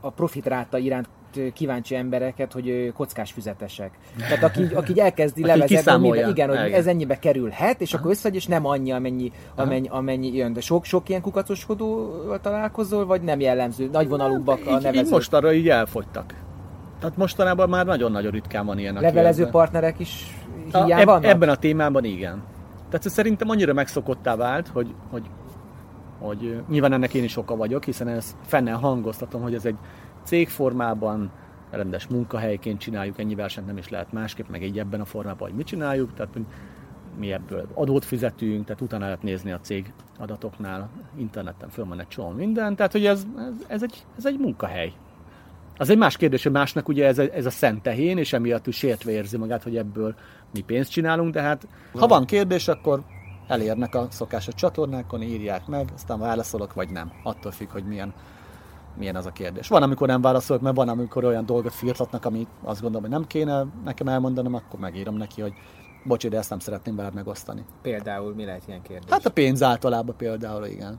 [0.01, 1.09] a profitráta iránt
[1.55, 3.91] kíváncsi embereket, hogy kockás füzetesek.
[4.19, 8.47] Tehát aki, aki elkezdi levezetni, hogy igen, hogy ez ennyibe kerülhet, és akkor összegy, és
[8.47, 10.53] nem annyi, amennyi, amennyi, amennyi jön.
[10.53, 13.89] De sok, sok ilyen kukacoskodóval találkozol, vagy nem jellemző?
[13.93, 15.05] Nagyvonalúbbak a nevezők?
[15.05, 16.35] Így, most arra így elfogytak.
[17.01, 18.95] Tehát mostanában már nagyon-nagyon ritkán van ilyen.
[18.95, 20.37] Levelező partnerek is
[20.73, 22.43] hiába eb- Ebben a témában igen.
[22.91, 25.23] Tehát szerintem annyira megszokottá vált, hogy, hogy,
[26.19, 29.77] hogy nyilván ennek én is oka vagyok, hiszen ezt fennel hangoztatom, hogy ez egy
[30.25, 31.31] cégformában,
[31.71, 35.57] rendes munkahelyként csináljuk, ennyi versenyt nem is lehet másképp, meg egy ebben a formában, hogy
[35.57, 36.39] mit csináljuk, tehát
[37.19, 42.09] mi ebből adót fizetünk, tehát utána lehet nézni a cég adatoknál, interneten föl van egy
[42.09, 44.93] csomó minden, tehát hogy ez, ez, ez, egy, ez egy munkahely.
[45.77, 48.67] Az egy más kérdés, hogy másnak ugye ez a, ez a szent tehén, és emiatt
[48.67, 50.15] ő sértve érzi magát, hogy ebből
[50.53, 53.03] mi pénzt csinálunk, de hát ha van kérdés, akkor
[53.49, 57.13] elérnek a szokásos csatornákon, írják meg, aztán válaszolok, vagy nem.
[57.23, 58.13] Attól függ, hogy milyen
[58.97, 59.69] milyen az a kérdés.
[59.69, 63.27] Van, amikor nem válaszolok, mert van, amikor olyan dolgot firtatnak, amit azt gondolom, hogy nem
[63.27, 65.53] kéne nekem elmondanom, akkor megírom neki, hogy
[66.05, 67.65] bocsi, de ezt nem szeretném veled megosztani.
[67.83, 69.11] Például mi lehet ilyen kérdés?
[69.11, 70.99] Hát a pénz általában például, igen.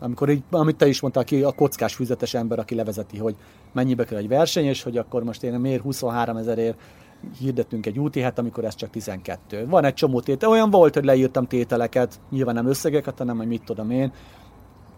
[0.00, 3.36] Amikor így, amit te is mondtál, aki a kockás füzetes ember, aki levezeti, hogy
[3.72, 6.80] mennyibe kell egy verseny, és hogy akkor most én miért 23 ezerért
[7.38, 9.66] hirdettünk egy úti hát, amikor ez csak 12.
[9.66, 10.50] Van egy csomó tétel.
[10.50, 14.12] Olyan volt, hogy leírtam tételeket, nyilván nem összegeket, hanem hogy mit tudom én,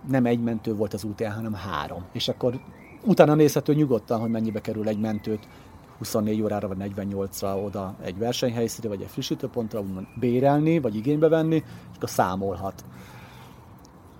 [0.09, 2.05] nem egy mentő volt az útján, hanem három.
[2.13, 2.61] És akkor
[3.05, 5.49] utána nézhető nyugodtan, hogy mennyibe kerül egy mentőt
[5.99, 11.57] 24 órára vagy 48-ra oda egy versenyhelyszínre, vagy egy frissítőpontra úgymond bérelni, vagy igénybe venni,
[11.57, 12.85] és akkor számolhat.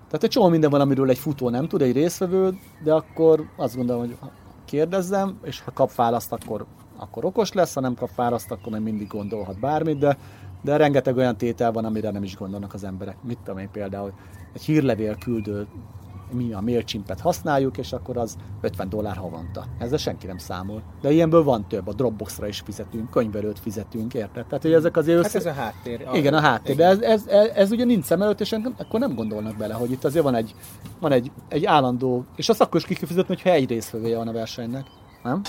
[0.05, 3.75] Tehát egy csomó minden van, amiről egy futó nem tud, egy részvevő, de akkor azt
[3.75, 4.17] gondolom, hogy
[4.65, 6.65] kérdezzem, és ha kap választ, akkor,
[6.97, 10.17] akkor okos lesz, ha nem kap választ, akkor még mindig gondolhat bármit, de,
[10.61, 13.17] de rengeteg olyan tétel van, amire nem is gondolnak az emberek.
[13.23, 14.13] Mit tudom én például,
[14.55, 15.67] egy hírlevél küldő
[16.31, 19.65] mi a MailChimpet használjuk, és akkor az 50 dollár havonta.
[19.79, 20.81] Ezzel senki nem számol.
[21.01, 24.45] De ilyenből van több, a Dropboxra is fizetünk, könyvelőt fizetünk, érted?
[24.45, 25.27] Tehát, hogy ezek azért össze...
[25.37, 26.07] Hát ez a háttér.
[26.13, 29.15] Igen, a háttér, de ez, ez, ez, ez ugye nincs szem előtt, és akkor nem
[29.15, 30.55] gondolnak bele, hogy itt azért van egy,
[30.99, 34.31] van egy, egy állandó, és azt akkor is ki fizetni, hogyha egy részvevője van a
[34.31, 34.85] versenynek.
[35.23, 35.41] Nem?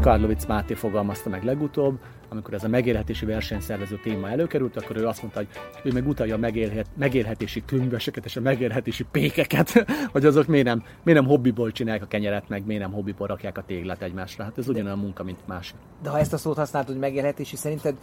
[0.00, 1.98] Karlovic Máté fogalmazta meg legutóbb,
[2.32, 5.48] amikor ez a megélhetési versenyszervező téma előkerült, akkor ő azt mondta, hogy
[5.84, 10.82] ő meg utalja a megélhet, megélhetési könyveseket és a megélhetési pékeket, hogy azok miért nem,
[11.02, 14.44] miért nem hobbiból csinálják a kenyeret, meg miért nem hobbiból rakják a téglát egymásra.
[14.44, 15.74] Hát ez ugyanolyan munka, mint más.
[16.02, 17.96] De ha ezt a szót használod, hogy megélhetési, szerinted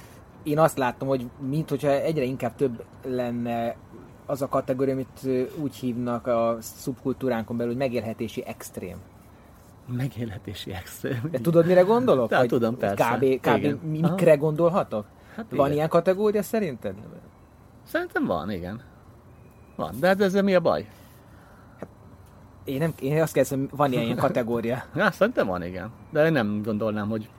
[0.44, 3.76] én azt látom, hogy mint hogyha egyre inkább több lenne
[4.26, 8.98] az a kategória, amit úgy hívnak a szubkultúránkon belül, hogy megélhetési extrém
[9.92, 11.22] megélhetési extrém.
[11.32, 12.30] De tudod, mire gondolok?
[12.30, 13.18] De, tudom, persze.
[13.18, 13.40] Kb.
[13.42, 15.06] kb mikre gondolhatok?
[15.36, 15.78] Hát van igen.
[15.78, 16.96] ilyen kategória szerinted?
[17.84, 18.82] Szerintem van, igen.
[19.76, 20.88] Van, de hát ezzel mi a baj?
[21.80, 21.88] Hát,
[22.64, 24.84] én, nem, én azt kérdezem, van ilyen kategória.
[24.96, 25.92] ja, szerintem van, igen.
[26.10, 27.30] De én nem gondolnám, hogy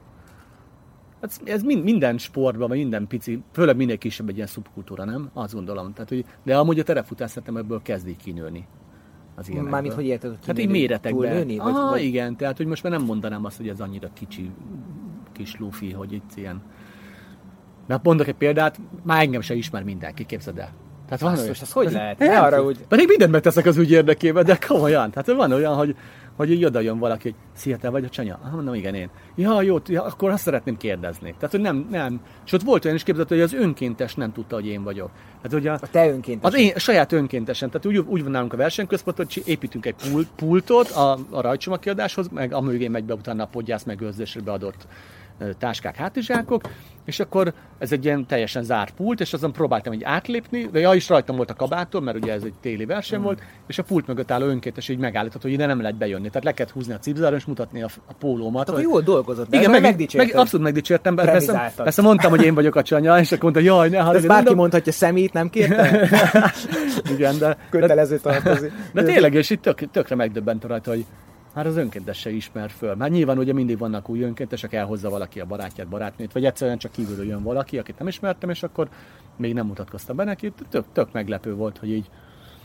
[1.21, 5.31] ez, ez mind, minden sportban, vagy minden pici, főleg minél kisebb egy ilyen szubkultúra, nem?
[5.33, 5.93] Azt gondolom.
[5.93, 8.67] Tehát, hogy, de amúgy a terefutás szerintem ebből kezdik kinőni
[9.41, 9.73] az ilyenekből.
[9.73, 11.35] Mármint, hogy érted, hogy Hát így méretekben.
[11.35, 12.03] Nőni, vagy, ah, vagy...
[12.03, 14.51] igen, tehát hogy most már nem mondanám azt, hogy ez annyira kicsi
[15.33, 16.63] kis lufi, hogy itt ilyen...
[17.87, 20.73] Mert mondok egy példát, már engem se ismer mindenki, képzeld el.
[21.05, 22.19] Tehát van olyan, ez hogy lehet?
[22.19, 22.79] Ne arra, hogy...
[22.89, 25.11] Pedig mindent beteszek az ügy érdekében, de komolyan.
[25.11, 25.97] Tehát van olyan, hogy,
[26.37, 28.39] hogy így oda jön valaki, hogy szia, te vagy a csanya?
[28.45, 29.11] Ah, mondom, igen, én.
[29.35, 31.35] Ja, jó, ja, akkor azt szeretném kérdezni.
[31.35, 32.21] Tehát, hogy nem, nem.
[32.47, 35.11] És ott volt olyan is képzett, hogy az önkéntes nem tudta, hogy én vagyok.
[35.43, 36.53] Tehát, hogy a, a te önkéntes.
[36.53, 37.71] Az én saját önkéntesen.
[37.71, 42.29] Tehát úgy, úgy van nálunk a versenyközpont, hogy építünk egy pult, pultot a, a rajcsomagkiadáshoz,
[42.29, 44.87] meg a mögé megy be utána a podgyász megőrzésre beadott
[45.59, 46.63] táskák, hátizsákok,
[47.05, 50.95] és akkor ez egy ilyen teljesen zárt pult, és azon próbáltam egy átlépni, de ja,
[50.95, 53.23] is rajtam volt a kabátom, mert ugye ez egy téli verseny mm.
[53.23, 56.29] volt, és a pult mögött álló önkéntes így megállított, hogy ide nem lehet bejönni.
[56.29, 58.69] Tehát le kellett húzni a cipzáron, és mutatni a, a pólómat.
[58.69, 59.55] Akkor jól dolgozott.
[59.55, 59.83] Igen, meg,
[60.13, 61.15] meg, abszolút megdicsértem.
[61.15, 64.27] Persze, persze, mondtam, hogy én vagyok a csanya, és akkor mondta, jaj, ne haragudj.
[64.27, 64.57] Bárki mondom.
[64.57, 66.09] mondhatja, szemét nem kérte?
[67.15, 67.57] Igen, de...
[67.71, 68.73] Kötelező tartozik.
[68.93, 71.05] De, de tényleg, és itt tök, tökre megdöbbent rajta, hogy
[71.55, 72.95] már az önkéntes se ismer föl.
[72.95, 76.93] Már nyilván ugye mindig vannak új önkéntesek, elhozza valaki a barátját, barátnőt, vagy egyszerűen csak
[76.93, 78.89] kívülről jön valaki, akit nem ismertem, és akkor
[79.37, 80.53] még nem mutatkoztam be neki.
[80.69, 82.11] Tök, tök meglepő volt, hogy így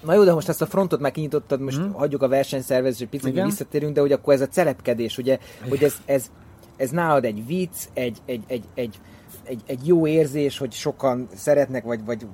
[0.06, 1.94] Na jó, de most ezt a frontot már kinyitottad, most hmm.
[1.94, 6.32] hagyjuk a versenyszervezést, picit visszatérünk, de hogy akkor ez a cerepkedés, ugye, hogy ez, ez,
[6.78, 9.00] ez nálad egy vicc, egy, egy, egy, egy,
[9.46, 12.28] egy, egy jó érzés, hogy sokan szeretnek, vagy, vagy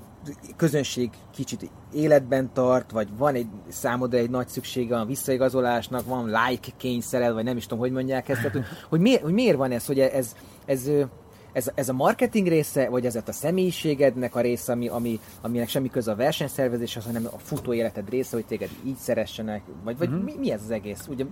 [0.55, 6.71] közönség kicsit életben tart, vagy van egy számodra egy nagy szüksége a visszaigazolásnak, van like
[6.77, 9.71] kényszered, vagy nem is tudom, hogy mondják ezt, tehát, hogy, hogy, miért, hogy miért van
[9.71, 10.35] ez, hogy ez, ez,
[10.65, 10.89] ez,
[11.75, 16.11] ez a marketing része, vagy ez a személyiségednek a része, ami, ami, aminek semmi köze
[16.11, 20.23] a versenyszervezéshez, hanem a futó életed része, hogy téged így szeressenek, vagy, vagy uh-huh.
[20.23, 21.07] mi, mi ez az egész?
[21.07, 21.25] Ugye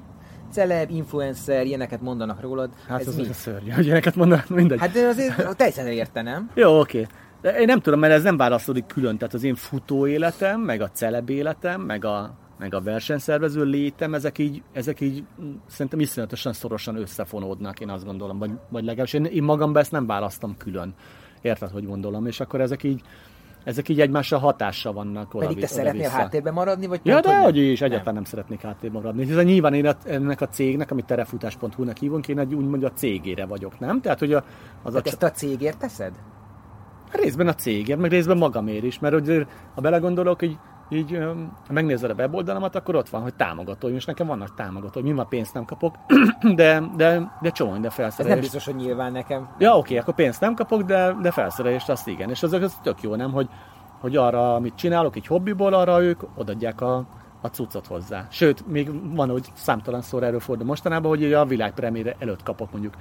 [0.51, 2.69] celeb, influencer, ilyeneket mondanak rólad.
[2.87, 3.27] Hát ez az mi?
[3.27, 4.79] a szörnyű, hogy ilyeneket mondanak, mindegy.
[4.79, 6.49] Hát de azért teljesen érte, nem?
[6.53, 7.01] Jó, oké.
[7.01, 7.11] Okay.
[7.41, 9.17] De én nem tudom, mert ez nem válaszolódik külön.
[9.17, 14.13] Tehát az én futó életem, meg a celeb életem, meg a, meg a versenyszervező létem,
[14.13, 15.23] ezek így, ezek így
[15.67, 18.37] szerintem iszonyatosan szorosan összefonódnak, én azt gondolom.
[18.37, 20.93] Vagy, vagy legalábbis én, én magamban ezt nem választom külön.
[21.41, 22.25] Érted, hogy gondolom?
[22.25, 23.01] És akkor ezek így,
[23.63, 25.29] ezek így egymással hatással vannak.
[25.29, 26.15] Pedig te szeretnél vissza.
[26.15, 26.87] háttérben maradni?
[26.87, 28.13] Vagy ja, de hogy is, egyáltalán nem.
[28.13, 29.25] nem szeretnék háttérben maradni.
[29.25, 33.79] Hiszen nyilván én ennek a cégnek, amit terefutás.hu-nak hívunk, én egy úgymond a cégére vagyok,
[33.79, 34.01] nem?
[34.01, 34.43] Tehát, hogy a,
[34.83, 35.09] az Tehát a...
[35.09, 36.13] ezt a cégért teszed?
[37.11, 40.57] Részben a cégért, meg részben magamért is, mert hogy ha belegondolok, hogy
[40.89, 41.17] így,
[41.67, 45.05] ha megnézed a weboldalamat, akkor ott van, hogy támogatóim, és nekem vannak támogatóim.
[45.05, 45.95] Mi ma pénzt nem kapok,
[46.55, 48.19] de, de, de csomó, de felszerelést.
[48.19, 49.49] Ez nem biztos, hogy nyilván nekem.
[49.59, 52.29] Ja, oké, akkor pénzt nem kapok, de, de felszerelést azt igen.
[52.29, 53.49] És az, az tök jó, nem, hogy,
[53.99, 57.05] hogy arra, amit csinálok, egy hobbiból, arra ők odadják a,
[57.41, 58.27] a cuccot hozzá.
[58.29, 62.93] Sőt, még van, hogy számtalan szor erről fordul mostanában, hogy a világpremiére előtt kapok mondjuk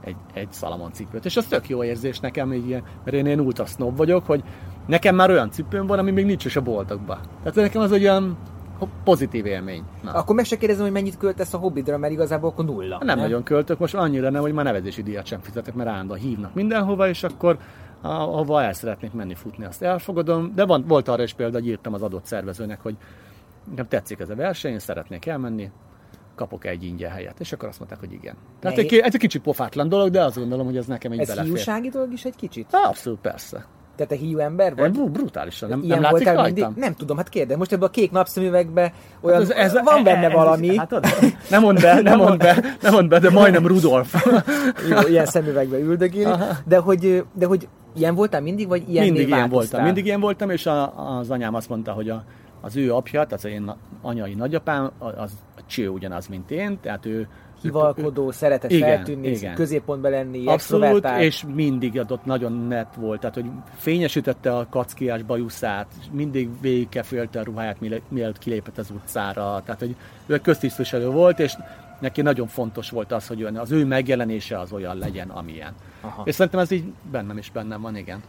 [0.00, 1.24] egy, egy Salamon cipőt.
[1.24, 2.68] És az tök jó érzés nekem, így
[3.04, 4.42] mert én ilyen ultra vagyok, hogy
[4.86, 7.20] nekem már olyan cipőm van, ami még nincs is a boltokba.
[7.38, 8.36] Tehát nekem az egy olyan
[9.04, 9.82] pozitív élmény.
[10.02, 10.12] Na.
[10.12, 12.96] Akkor meg se kérdezem, hogy mennyit költesz a hobbidra, mert igazából akkor nulla.
[12.98, 16.18] Nem, nem nagyon költök, most annyira nem, hogy már nevezési díjat sem fizetek, mert állandóan
[16.18, 17.58] hívnak mindenhova, és akkor
[18.00, 20.52] ahova el szeretnék menni futni, azt elfogadom.
[20.54, 22.96] De van, volt arra is példa, hogy írtam az adott szervezőnek, hogy
[23.68, 25.70] nekem tetszik ez a verseny, szeretnék elmenni,
[26.34, 27.40] kapok egy ingyen helyet.
[27.40, 28.34] És akkor azt mondták, hogy igen.
[28.60, 31.28] Tehát egy, ez egy kicsit pofátlan dolog, de azt gondolom, hogy ez nekem egy ez
[31.28, 31.68] belefér.
[31.68, 32.66] Ez dolog is egy kicsit?
[32.70, 33.66] Abszolút, persze.
[33.96, 34.90] Tehát te hiú ember vagy?
[34.92, 35.68] Br- brutálisan.
[35.68, 36.44] Nem, nem látszik rajtam?
[36.44, 36.82] Mindig?
[36.82, 37.56] Nem tudom, hát kérdez.
[37.56, 40.76] Most ebben a kék napszemüvegben olyan, hát ez, ez, van benne ez, valami.
[40.76, 41.06] Hát ad,
[41.50, 44.26] nem mondd be, nem mondd be, nem mondd be, de majdnem Rudolf.
[44.90, 46.30] Jó, ilyen szemüvegbe üldögéli.
[46.64, 50.50] De hogy, de hogy ilyen voltál mindig, vagy ilyen Mindig ilyen voltam, mindig ilyen voltam,
[50.50, 52.24] és a, az anyám azt mondta, hogy a,
[52.60, 53.72] az ő apja, tehát az én
[54.02, 55.32] anyai nagyapám, az
[55.66, 57.28] cső ugyanaz, mint én, tehát ő
[57.64, 59.54] hivalkodó, szeretett igen, feltűnni, igen.
[59.54, 63.46] középpontban lenni, Abszolút, és mindig adott nagyon net volt, tehát hogy
[63.76, 69.96] fényesítette a kackiás bajuszát, mindig végigkefélte a ruháját, mielőtt kilépett az utcára, tehát hogy
[70.26, 71.56] ő köztisztviselő volt, és
[72.00, 75.72] neki nagyon fontos volt az, hogy az ő megjelenése az olyan legyen, amilyen.
[76.00, 76.22] Aha.
[76.24, 78.22] És szerintem ez így bennem is bennem van, igen.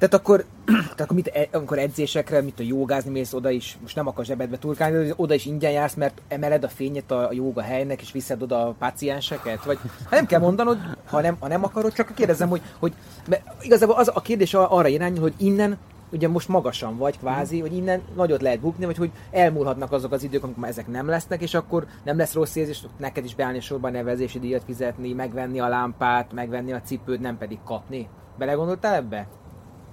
[0.00, 3.96] Tehát akkor, tehát akkor mit, e, amikor edzésekre, mit a jogázni mész, oda is, most
[3.96, 7.62] nem akar zsebedbe turkálni, de oda is ingyen jársz, mert emeled a fényet a, joga
[7.62, 9.64] helynek, és viszed oda a pácienseket?
[9.64, 12.92] Vagy hát nem kell mondanod, ha nem, ha nem akarod, csak kérdezem, hogy, hogy
[13.28, 15.78] mert igazából az a kérdés arra irányul, hogy innen
[16.12, 20.22] ugye most magasan vagy kvázi, hogy innen nagyot lehet bukni, vagy hogy elmúlhatnak azok az
[20.22, 23.92] idők, amikor ezek nem lesznek, és akkor nem lesz rossz érzés, neked is beállni sorban
[23.92, 28.08] nevezési díjat fizetni, megvenni a lámpát, megvenni a cipőt, nem pedig kapni.
[28.38, 29.28] Belegondoltál ebbe?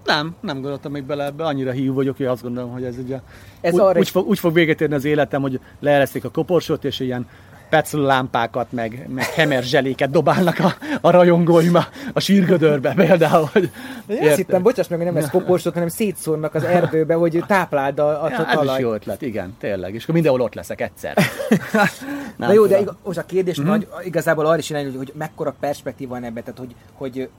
[0.06, 3.20] Nem, nem gondoltam még bele ebbe, annyira hív vagyok, hogy azt gondolom, hogy ez ugye
[3.62, 7.00] ez úgy, úgy, fog, úgy fog véget érni az életem, hogy leeresztik a koporsót, és
[7.00, 7.28] ilyen
[7.70, 13.50] pecl lámpákat, meg, meg hemer zseléket dobálnak a, a rajongóim a, a sírgödörbe például.
[13.52, 13.72] Hogy
[14.08, 18.00] Én azt hittem, bocsáss meg, hogy nem lesz koporsót, hanem szétszórnak az erdőbe, hogy tápláld
[18.00, 18.68] a, a ja, talaj.
[18.68, 19.94] Ez is jó ötlet, igen, tényleg.
[19.94, 21.18] És akkor mindenhol ott leszek egyszer.
[22.38, 23.70] Na jó, de igaz, most a kérdés mm-hmm.
[23.70, 27.30] nagy, igazából arra is irányul, hogy, hogy mekkora perspektíva van ebben, tehát hogy, hogy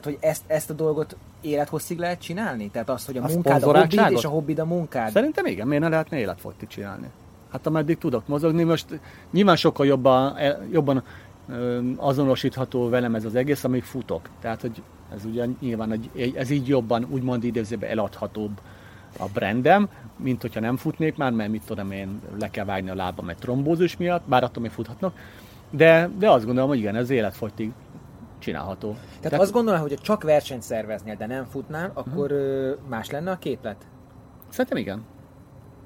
[0.00, 2.70] Tehát, hogy ezt, ezt a dolgot élethosszig lehet csinálni?
[2.70, 5.10] Tehát azt, hogy a, A munkád a hobbid, és a hobbid a munkád?
[5.10, 7.06] Szerintem igen, miért ne lehetne életfogytig csinálni?
[7.52, 11.02] Hát ameddig tudok mozogni, most nyilván sokkal jobban, e, jobban
[11.96, 14.28] azonosítható velem ez az egész, amíg futok.
[14.40, 14.82] Tehát, hogy
[15.14, 18.60] ez ugye nyilván egy, ez így jobban, úgymond idézőben eladhatóbb
[19.18, 22.94] a brandem, mint hogyha nem futnék már, mert mit tudom én, le kell vágni a
[22.94, 25.18] lábam egy trombózus miatt, bár attól még futhatnak.
[25.70, 27.72] De, de azt gondolom, hogy igen, ez életfogytig
[28.38, 28.90] csinálható.
[28.90, 33.10] Tehát, Tehát azt gondolom, hogy ha csak versenyt szerveznél, de nem futnál, akkor ö, más
[33.10, 33.86] lenne a képlet?
[34.48, 35.04] Szerintem igen.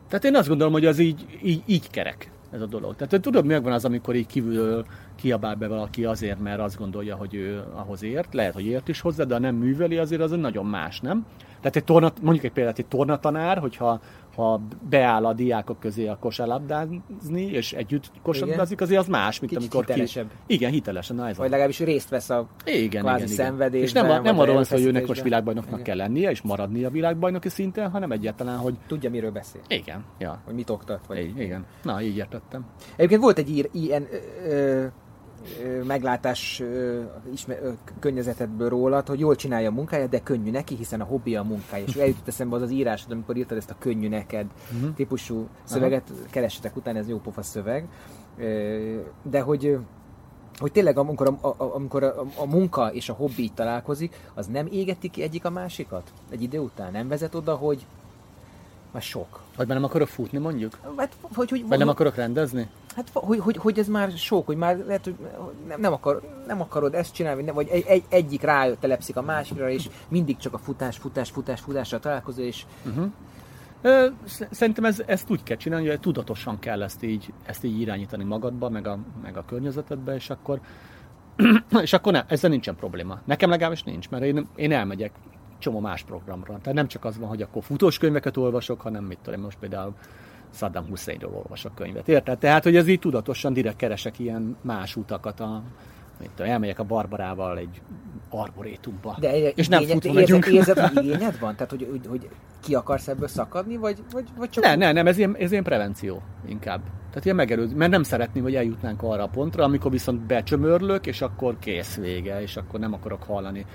[0.09, 2.97] Tehát én azt gondolom, hogy az így, így, így kerek ez a dolog.
[2.97, 4.87] Tehát tudod, megvan az, amikor így kívülről
[5.17, 8.35] kiabál be valaki azért, mert azt gondolja, hogy ő ahhoz ért.
[8.35, 11.27] Lehet, hogy ért is hozzá, de ha nem műveli, azért az nagyon más, nem?
[11.61, 14.01] Tehát egy torna, mondjuk egy példát, egy tornatanár, hogyha
[14.37, 17.03] ha beáll a diákok közé a kosárlabdázni,
[17.51, 20.29] és együtt kosárlabdázik, azért az más, mint Kicsit amikor hitelesebb.
[20.47, 20.55] ki...
[20.55, 21.17] Igen, hitelesen.
[21.17, 21.51] Na, ez Vagy az.
[21.51, 24.77] legalábbis részt vesz a Igen, kvázi igen, szenvedésben, És nem, a- nem arról van szó,
[24.77, 25.85] hogy őnek most világbajnoknak Igen.
[25.85, 29.61] kell lennie, és maradnia világbajnoki szinten, hanem egyáltalán, hogy tudja, miről beszél.
[29.69, 31.07] igen, ja, Hogy mit oktat.
[31.07, 31.33] Vagy...
[31.39, 31.65] igen.
[31.83, 32.65] Na, így értettem.
[32.97, 34.87] Egyébként volt egy ír, ilyen ö, ö,
[35.87, 36.63] meglátás
[37.33, 37.59] ismer,
[37.99, 41.85] környezetedből rólad, hogy jól csinálja a munkáját, de könnyű neki, hiszen a hobbi a munkája.
[41.87, 44.91] És eljutott eszembe az az írásod, amikor írtad ezt a könnyű neked Mhm.
[44.97, 47.89] típusú szöveget, keressetek utána, ez jó pofa szöveg.
[49.23, 49.79] De hogy
[50.59, 54.47] hogy tényleg amikor a, a, amikor a, a munka és a hobbi így találkozik, az
[54.47, 56.13] nem égeti ki egyik a másikat?
[56.31, 57.87] Egy idő után nem vezet oda, hogy
[58.93, 59.41] már sok.
[59.57, 60.79] Vagy már nem akarok futni, mondjuk?
[60.97, 62.69] Hát, hogy, hogy, Vagy nem akarok rendezni?
[62.97, 65.15] Hát hogy, hogy, hogy ez már sok, hogy már lehet, hogy
[65.69, 69.71] nem, nem, akar, nem akarod ezt csinálni, vagy egy, egy, egyik rá telepszik a másikra,
[69.71, 72.65] és mindig csak a futás, futás, futás, futásra találkozol, és
[74.27, 78.25] sz- Szerintem ez, ezt úgy kell csinálni, hogy tudatosan kell ezt így, ezt így irányítani
[78.25, 80.61] magadba, meg a, meg a környezetedbe, és akkor,
[81.83, 83.21] és akkor ne, ezzel nincsen probléma.
[83.25, 85.13] Nekem legalábbis nincs, mert én, én elmegyek
[85.59, 86.59] csomó más programra.
[86.59, 89.95] Tehát nem csak az van, hogy akkor futós könyveket olvasok, hanem mit tudom, most például
[90.53, 92.09] Saddam Husseinról olvasok könyvet.
[92.09, 92.39] Érted?
[92.39, 95.63] Tehát, hogy ez így tudatosan direkt keresek ilyen más utakat, a,
[96.21, 97.81] mit tudom, elmegyek a Barbarával egy
[98.31, 99.17] arborétumba.
[99.21, 100.47] de egy- és nem futva megyünk.
[100.47, 101.55] érzed, hogy igényed van?
[101.55, 102.29] Tehát, hogy, hogy, hogy
[102.61, 104.65] ki akarsz ebből szakadni, vagy, vagy, vagy csak...
[104.65, 106.81] Ne, ne, nem, ez ilyen, ez ilyen prevenció inkább.
[107.11, 111.21] Tehát ilyen megelőző, mert nem szeretném, hogy eljutnánk arra a pontra, amikor viszont becsömörlök, és
[111.21, 113.67] akkor kész vége, és akkor nem akarok hallani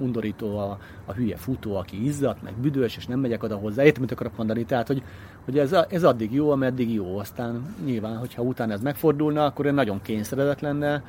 [0.00, 3.84] undorító a, a hülye futó, aki izzadt, meg büdös, és nem megyek oda hozzá.
[3.84, 4.64] Értem, mit akarok mondani.
[4.64, 5.02] Tehát, hogy,
[5.44, 7.18] hogy ez, ez addig jó, ameddig jó.
[7.18, 11.02] Aztán nyilván, hogyha utána ez megfordulna, akkor én nagyon kényszeredett lenne,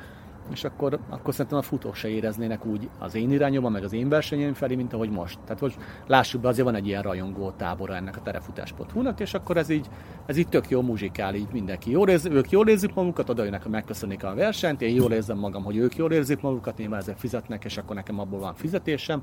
[0.52, 4.08] és akkor, akkor szerintem a futók se éreznének úgy az én irányomban, meg az én
[4.08, 5.38] versenyeim felé, mint ahogy most.
[5.44, 9.56] Tehát most lássuk be, azért van egy ilyen rajongó tábora ennek a terefutás.hu-nak, és akkor
[9.56, 9.86] ez így,
[10.26, 13.68] ez így tök jó muzsikál, így mindenki jól érzi, ők jól érzik magukat, oda jönnek,
[13.68, 17.64] megköszönik a versenyt, én jól érzem magam, hogy ők jól érzik magukat, nyilván ezért fizetnek,
[17.64, 19.22] és akkor nekem abból van fizetésem.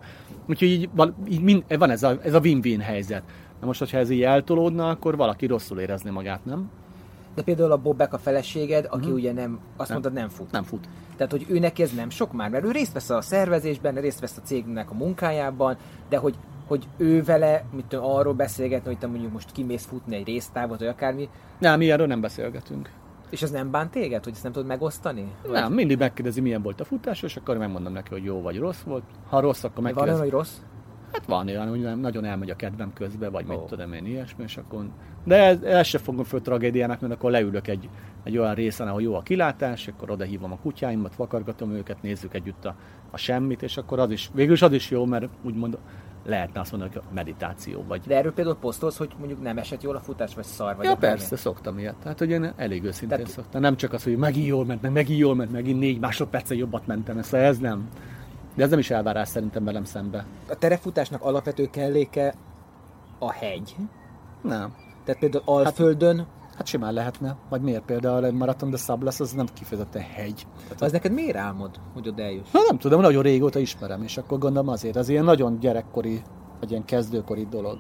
[0.50, 0.90] Úgyhogy így,
[1.30, 3.24] így mind, van ez a, ez a win-win helyzet.
[3.60, 6.70] Na most, hogyha ez így eltolódna, akkor valaki rosszul érezni magát, nem?
[7.36, 10.00] De például a Bobbek a feleséged, aki ugye nem, azt Nem.
[10.02, 10.52] mondtad nem fut.
[10.52, 10.88] Nem fut.
[11.16, 14.20] Tehát, hogy ő neki ez nem sok már, mert ő részt vesz a szervezésben, részt
[14.20, 15.78] vesz a cégnek a munkájában,
[16.10, 16.36] de hogy,
[16.68, 20.80] hogy ő vele, mit tudom, arról beszélgetni, hogy te mondjuk most kimész futni egy résztávot,
[20.80, 21.30] vagy akármi,
[21.60, 22.90] Nem, mi erről nem beszélgetünk.
[23.30, 25.32] és az nem bánt téged, hogy ezt nem tudod megosztani?
[25.44, 28.58] Vagy Nem, mindig megkérdezi, milyen volt a futás, és akkor megmondom neki, hogy jó vagy
[28.58, 29.04] rossz volt.
[29.30, 30.22] Ha rossz, akkor Van olyan, megkérdezi.
[30.24, 30.54] hogy rossz?
[31.12, 33.66] Hát van olyan, hogy nagyon elmegy a kedvem közbe, vagy mit Ó.
[33.66, 34.86] tudom én, ilyesmi, és akkor...
[35.24, 37.90] De ez, ez se fogom föl tragédiának, mert akkor leülök egy,
[38.24, 42.34] egy olyan részen, ahol jó a kilátás, akkor oda hívom a kutyáimat, vakargatom őket, nézzük
[42.34, 42.76] együtt a,
[43.12, 45.78] a semmit, és akkor az is, végül is az is jó, mert úgymond
[46.26, 48.02] lehetne azt mondani, hogy a meditáció, vagy...
[48.08, 50.96] De erről például posztolsz, hogy mondjuk nem esett jól a futás, vagy szar, vagy Ja,
[50.96, 51.96] persze, szoktam ilyet.
[52.04, 53.42] Tehát, hogy én elég őszintén Tehát- Tehát...
[53.42, 53.62] szoktam.
[53.62, 56.88] Nem csak az, hogy megint jól ment, meg megint jól ment, megint négy másodperccel jobbat
[56.88, 57.88] mentem, ez, ez nem.
[58.56, 60.26] De ez nem is elvárás szerintem velem szembe.
[60.50, 62.34] A terefutásnak alapvető kelléke
[63.20, 63.76] a hegy.
[64.42, 64.74] Nem.
[65.04, 66.28] Tehát például Alföldön,
[66.62, 67.36] Hát simán lehetne.
[67.50, 70.48] Vagy miért például egy Marathon de Sables, az nem kifejezetten hegy.
[70.64, 72.52] Tehát az neked miért álmod, hogy oda eljuss?
[72.52, 76.22] Na nem tudom, nagyon régóta ismerem, és akkor gondolom azért, az ilyen nagyon gyerekkori,
[76.60, 77.78] vagy ilyen kezdőkori dolog.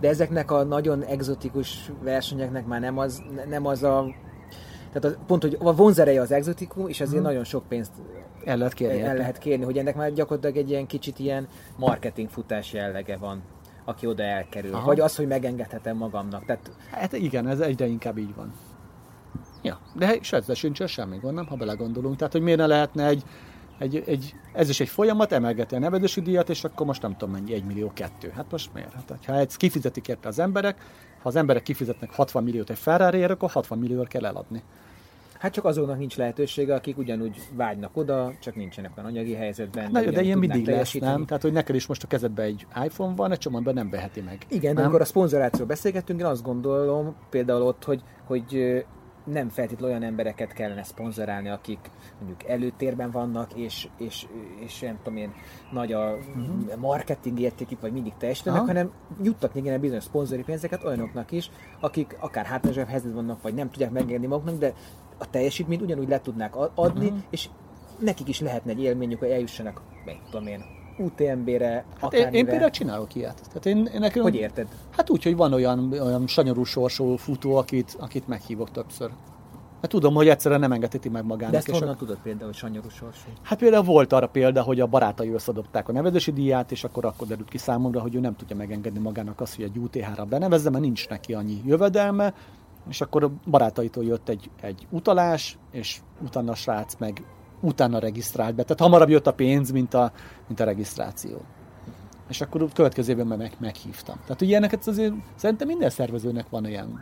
[0.00, 4.04] De ezeknek a nagyon egzotikus versenyeknek már nem az, nem az a...
[4.92, 7.92] Tehát az, pont, hogy a vonzereje az exotikum, és ezért nagyon sok pénzt
[8.46, 9.00] El lehet kérni.
[9.00, 13.42] el lehet kérni, hogy ennek már gyakorlatilag egy ilyen kicsit ilyen marketing futás jellege van,
[13.84, 14.74] aki oda elkerül.
[14.74, 14.86] Aha.
[14.86, 16.44] Vagy az, hogy megengedhetem magamnak.
[16.44, 18.52] Tehát Hát igen, ez egyre inkább így van.
[19.62, 22.16] Ja, de és ezzel sincsen semmi gond, nem, ha belegondolunk.
[22.16, 23.22] Tehát, hogy miért ne lehetne egy,
[23.78, 27.34] egy, egy, ez is egy folyamat, emelgeti a nevedési díjat, és akkor most nem tudom
[27.34, 28.32] mennyi, egy millió kettő.
[28.36, 28.92] Hát most miért?
[28.92, 30.76] Hát, ha ezt kifizetik érte az emberek,
[31.22, 34.62] ha az emberek kifizetnek 60 milliót egy ferrari akkor 60 milliót kell eladni.
[35.38, 39.90] Hát csak azoknak nincs lehetősége, akik ugyanúgy vágynak oda, csak nincsenek olyan anyagi helyzetben.
[39.90, 41.26] Na, de ugyanúgy ilyen mindig lesz, nem?
[41.26, 44.38] Tehát, hogy neked is most a kezedben egy iPhone van, egy csomagban nem veheti meg.
[44.48, 44.82] Igen, de nem?
[44.82, 48.84] amikor a szponzorációról beszélgettünk, én azt gondolom például ott, hogy, hogy
[49.26, 54.26] nem feltétlenül olyan embereket kellene szponzorálni, akik mondjuk előtérben vannak, és, és,
[54.58, 55.32] és nem tudom én,
[55.72, 56.76] nagy a uh-huh.
[56.76, 58.68] marketing értékük, vagy mindig teljesítenek, Aha.
[58.68, 58.90] hanem
[59.22, 61.50] juttatni kéne bizonyos szponzori pénzeket olyanoknak is,
[61.80, 64.72] akik akár hátrányosabb helyzetben vannak, vagy nem tudják megengedni maguknak, de
[65.18, 67.22] a teljesítményt ugyanúgy le tudnák adni, uh-huh.
[67.30, 67.48] és
[67.98, 70.64] nekik is lehetne egy élményük, hogy eljussanak, meg tudom én,
[70.98, 73.40] UTMB-re, Hát én, én például csinálok ilyet.
[73.46, 74.66] Tehát én, én nekem, Hogy érted?
[74.90, 79.10] Hát úgy, hogy van olyan, olyan sanyarú sorsú futó, akit, akit meghívok többször.
[79.80, 81.52] Hát tudom, hogy egyszerűen nem engedheti meg magának.
[81.52, 83.28] De ezt honnan ak- tudod például, hogy sanyarú sorsú?
[83.42, 87.26] Hát például volt arra példa, hogy a barátai összeadopták a nevezési díját, és akkor akkor
[87.26, 90.82] derült ki számomra, hogy ő nem tudja megengedni magának azt, hogy egy UTH-ra benevezze, mert
[90.82, 92.34] nincs neki annyi jövedelme,
[92.88, 97.22] és akkor a barátaitól jött egy, egy utalás, és utána a srác meg
[97.60, 98.62] utána regisztrált be.
[98.62, 100.12] Tehát hamarabb jött a pénz, mint a,
[100.46, 101.40] mint a regisztráció.
[102.28, 104.16] És akkor a következő évben meg, meghívtam.
[104.22, 107.00] Tehát ugye ilyeneket azért szerintem minden szervezőnek van olyan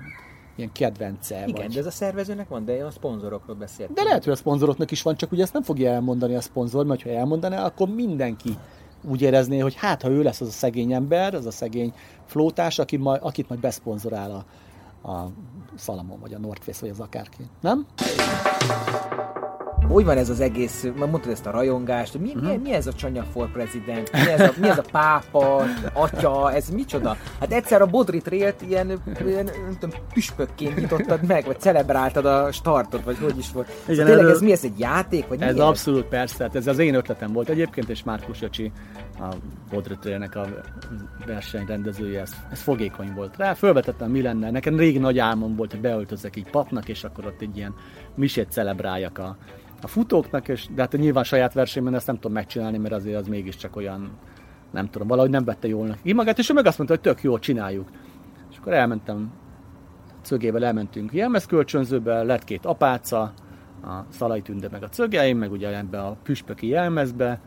[0.57, 1.45] ilyen kedvence.
[1.47, 1.73] Igen, vagy...
[1.73, 3.95] de ez a szervezőnek van, de a szponzorokról beszéltem.
[3.95, 6.87] De lehet, hogy a szponzoroknak is van, csak ugye ezt nem fogja elmondani a szponzor,
[6.87, 8.59] mert ha elmondaná, akkor mindenki
[9.09, 11.93] úgy érezné, hogy hát, ha ő lesz az a szegény ember, az a szegény
[12.27, 14.31] flótás, aki majd, akit majd beszponzorál
[15.03, 15.31] a, a
[15.79, 17.43] Salamon, vagy a North Face, vagy az akárki.
[17.61, 17.87] Nem?
[19.89, 22.47] Hogy van ez az egész, már mondtad ezt a rajongást, hogy mi, Mhm.
[22.47, 26.53] mi, mi ez a Csanya for President, mi ez, a, mi ez a pápa, atya,
[26.53, 27.17] ez micsoda?
[27.41, 28.87] Hát egyszer a Bodri Trailt ilyen,
[29.27, 33.67] ilyen nem tudom, püspökként nyitottad meg, vagy celebráltad a startot, vagy hogy is volt.
[33.69, 36.57] Igen, szóval tényleg erről- ez mi, ez egy játék, vagy mi Ez abszolút persze, tehát
[36.57, 38.73] ez az én ötletem volt egyébként, és Márkus Öcsi,
[39.25, 39.37] a
[39.71, 40.47] Bodrötrélnek a
[41.27, 43.55] versenyrendezője, ez, ez fogékony volt rá.
[43.55, 44.51] Fölvetettem, mi lenne.
[44.51, 47.75] Nekem régi nagy álmom volt, hogy beöltözek így papnak, és akkor ott egy ilyen
[48.15, 49.37] misét celebráljak a,
[49.83, 53.29] a futóknak, és, de hát nyilván saját versenyben ezt nem tudom megcsinálni, mert azért az
[53.29, 54.11] mégiscsak olyan,
[54.71, 57.23] nem tudom, valahogy nem vette jól neki magát, és ő meg azt mondta, hogy tök
[57.23, 57.89] jó, csináljuk.
[58.51, 59.33] És akkor elmentem,
[60.23, 63.33] cögével elmentünk jelmezkölcsönzőbe, lett két apáca,
[63.85, 67.41] a Szalai Tünde meg a cögeim, meg ugye ebbe a püspöki jelmezbe,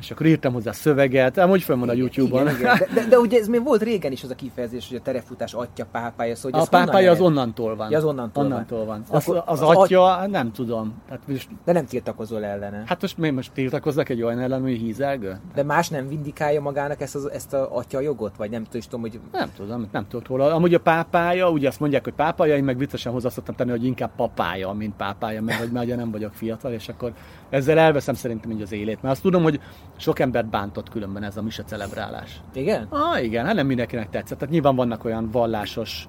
[0.00, 2.42] és akkor írtam hozzá szöveget, amúgy fönn van a YouTube-on.
[2.42, 2.78] Igen, igen.
[2.78, 5.54] De, de, de, ugye ez még volt régen is az a kifejezés, hogy a terefutás
[5.54, 7.90] atya pápája, szóval hogy A pápája az onnantól van.
[7.90, 8.52] Ja, az onnantól van.
[8.52, 9.04] onnantól van.
[9.10, 10.94] De Az, akkor az, az atya, nem tudom.
[11.06, 12.82] Tehát most, De nem tiltakozol ellene.
[12.86, 15.40] hát most miért most tiltakoznak egy olyan ellen, hogy hízelgő?
[15.54, 18.36] De más nem vindikálja magának ezt, az, ezt a atya jogot?
[18.36, 20.54] Vagy nem tudom, hogy Nem tudom, nem tudok róla.
[20.54, 23.84] Amúgy a pápája, ugye azt mondják, hogy pápája, én meg viccesen hozzá szoktam tenni, hogy
[23.84, 27.12] inkább papája, mint pápája, mert hogy már ugye nem vagyok fiatal, és akkor
[27.50, 29.02] ezzel elveszem szerintem így az élét.
[29.02, 29.60] Mert azt tudom, hogy
[29.96, 32.40] sok embert bántott különben ez a mise celebrálás.
[32.54, 32.86] igen?
[32.90, 34.38] Ah, igen, hát nem mindenkinek tetszett.
[34.38, 36.06] Tehát nyilván vannak olyan vallásos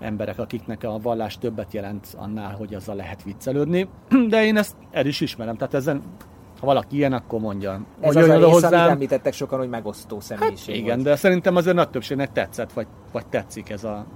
[0.00, 3.88] emberek, akiknek a vallás többet jelent annál, hogy azzal lehet viccelődni,
[4.30, 5.56] de én ezt el is ismerem.
[5.56, 6.02] Tehát ezen,
[6.60, 7.72] ha valaki ilyen, akkor mondja.
[8.00, 11.08] Ez Mondja az a rész, amit említettek sokan, hogy megosztó személyiség Hát igen, volt.
[11.08, 14.06] de szerintem azért nagy többségnek tetszett, vagy, vagy tetszik ez a,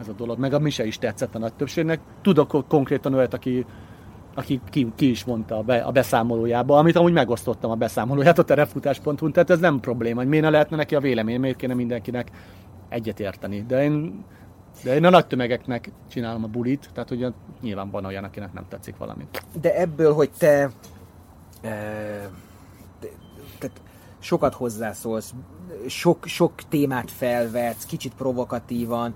[0.00, 0.38] ez a dolog.
[0.38, 2.00] Meg a mise is tetszett a nagy többségnek.
[2.22, 3.66] Tudok ko- konkrétan olyat, aki,
[4.36, 9.30] aki ki, ki is mondta be, a beszámolójába, amit amúgy megosztottam a beszámolóját a terefutás.hu,
[9.30, 12.30] tehát ez nem probléma, hogy miért ne lehetne neki a vélemény, miért kéne mindenkinek
[12.88, 13.64] egyet érteni.
[13.68, 14.24] De én,
[14.82, 17.30] de én a nagy tömegeknek csinálom a bulit, tehát ugye
[17.60, 19.26] nyilván van olyan, akinek nem tetszik valami.
[19.60, 20.70] De ebből, hogy te e,
[23.00, 23.12] te-
[23.58, 23.80] tehát
[24.26, 25.32] sokat hozzászólsz,
[25.86, 29.14] sok, sok témát felvetsz, kicsit provokatívan,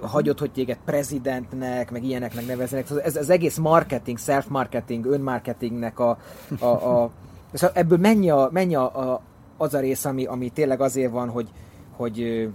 [0.00, 2.86] hagyod, hogy téged prezidentnek, meg ilyeneknek neveznek.
[2.86, 6.18] Szóval Ez az egész marketing, self-marketing, önmarketingnek a,
[6.58, 7.10] a, a
[7.52, 9.22] szóval ebből mennyi, a, mennyi a, a,
[9.56, 11.48] az a rész, ami, ami tényleg azért van, hogy,
[11.96, 12.48] hogy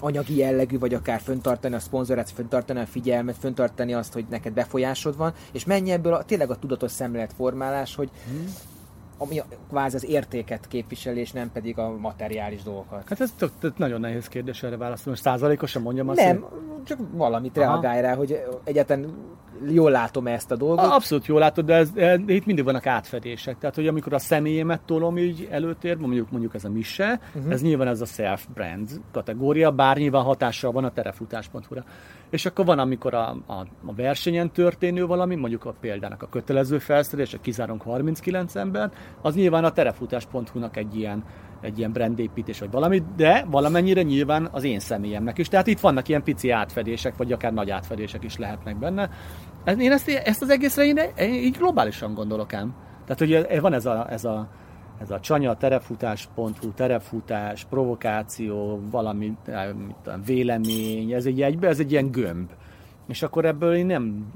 [0.00, 5.16] anyagi jellegű, vagy akár föntartani a szponzorát, föntartani a figyelmet, föntartani azt, hogy neked befolyásod
[5.16, 8.10] van, és mennyi ebből a, tényleg a tudatos szemléletformálás, hogy
[9.18, 13.08] ami kvázi az értéket képviseli, és nem pedig a materiális dolgokat.
[13.08, 15.10] Hát ez tök, tök nagyon nehéz kérdés erre válaszolni.
[15.10, 17.66] Most százalékosan mondjam azt, Nem, hogy- csak valamit Aha.
[17.66, 19.14] reagálj rá, hogy egyáltalán
[19.66, 20.84] jól látom ezt a dolgot.
[20.84, 23.58] Abszolút jól látod, de ez, e, itt mindig vannak átfedések.
[23.58, 27.52] Tehát, hogy amikor a személyemet tolom így előtérbe, mondjuk, mondjuk ez a mise, uh-huh.
[27.52, 31.84] ez nyilván ez a self-brand kategória, bár nyilván hatással van a terefutás.hu-ra.
[32.30, 36.78] És akkor van, amikor a, a, a versenyen történő valami, mondjuk a példának a kötelező
[36.78, 41.24] felszerelés, a kizárunk 39 embert, az nyilván a terefutás.hu-nak egy ilyen,
[41.60, 45.48] egy ilyen brandépítés, vagy valami, de valamennyire nyilván az én személyemnek is.
[45.48, 49.10] Tehát itt vannak ilyen pici átfedések, vagy akár nagy átfedések is lehetnek benne.
[49.78, 52.74] Én ezt, ezt az egészre én, én így globálisan gondolok ám.
[53.04, 54.48] Tehát ugye van ez a, ez a,
[55.00, 61.78] ez a csanya, terefutás.hu, terefutás, provokáció, valami eh, mit tudom, vélemény, ez egy egybe, ez
[61.78, 62.50] egy ilyen gömb.
[63.08, 64.32] és akkor ebből én nem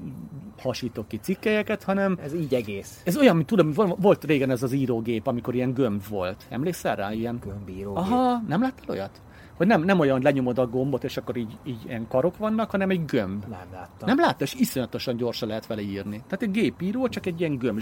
[0.58, 3.00] hasítok ki cikkelyeket, hanem Ez így egész.
[3.04, 6.46] ez olyan, mint tudom, volt régen ez az írógép, amikor ilyen gömb volt.
[6.48, 7.12] Emlékszel rá?
[7.12, 7.38] Ilyen...
[7.44, 7.96] Gömbíró.
[7.96, 9.20] Aha, nem láttál olyat?
[9.62, 12.90] Hogy nem, nem olyan, lenyomod a gombot, és akkor így, így ilyen karok vannak, hanem
[12.90, 13.44] egy gömb.
[13.48, 14.08] Nem láttam.
[14.08, 16.16] Nem láttad, és iszonyatosan gyorsan lehet vele írni.
[16.26, 17.80] Tehát egy gépíró, csak egy ilyen gömb.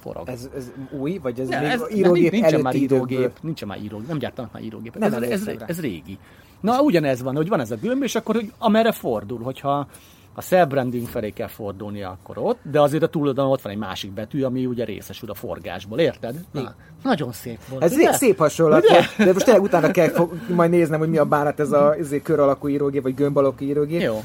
[0.00, 0.28] Forog.
[0.28, 3.78] Ez, ez új, vagy ez Ne, még ez, írógép nincsen előtti már írógép, nincsen már
[3.82, 5.00] írógép, nem gyártanak már írógépet.
[5.00, 6.18] Nem Ez, ez, ez, ez, régi.
[6.60, 9.88] Na, ugyanez van, hogy van ez a gömb, és akkor hogy amerre fordul, hogyha
[10.34, 14.12] a self-branding felé kell fordulnia, akkor ott, de azért a túloldalon ott van egy másik
[14.12, 16.34] betű, ami ugye részesül a forgásból, érted?
[16.50, 17.82] Na, nagyon szép volt.
[17.82, 18.12] Ez ugye?
[18.12, 19.00] szép, hasonlat, Ugye?
[19.24, 22.14] de most tényleg utána kell fog, majd néznem, hogy mi a bánat ez a ez
[22.22, 24.00] kör alakú írógép, vagy gömb alakú írógép.
[24.00, 24.22] Jó.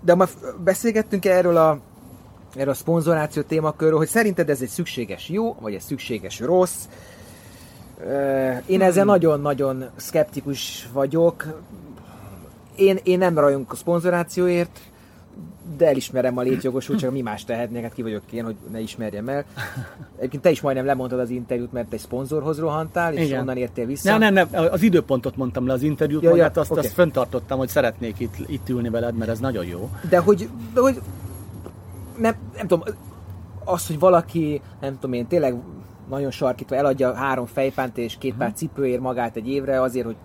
[0.00, 0.26] De ma
[0.64, 1.78] beszélgettünk erről a
[2.54, 6.88] erről a szponzoráció témakörről, hogy szerinted ez egy szükséges jó, vagy egy szükséges rossz.
[8.66, 11.44] Én ezzel nagyon-nagyon szkeptikus vagyok.
[12.76, 14.80] Én, én nem rajongok a szponzorációért,
[15.76, 19.44] de elismerem a létjogosultságot, mi más tehetnék, hát ki vagyok én, hogy ne ismerjem el.
[20.16, 23.40] Egyébként te is majdnem lemondtad az interjút, mert egy szponzorhoz rohantál, és Igen.
[23.40, 24.16] onnan értél vissza.
[24.18, 26.80] Nem, nem, nem, az időpontot mondtam le az interjút, Ja, ja, ja, magát azt, oké.
[26.80, 29.90] azt fenntartottam, hogy szeretnék itt, itt ülni veled, mert ez nagyon jó.
[30.08, 31.00] De hogy, de hogy
[32.18, 32.82] nem, nem tudom,
[33.64, 35.54] az, hogy valaki, nem tudom én, tényleg
[36.08, 38.40] nagyon sarkítva eladja három fejpánt és két Mhm.
[38.40, 40.16] pár cipőért magát egy évre azért, hogy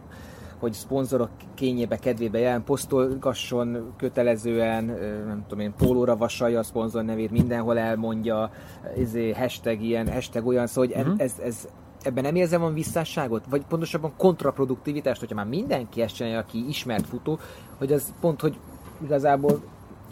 [0.60, 4.84] hogy szponzorok kényébe, kedvébe jelen posztolgasson kötelezően,
[5.28, 8.52] nem tudom én, pólóra vasalja a szponzor nevét, mindenhol elmondja,
[8.98, 11.16] izé, hashtag ilyen, hashtag olyan, szóval hogy Mhm.
[11.18, 11.68] ez, ez,
[12.04, 13.46] ebben nem érzem van visszásságot?
[13.50, 17.40] Vagy pontosabban kontraproduktivitást, hogyha már mindenki ezt csinálja, aki ismert futó,
[17.78, 18.58] hogy az pont, hogy
[19.04, 19.62] igazából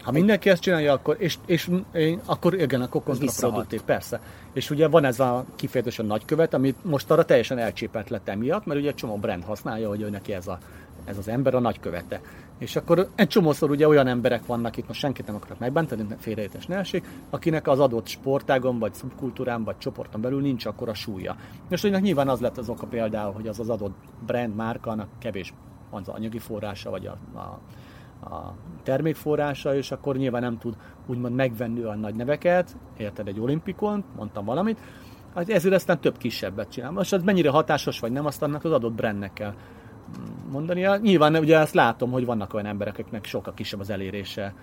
[0.04, 4.20] Ha mindenki ezt csinálja, akkor, és, és én, akkor igen, akkor kontraproduktív, persze.
[4.52, 8.80] És ugye van ez a kifejezetten nagykövet, amit most arra teljesen elcsépelt lett emiatt, mert
[8.80, 10.58] ugye egy csomó brand használja, hogy ő neki ez, a,
[11.04, 12.20] ez az ember a nagykövete.
[12.58, 16.66] És akkor egy csomószor ugye olyan emberek vannak, itt most senkit nem akarok megbántani, félreértés
[16.66, 21.36] ne essék, akinek az adott sportágon, vagy szubkultúrán, vagy csoporton belül nincs akkora súlya.
[21.68, 23.96] És hogy nyilván az lett az oka például, hogy az az adott
[24.26, 25.54] brand márkának kevés
[25.90, 27.60] az anyagi forrása, vagy a, a
[28.22, 28.52] a
[28.82, 34.44] termékforrása, és akkor nyilván nem tud úgymond megvenni olyan nagy neveket, érted egy olimpikon, mondtam
[34.44, 34.78] valamit,
[35.34, 36.90] hát ezért aztán több kisebbet csinál.
[36.90, 39.54] Most az mennyire hatásos vagy nem, azt annak az adott brandnek kell
[40.50, 40.96] mondania.
[40.96, 44.54] Nyilván ugye ezt látom, hogy vannak olyan emberek, akiknek sokkal kisebb az elérése,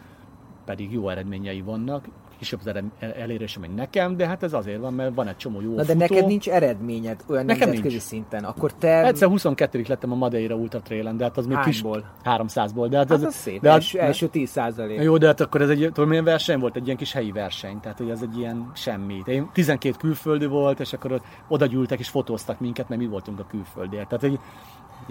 [0.65, 2.05] pedig jó eredményei vannak,
[2.41, 5.61] kisebb az ered- elérése, mint nekem, de hát ez azért van, mert van egy csomó
[5.61, 5.97] jó Na de futó.
[5.99, 8.01] neked nincs eredményed olyan Nekem nemzetközi nincs.
[8.07, 9.05] szinten, akkor te...
[9.05, 11.81] Egyszer 22 lettem a Madeira Ultra Trailen, de hát az még kis...
[11.81, 12.03] Hányból?
[12.25, 12.87] 300-ból.
[12.89, 15.01] De hát, Hát az, az szép, de hát- első, első 10 százalék.
[15.01, 16.75] jó, de hát akkor ez egy, tudom, milyen verseny volt?
[16.75, 19.21] Egy ilyen kis helyi verseny, tehát hogy ez egy ilyen semmi.
[19.25, 23.45] Én 12 külföldi volt, és akkor oda gyűltek és fotóztak minket, mert mi voltunk a
[23.49, 24.07] külföldiek.
[24.07, 24.39] Tehát, hogy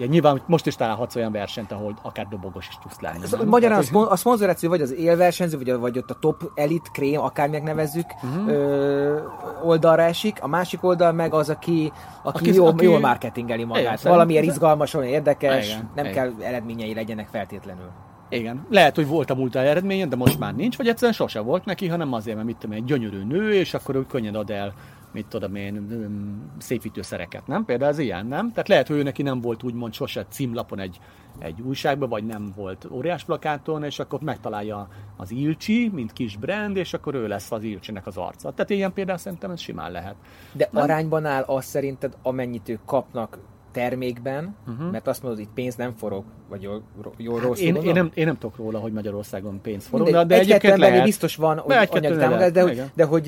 [0.01, 3.17] ugye, nyilván most is találhatsz olyan versenyt, ahol akár dobogos is tudsz lenni.
[3.31, 3.47] Nem?
[3.47, 7.63] Magyarán a, a szponzoráció vagy az élversenyző, vagy, vagy ott a top elit krém, akárminek
[7.63, 8.47] nevezzük, uh-huh.
[8.47, 9.19] ö,
[9.63, 11.91] oldalra esik, a másik oldal meg az, aki,
[12.23, 13.99] aki, Aki- jól, aki- jól marketingeli magát.
[13.99, 16.15] Igen, Valamiért szerint- izgalmas, olyan érdekes, Igen, nem igen.
[16.15, 17.89] kell eredményei legyenek feltétlenül.
[18.29, 21.65] Igen, lehet, hogy volt a múlt eredménye, de most már nincs, vagy egyszerűen sose volt
[21.65, 24.73] neki, hanem azért, mert mit tudom egy gyönyörű nő, és akkor ő könnyen ad el,
[25.13, 27.65] mit tudom én, öm, szépítőszereket, nem?
[27.65, 28.49] Például ez ilyen, nem?
[28.49, 30.99] Tehát lehet, hogy ő neki nem volt úgymond sose címlapon egy,
[31.39, 34.87] egy újságban, vagy nem volt óriás plakáton, és akkor megtalálja
[35.17, 38.51] az Ilcsi, mint kis brand, és akkor ő lesz az Ilcsinek az arca.
[38.51, 40.15] Tehát ilyen például szerintem ez simán lehet.
[40.53, 40.83] De Nem?
[40.83, 43.37] arányban áll az szerinted, amennyit ők kapnak
[43.71, 44.91] termékben, uh-huh.
[44.91, 46.81] mert azt mondod, hogy itt pénz nem forog, vagy jól,
[47.17, 47.59] jól rossz.
[47.59, 50.55] Hát Én, én, nem, én nem tudok róla, hogy Magyarországon pénz forog, Mindegy, de egy-kettő
[50.67, 51.03] egyébként lehet.
[51.03, 53.23] biztos van hogy De anyagi lehet, támogatás, de hogy, de, hogy,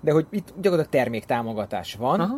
[0.00, 2.36] de itt gyakorlatilag termék támogatás van, Aha.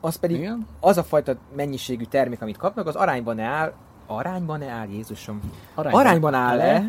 [0.00, 0.66] az pedig Igen.
[0.80, 3.72] az a fajta mennyiségű termék, amit kapnak, az arányban áll,
[4.06, 5.40] arányban áll, Jézusom?
[5.74, 6.00] Arányban.
[6.00, 6.84] Arányban, áll-e?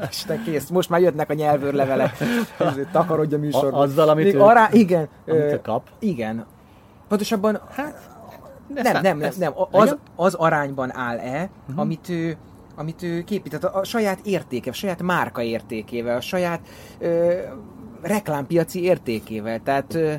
[0.00, 2.16] Este kész, most már jöttnek a nyelvőrlevelek,
[2.92, 3.80] takarodj a műsorban.
[3.80, 4.68] A- azzal, amit Még ő- ará...
[4.72, 5.88] Igen, Amit ő kap.
[5.98, 6.46] igen.
[7.08, 8.10] Pontosabban, Hát,
[8.68, 9.52] nem, nem, nem, nem.
[9.70, 11.80] Az, az arányban áll-e, uh-huh.
[11.80, 12.36] amit ő
[12.76, 16.60] amit ő képített, a, a saját értéke, a saját márka értékével, a saját
[16.98, 17.38] ö,
[18.02, 19.60] reklámpiaci értékével.
[19.62, 20.14] Tehát ö,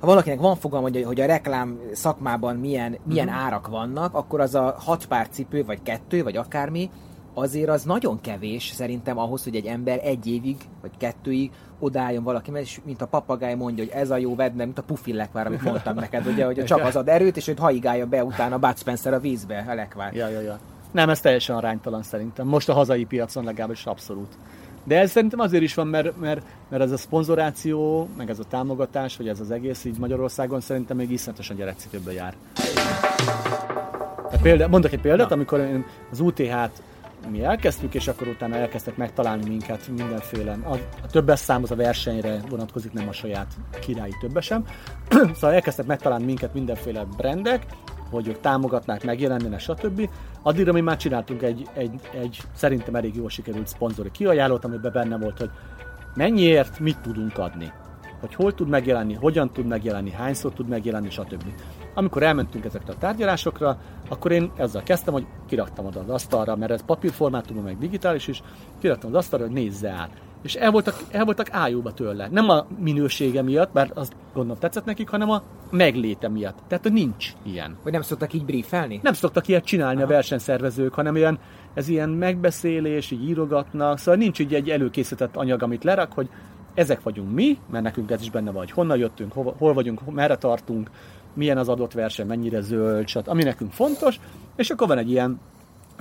[0.00, 3.42] ha valakinek van fogalma, hogy, hogy a reklám szakmában milyen, milyen uh-huh.
[3.42, 6.90] árak vannak, akkor az a hat pár cipő, vagy kettő, vagy akármi,
[7.34, 11.50] azért az nagyon kevés szerintem ahhoz, hogy egy ember egy évig, vagy kettőig
[11.84, 14.82] odálljon valaki, mert és mint a papagáj mondja, hogy ez a jó vedne, mint a
[14.82, 18.58] pufillekvár, amit mondtam neked, ugye, hogy csak az ad erőt, és őt haigálja be utána
[18.58, 20.14] Bud Spencer a vízbe, a lekvár.
[20.14, 20.58] Ja, ja, ja.
[20.90, 22.46] Nem, ez teljesen aránytalan szerintem.
[22.46, 24.36] Most a hazai piacon legalábbis abszolút.
[24.84, 28.44] De ez szerintem azért is van, mert, mert, mert ez a szponzoráció, meg ez a
[28.44, 32.34] támogatás, vagy ez az egész így Magyarországon szerintem még iszonyatosan gyerekcipőből jár.
[34.42, 36.82] Példa, mondok egy példát, amikor én az UTH-t
[37.30, 40.56] mi elkezdtük, és akkor utána elkezdtek megtalálni minket mindenféle.
[40.62, 44.64] A, a többes szám az a versenyre vonatkozik, nem a saját királyi többesem.
[45.34, 47.66] szóval elkezdtek megtalálni minket mindenféle brandek,
[48.10, 50.08] hogy ők támogatnák, megjelennének, stb.
[50.42, 55.18] Addigra mi már csináltunk egy, egy, egy szerintem elég jól sikerült szponzori kiajánlót, amiben benne
[55.18, 55.50] volt, hogy
[56.14, 57.72] mennyiért mit tudunk adni.
[58.20, 61.44] Hogy hol tud megjelenni, hogyan tud megjelenni, hányszor tud megjelenni, stb.
[61.94, 63.78] Amikor elmentünk ezekre a tárgyalásokra,
[64.08, 68.42] akkor én ezzel kezdtem, hogy kiraktam oda az asztalra, mert ez papírformátumban, meg digitális is,
[68.80, 70.10] kiraktam az asztalra, hogy nézze át.
[70.42, 72.28] És el voltak, el voltak ájúba tőle.
[72.30, 76.58] Nem a minősége miatt, bár azt gondolom tetszett nekik, hanem a megléte miatt.
[76.68, 77.76] Tehát, hogy nincs ilyen.
[77.82, 79.00] Vagy nem szoktak így briefelni?
[79.02, 80.04] Nem szoktak ilyet csinálni Aha.
[80.04, 81.38] a versenyszervezők, hanem ilyen,
[81.74, 86.28] ez ilyen megbeszélés, így írogatnak, szóval nincs így egy előkészített anyag, amit lerak, hogy
[86.74, 90.10] ezek vagyunk mi, mert nekünk ez is benne van, hogy honnan jöttünk, hol, hol vagyunk,
[90.10, 90.90] merre tartunk,
[91.34, 93.28] milyen az adott verseny, mennyire zöld, stb.
[93.28, 94.20] ami nekünk fontos,
[94.56, 95.40] és akkor van egy ilyen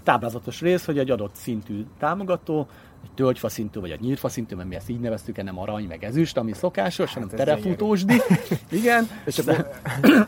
[0.03, 2.67] táblázatos rész, hogy egy adott szintű támogató,
[3.03, 6.03] egy tölgyfa szintű, vagy egy nyírfa szintű, mert mi ezt így neveztük, nem arany, meg
[6.03, 8.21] ezüst, ami szokásos, hanem hát terefutósdi.
[8.69, 9.07] Igen.
[9.25, 9.69] és, akkor,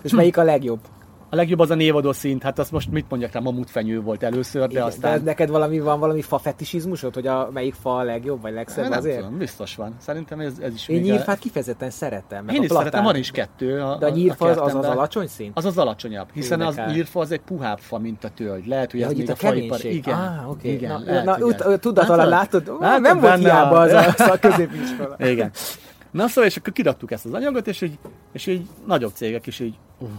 [0.01, 0.80] és melyik a legjobb?
[1.36, 4.61] A legjobb az a névadó szint, hát azt most mit mondjak rá, mamutfenyő volt először,
[4.61, 5.17] de Igen, aztán...
[5.17, 8.89] De neked valami van, valami fa fetisizmusod, hogy a melyik fa a legjobb, vagy legszebb
[8.89, 9.17] nem azért?
[9.17, 9.95] Tudom, biztos van.
[9.99, 12.47] Szerintem ez, ez is Én nyírfát kifejezetten szeretem.
[12.47, 12.77] Én is platán...
[12.77, 13.81] szeretem, van is kettő.
[13.81, 15.57] A, de a nyírfa az, az az alacsony szint?
[15.57, 16.86] Az az alacsonyabb, hiszen Érdekel.
[16.86, 18.67] az nyírfa az egy puhább fa, mint a tölgy.
[18.67, 19.86] Lehet, hogy ja, ez még a faipar...
[19.86, 20.71] Igen, ah, okay.
[20.71, 20.91] igen.
[20.91, 21.79] Na, lehet, na, igen.
[21.79, 25.15] tudat alatt látod, nem volt hiába az a, a középiskola.
[25.19, 25.51] Igen.
[26.11, 27.97] Na szóval, és akkor kiraktuk ezt az anyagot, és így,
[28.31, 30.09] és így nagyobb cégek is így, uh,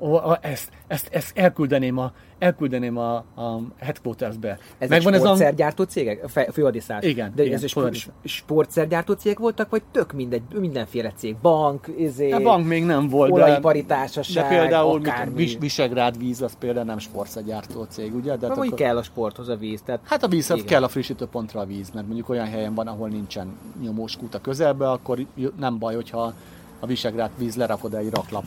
[0.00, 4.58] ó, ezt, ezt, ezt elküldeném a, elküldeném a, a headquartersbe.
[4.78, 6.28] Ez Megvan egy sportszergyártó cégek?
[6.52, 7.04] Főadiszás.
[7.04, 7.32] Igen.
[7.34, 11.36] De igen, ez sport, sportszergyártó cégek voltak, vagy tök mindegy, mindenféle cég?
[11.36, 15.00] Bank, izé, a bank még nem volt, társaság, de például
[15.34, 18.36] Vis, Visegrád víz, az például nem sportszergyártó cég, ugye?
[18.36, 18.74] De hát akkor...
[18.74, 19.82] kell a sporthoz a víz.
[19.82, 20.00] Tehát...
[20.04, 20.64] Hát a víz, igen.
[20.64, 24.34] kell a frissítő pontra a víz, mert mondjuk olyan helyen van, ahol nincsen nyomós kút
[24.34, 25.26] a közelbe, akkor
[25.58, 26.32] nem baj, hogyha
[26.80, 28.44] a Visegrád víz lerakod egy raklap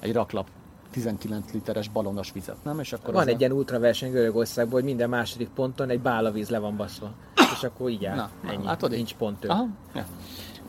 [0.00, 0.46] egy raklap
[0.90, 2.80] 19 literes balonos vizet, nem?
[2.80, 3.38] És akkor van egy a...
[3.38, 7.12] ilyen ultraverseny Görögországban, hogy minden második ponton egy bálavíz le van baszva.
[7.52, 8.16] És akkor így áll.
[8.16, 8.64] Na, Ennyi.
[8.64, 9.44] Látod, nincs pont.
[9.44, 9.66] Aha.
[9.94, 10.06] Ja.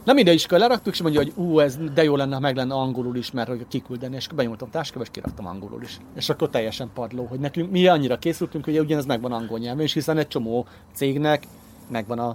[0.03, 2.73] Na mindegy, is leraktuk, és mondja, hogy ú, ez de jó lenne, ha meg lenne
[2.73, 5.97] angolul is, mert hogy kiküldeni, és benyújtom táskába, és kiraktam angolul is.
[6.15, 9.93] És akkor teljesen padló, hogy nekünk mi annyira készültünk, hogy ugyanez megvan angol nyelven, és
[9.93, 11.47] hiszen egy csomó cégnek
[11.89, 12.29] megvan a,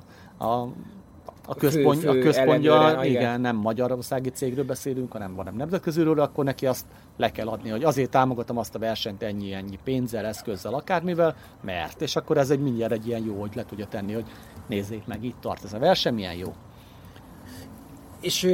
[0.45, 0.69] a
[1.47, 6.21] a, központ, fő, fő a központja, igen, igen, nem magyarországi cégről beszélünk, hanem van nemzetköziről,
[6.21, 6.87] akkor neki azt
[7.17, 12.17] le kell adni, hogy azért támogatom azt a versenyt ennyi-ennyi pénzzel, eszközzel, akármivel, mert, és
[12.17, 14.27] akkor ez egy mindjárt egy ilyen jó, hogy le tudja tenni, hogy
[14.67, 16.55] nézzék meg, itt tart ez a verseny, milyen jó.
[18.21, 18.49] És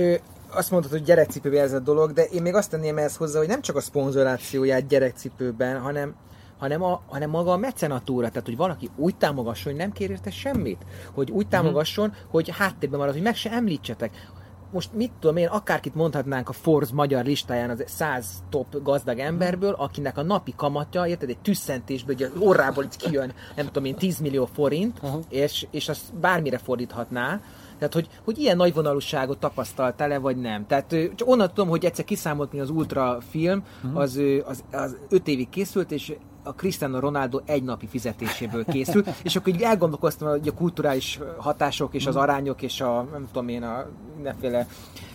[0.55, 3.49] azt mondtad, hogy gyerekcipőben ez a dolog, de én még azt tenném ehhez hozzá, hogy
[3.49, 6.15] nem csak a szponzorációját gyerekcipőben, hanem
[6.63, 10.31] hanem, a, hanem maga a mecenatúra, tehát hogy valaki úgy támogasson, hogy nem kér érte
[10.31, 10.85] semmit,
[11.15, 11.53] hogy úgy mhm.
[11.53, 12.31] támogasson, uh-huh.
[12.31, 14.31] hogy háttérben marad, hogy meg se említsetek.
[14.71, 19.73] Most mit tudom én, akárkit mondhatnánk a Forbes magyar listáján az 100 top gazdag emberből,
[19.73, 24.19] akinek a napi kamatja, érted, egy tüsszentésből, hogy orrából itt kijön, nem tudom én, 10
[24.19, 25.23] millió forint, uh-huh.
[25.29, 27.41] és, és azt bármire fordíthatná,
[27.89, 30.67] tehát, hogy, hogy ilyen nagy vonalúságot tapasztaltál-e, vagy nem?
[30.67, 33.97] Tehát csak onnan tudom, hogy egyszer kiszámolt, mi az Ultra film, mhm.
[33.97, 39.37] az, az, az öt évig készült, és a Cristiano Ronaldo egy napi fizetéséből készül, és
[39.37, 42.23] akkor így elgondolkoztam, hogy a kulturális hatások és az mhm.
[42.23, 44.67] arányok és a, nem tudom én, a mindenféle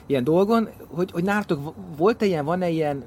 [0.05, 3.03] ilyen dolgon, hogy, hogy nálatok volt-e ilyen, van-e ilyen?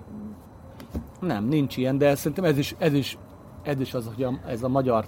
[1.21, 3.19] Nem, nincs ilyen, de szerintem ez is, ez is,
[3.63, 5.07] ez is az, hogy a, ez a magyar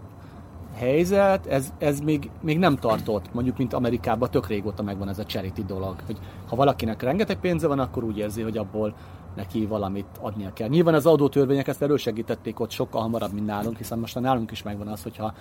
[0.74, 5.24] helyzet, ez, ez még, még nem tartott, mondjuk, mint Amerikában tök régóta megvan ez a
[5.24, 6.18] charity dolog, hogy
[6.48, 8.94] ha valakinek rengeteg pénze van, akkor úgy érzi, hogy abból
[9.36, 10.68] neki valamit adnia kell.
[10.68, 14.88] Nyilván az adótörvények ezt elősegítették ott sokkal hamarabb, mint nálunk, hiszen most nálunk is megvan
[14.88, 15.34] az, hogyha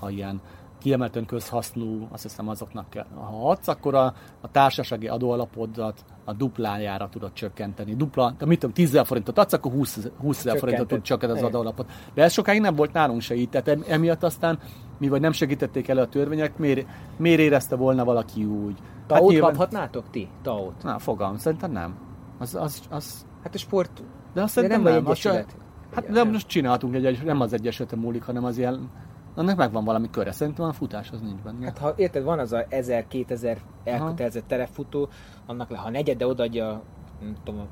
[0.00, 0.40] ha ilyen
[0.78, 3.06] kiemelten közhasznú, azt hiszem azoknak kell.
[3.14, 7.94] Ha adsz, akkor a, a társasági adóalapodat a duplájára tudod csökkenteni.
[7.94, 11.48] Dupla, de mit tudom, 10 forintot adsz, akkor 20, 20 ezer forintot tud csökkenteni az
[11.48, 11.90] adóalapot.
[12.14, 14.58] De ez sokáig nem volt nálunk se így, tehát emiatt aztán
[14.98, 18.78] mi vagy nem segítették elő a törvények, miért, miért érezte volna valaki úgy?
[19.06, 19.50] Taót hát nyilván...
[19.50, 20.28] kaphatnátok ti?
[20.42, 20.82] Taót?
[20.82, 21.96] Na, fogalm, szerintem nem.
[22.38, 23.26] Az, az, az...
[23.42, 24.02] Hát a sport...
[24.34, 24.92] De azt szerintem nem.
[24.92, 25.04] nem.
[25.04, 25.46] Vagy
[25.94, 28.90] Hát de most csináltunk egy, nem az egyesületen múlik, hanem az ilyen
[29.38, 30.32] annak megvan valami köre.
[30.32, 31.64] Szerintem a futás az nincs benne.
[31.64, 35.08] Hát ha érted, van az a 1000-2000 elkötelezett terefutó,
[35.46, 36.82] annak le, ha negyede odaadja,
[37.20, 37.66] nem tudom,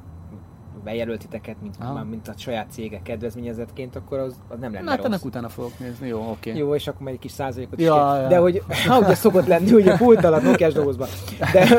[0.84, 5.24] bejelöltiteket, mint, már, mint a saját cége kedvezményezetként, akkor az, az nem lenne hát ennek
[5.24, 6.50] utána fogok nézni, jó, oké.
[6.50, 6.62] Okay.
[6.62, 8.28] Jó, és akkor majd egy kis százalékot ja, is ja.
[8.28, 11.08] De hogy, ha, ugye szokott lenni, ugye pult alatt, Nokiás dobozban.
[11.52, 11.68] De,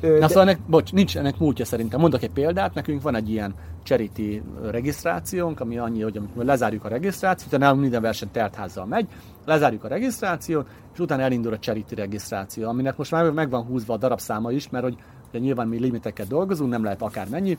[0.00, 2.00] de, Na szóval ennek, bocs, nincs ennek múltja szerintem.
[2.00, 6.88] Mondok egy példát, nekünk van egy ilyen charity regisztrációnk, ami annyi, hogy amikor lezárjuk a
[6.88, 9.06] regisztrációt, utána minden verseny teltházzal megy,
[9.44, 13.94] lezárjuk a regisztrációt, és utána elindul a charity regisztráció, aminek most már meg van húzva
[13.94, 14.96] a darabszáma is, mert hogy
[15.28, 17.58] ugye nyilván mi limiteket dolgozunk, nem lehet akár mennyi.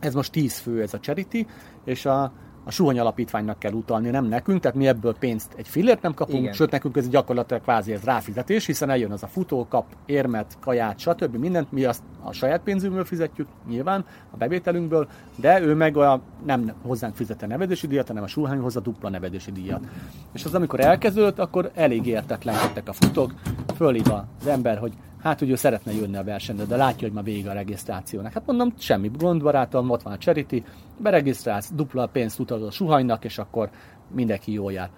[0.00, 1.46] Ez most 10 fő ez a charity,
[1.84, 2.32] és a,
[2.64, 6.42] a suhany alapítványnak kell utalni, nem nekünk, tehát mi ebből pénzt egy fillért nem kapunk,
[6.42, 6.52] Igen.
[6.52, 10.98] sőt nekünk ez gyakorlatilag kvázi ez ráfizetés, hiszen eljön az a futó, kap érmet, kaját,
[10.98, 11.36] stb.
[11.36, 16.72] mindent, mi azt a saját pénzünkből fizetjük, nyilván, a bevételünkből, de ő meg a, nem
[16.82, 19.84] hozzánk fizet a nevedési díjat, hanem a suhány hozza dupla nevedési díjat.
[20.32, 23.34] És az, amikor elkezdődött, akkor elég értetlenkedtek a futók,
[23.76, 24.06] fölhív
[24.40, 24.92] az ember, hogy
[25.24, 28.32] hát hogy ő szeretne jönni a versenyre, de látja, hogy ma vége a regisztrációnak.
[28.32, 30.62] Hát mondom, semmi gond, barátom, ott van a charity,
[30.98, 33.70] beregisztrálsz, dupla pénzt utalod a suhanynak, és akkor
[34.14, 34.90] mindenki jól jár.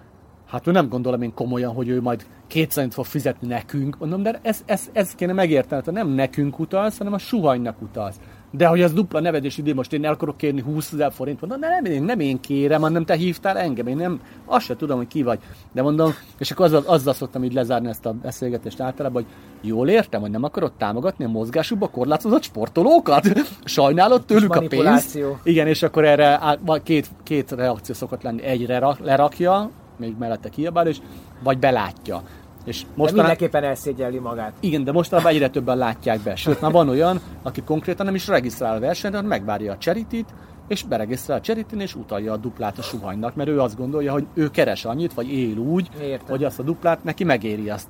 [0.47, 3.97] Hát ő nem gondolom én komolyan, hogy ő majd kétszer fog fizetni nekünk.
[3.99, 8.19] Mondom, de ez, ez, ez kéne megérteni, nem nekünk utalsz, hanem a suhanynak utalsz.
[8.51, 11.59] De hogy az dupla nevedési díj, most én el akarok kérni 20 ezer forint, mondom,
[11.59, 14.97] de nem, én, nem én kérem, hanem te hívtál engem, én nem, azt se tudom,
[14.97, 15.39] hogy ki vagy.
[15.71, 19.31] De mondom, és akkor azzal, azzal szoktam így lezárni ezt a beszélgetést általában, hogy
[19.69, 23.27] jól értem, hogy nem akarod támogatni a mozgásukba korlátozott sportolókat?
[23.63, 25.19] Sajnálod tőlük a pénzt?
[25.43, 28.41] Igen, és akkor erre két, két reakció szokott lenni.
[28.41, 30.97] Egyre lerakja, még mellette kiabál, és
[31.43, 32.21] vagy belátja.
[32.67, 34.53] És most de mindenképpen elszégyelli magát.
[34.59, 36.35] Igen, de mostanában egyre többen látják be.
[36.35, 40.25] Sőt, már van olyan, aki konkrétan nem is regisztrál a versenyre, megvárja a charity
[40.67, 44.25] és beregisztrál a charity és utalja a duplát a suhanynak, mert ő azt gondolja, hogy
[44.33, 46.27] ő keres annyit, vagy él úgy, Értem.
[46.27, 47.87] hogy azt a duplát neki megéri azt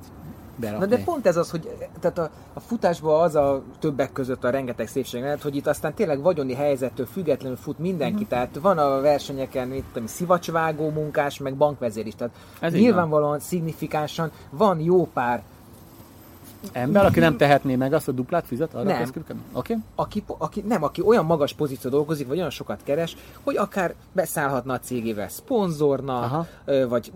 [0.58, 0.86] berakni.
[0.86, 1.68] Na de pont ez az, hogy
[2.00, 5.94] tehát a, a futásban az a többek között a rengeteg szépség lehet, hogy itt aztán
[5.94, 8.12] tényleg vagyoni helyzettől függetlenül fut mindenki.
[8.12, 8.28] Uh-huh.
[8.28, 12.14] Tehát van a versenyeken, mit tudom, szivacsvágó munkás, meg bankvezér is.
[12.14, 15.42] Tehát ez nyilvánvalóan szignifikánsan van jó pár
[16.72, 18.74] Ember, aki nem tehetné meg azt, a duplát fizet?
[18.74, 19.44] Arra nem.
[19.52, 19.76] Okay.
[19.94, 24.72] Aki, aki, nem, aki olyan magas pozíció dolgozik, vagy olyan sokat keres, hogy akár beszállhatna
[24.72, 26.46] a cégével szponzorna, Aha.
[26.88, 27.12] vagy...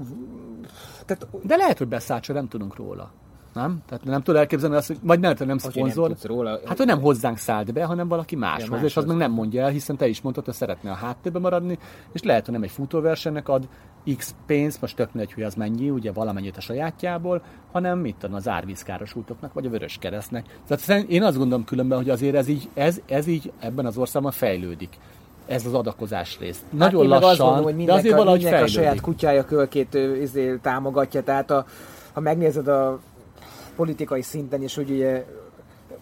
[1.07, 3.11] Tehát, De lehet, hogy beszállt, nem tudunk róla.
[3.55, 3.83] Nem?
[3.89, 6.09] Tehát nem tud elképzelni azt, hogy vagy nem, nem szponzor.
[6.09, 6.61] Nem róla.
[6.67, 9.33] Hát, hogy nem hozzánk szállt be, hanem valaki máshoz, ja, más és az meg nem
[9.33, 11.79] mondja el, hiszen te is mondtad, hogy szeretne a háttérbe maradni,
[12.13, 13.69] és lehet, hogy nem egy futóversenynek ad
[14.17, 17.43] X pénzt, most tök egy, hogy az mennyi, ugye valamennyit a sajátjából,
[17.73, 20.59] hanem mit tudom, az árvízkáros útoknak, vagy a vörös keresztnek.
[20.67, 24.33] Tehát én azt gondolom különben, hogy azért ez így, ez, ez így ebben az országban
[24.33, 24.99] fejlődik
[25.47, 26.61] ez az adakozás rész.
[26.61, 28.19] Hát Nagyon lassan, azt mondom, hogy de azért
[28.63, 31.65] a saját kutyája kölkét izé, támogatja, tehát a,
[32.13, 33.01] ha megnézed a
[33.77, 35.25] politikai szinten is, hogy ugye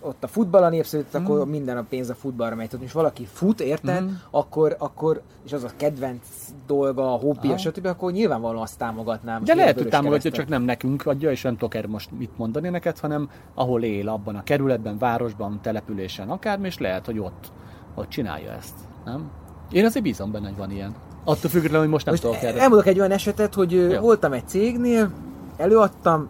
[0.00, 1.24] ott a futball a népszerűt, mm.
[1.24, 2.68] akkor minden a pénz a futballra megy.
[2.68, 4.08] Tehát, és valaki fut, érted, mm.
[4.30, 6.26] akkor, akkor, és az a kedvenc
[6.66, 9.44] dolga, a hobbi, stb., akkor nyilvánvalóan azt támogatnám.
[9.44, 12.68] De lehet, hogy támogatja, csak nem nekünk adja, és nem tudok erre most mit mondani
[12.68, 17.52] neked, hanem ahol él, abban a kerületben, városban, településen, akármi, és lehet, hogy ott,
[17.94, 18.74] ott csinálja ezt.
[19.04, 19.30] Nem?
[19.72, 20.94] Én azért bízom benne, hogy van ilyen.
[21.24, 22.60] Attól függetlenül, hogy most nem most tudok erre.
[22.60, 24.00] Elmondok egy olyan esetet, hogy Jó.
[24.00, 25.10] voltam egy cégnél,
[25.56, 26.28] előadtam,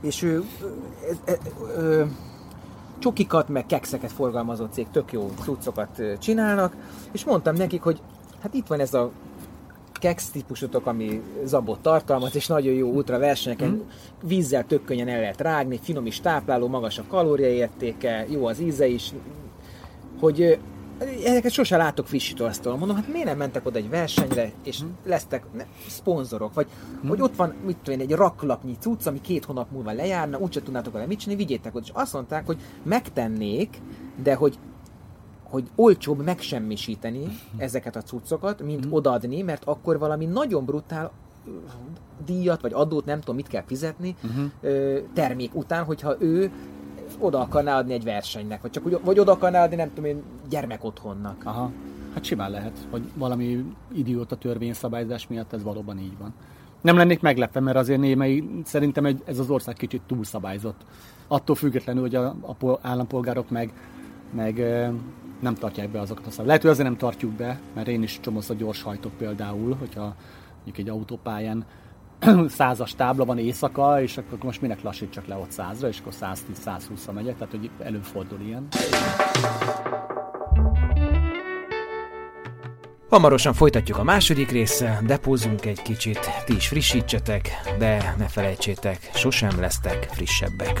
[0.00, 0.66] és ő, ö,
[1.24, 1.32] ö,
[1.76, 2.04] ö,
[2.98, 6.76] csokikat, meg kekszeket forgalmazó cég, tök jó cuccokat csinálnak,
[7.12, 8.00] és mondtam nekik, hogy
[8.42, 9.10] hát itt van ez a
[9.92, 13.80] keks típusotok, ami zabot tartalmaz, és nagyon jó útra versenyeken, mm.
[14.22, 18.86] vízzel tök könnyen el lehet rágni, finom is tápláló, magas a kalóriaértéke, jó az íze
[18.86, 19.12] is,
[20.20, 20.58] hogy
[21.24, 22.78] Ezeket sose látok frissítőasztalon.
[22.78, 24.96] Mondom, hát miért nem mentek oda egy versenyre, és hmm.
[25.04, 26.66] lesztek ne, szponzorok, vagy
[27.00, 27.08] hmm.
[27.08, 30.62] hogy ott van, mit tudom én, egy raklapnyi cucc, ami két hónap múlva lejárna, úgyse
[30.62, 31.84] tudnátok vele mit csinálni, vigyétek oda.
[31.84, 33.80] És azt mondták, hogy megtennék,
[34.22, 34.58] de hogy
[35.42, 37.34] hogy olcsóbb megsemmisíteni hmm.
[37.56, 38.92] ezeket a cuccokat, mint hmm.
[38.92, 41.12] odaadni, mert akkor valami nagyon brutál
[42.24, 45.02] díjat, vagy adót, nem tudom, mit kell fizetni uh-huh.
[45.14, 46.50] termék után, hogyha ő
[47.18, 50.22] oda akarná adni egy versenynek, vagy csak úgy, vagy oda akarná adni, nem tudom én,
[50.48, 51.44] gyermekotthonnak.
[51.44, 51.70] Aha.
[52.14, 56.34] Hát simán lehet, hogy valami idióta törvényszabályzás miatt ez valóban így van.
[56.80, 60.80] Nem lennék meglepve, mert azért némely, szerintem egy, ez az ország kicsit túlszabályzott.
[61.28, 63.72] Attól függetlenül, hogy a, a állampolgárok meg,
[64.30, 64.58] meg
[65.40, 66.46] nem tartják be azokat a szabályokat.
[66.46, 70.14] Lehet, hogy azért nem tartjuk be, mert én is csomószor gyors hajtok például, hogyha
[70.54, 71.64] mondjuk egy autópályán
[72.48, 77.12] százas tábla van éjszaka, és akkor most minek lassítsak le ott százra, és akkor 110-120-ra
[77.12, 78.68] megyek, tehát hogy előfordul ilyen.
[83.08, 89.60] Hamarosan folytatjuk a második része, depózunk egy kicsit, ti is frissítsetek, de ne felejtsétek, sosem
[89.60, 90.80] lesztek frissebbek.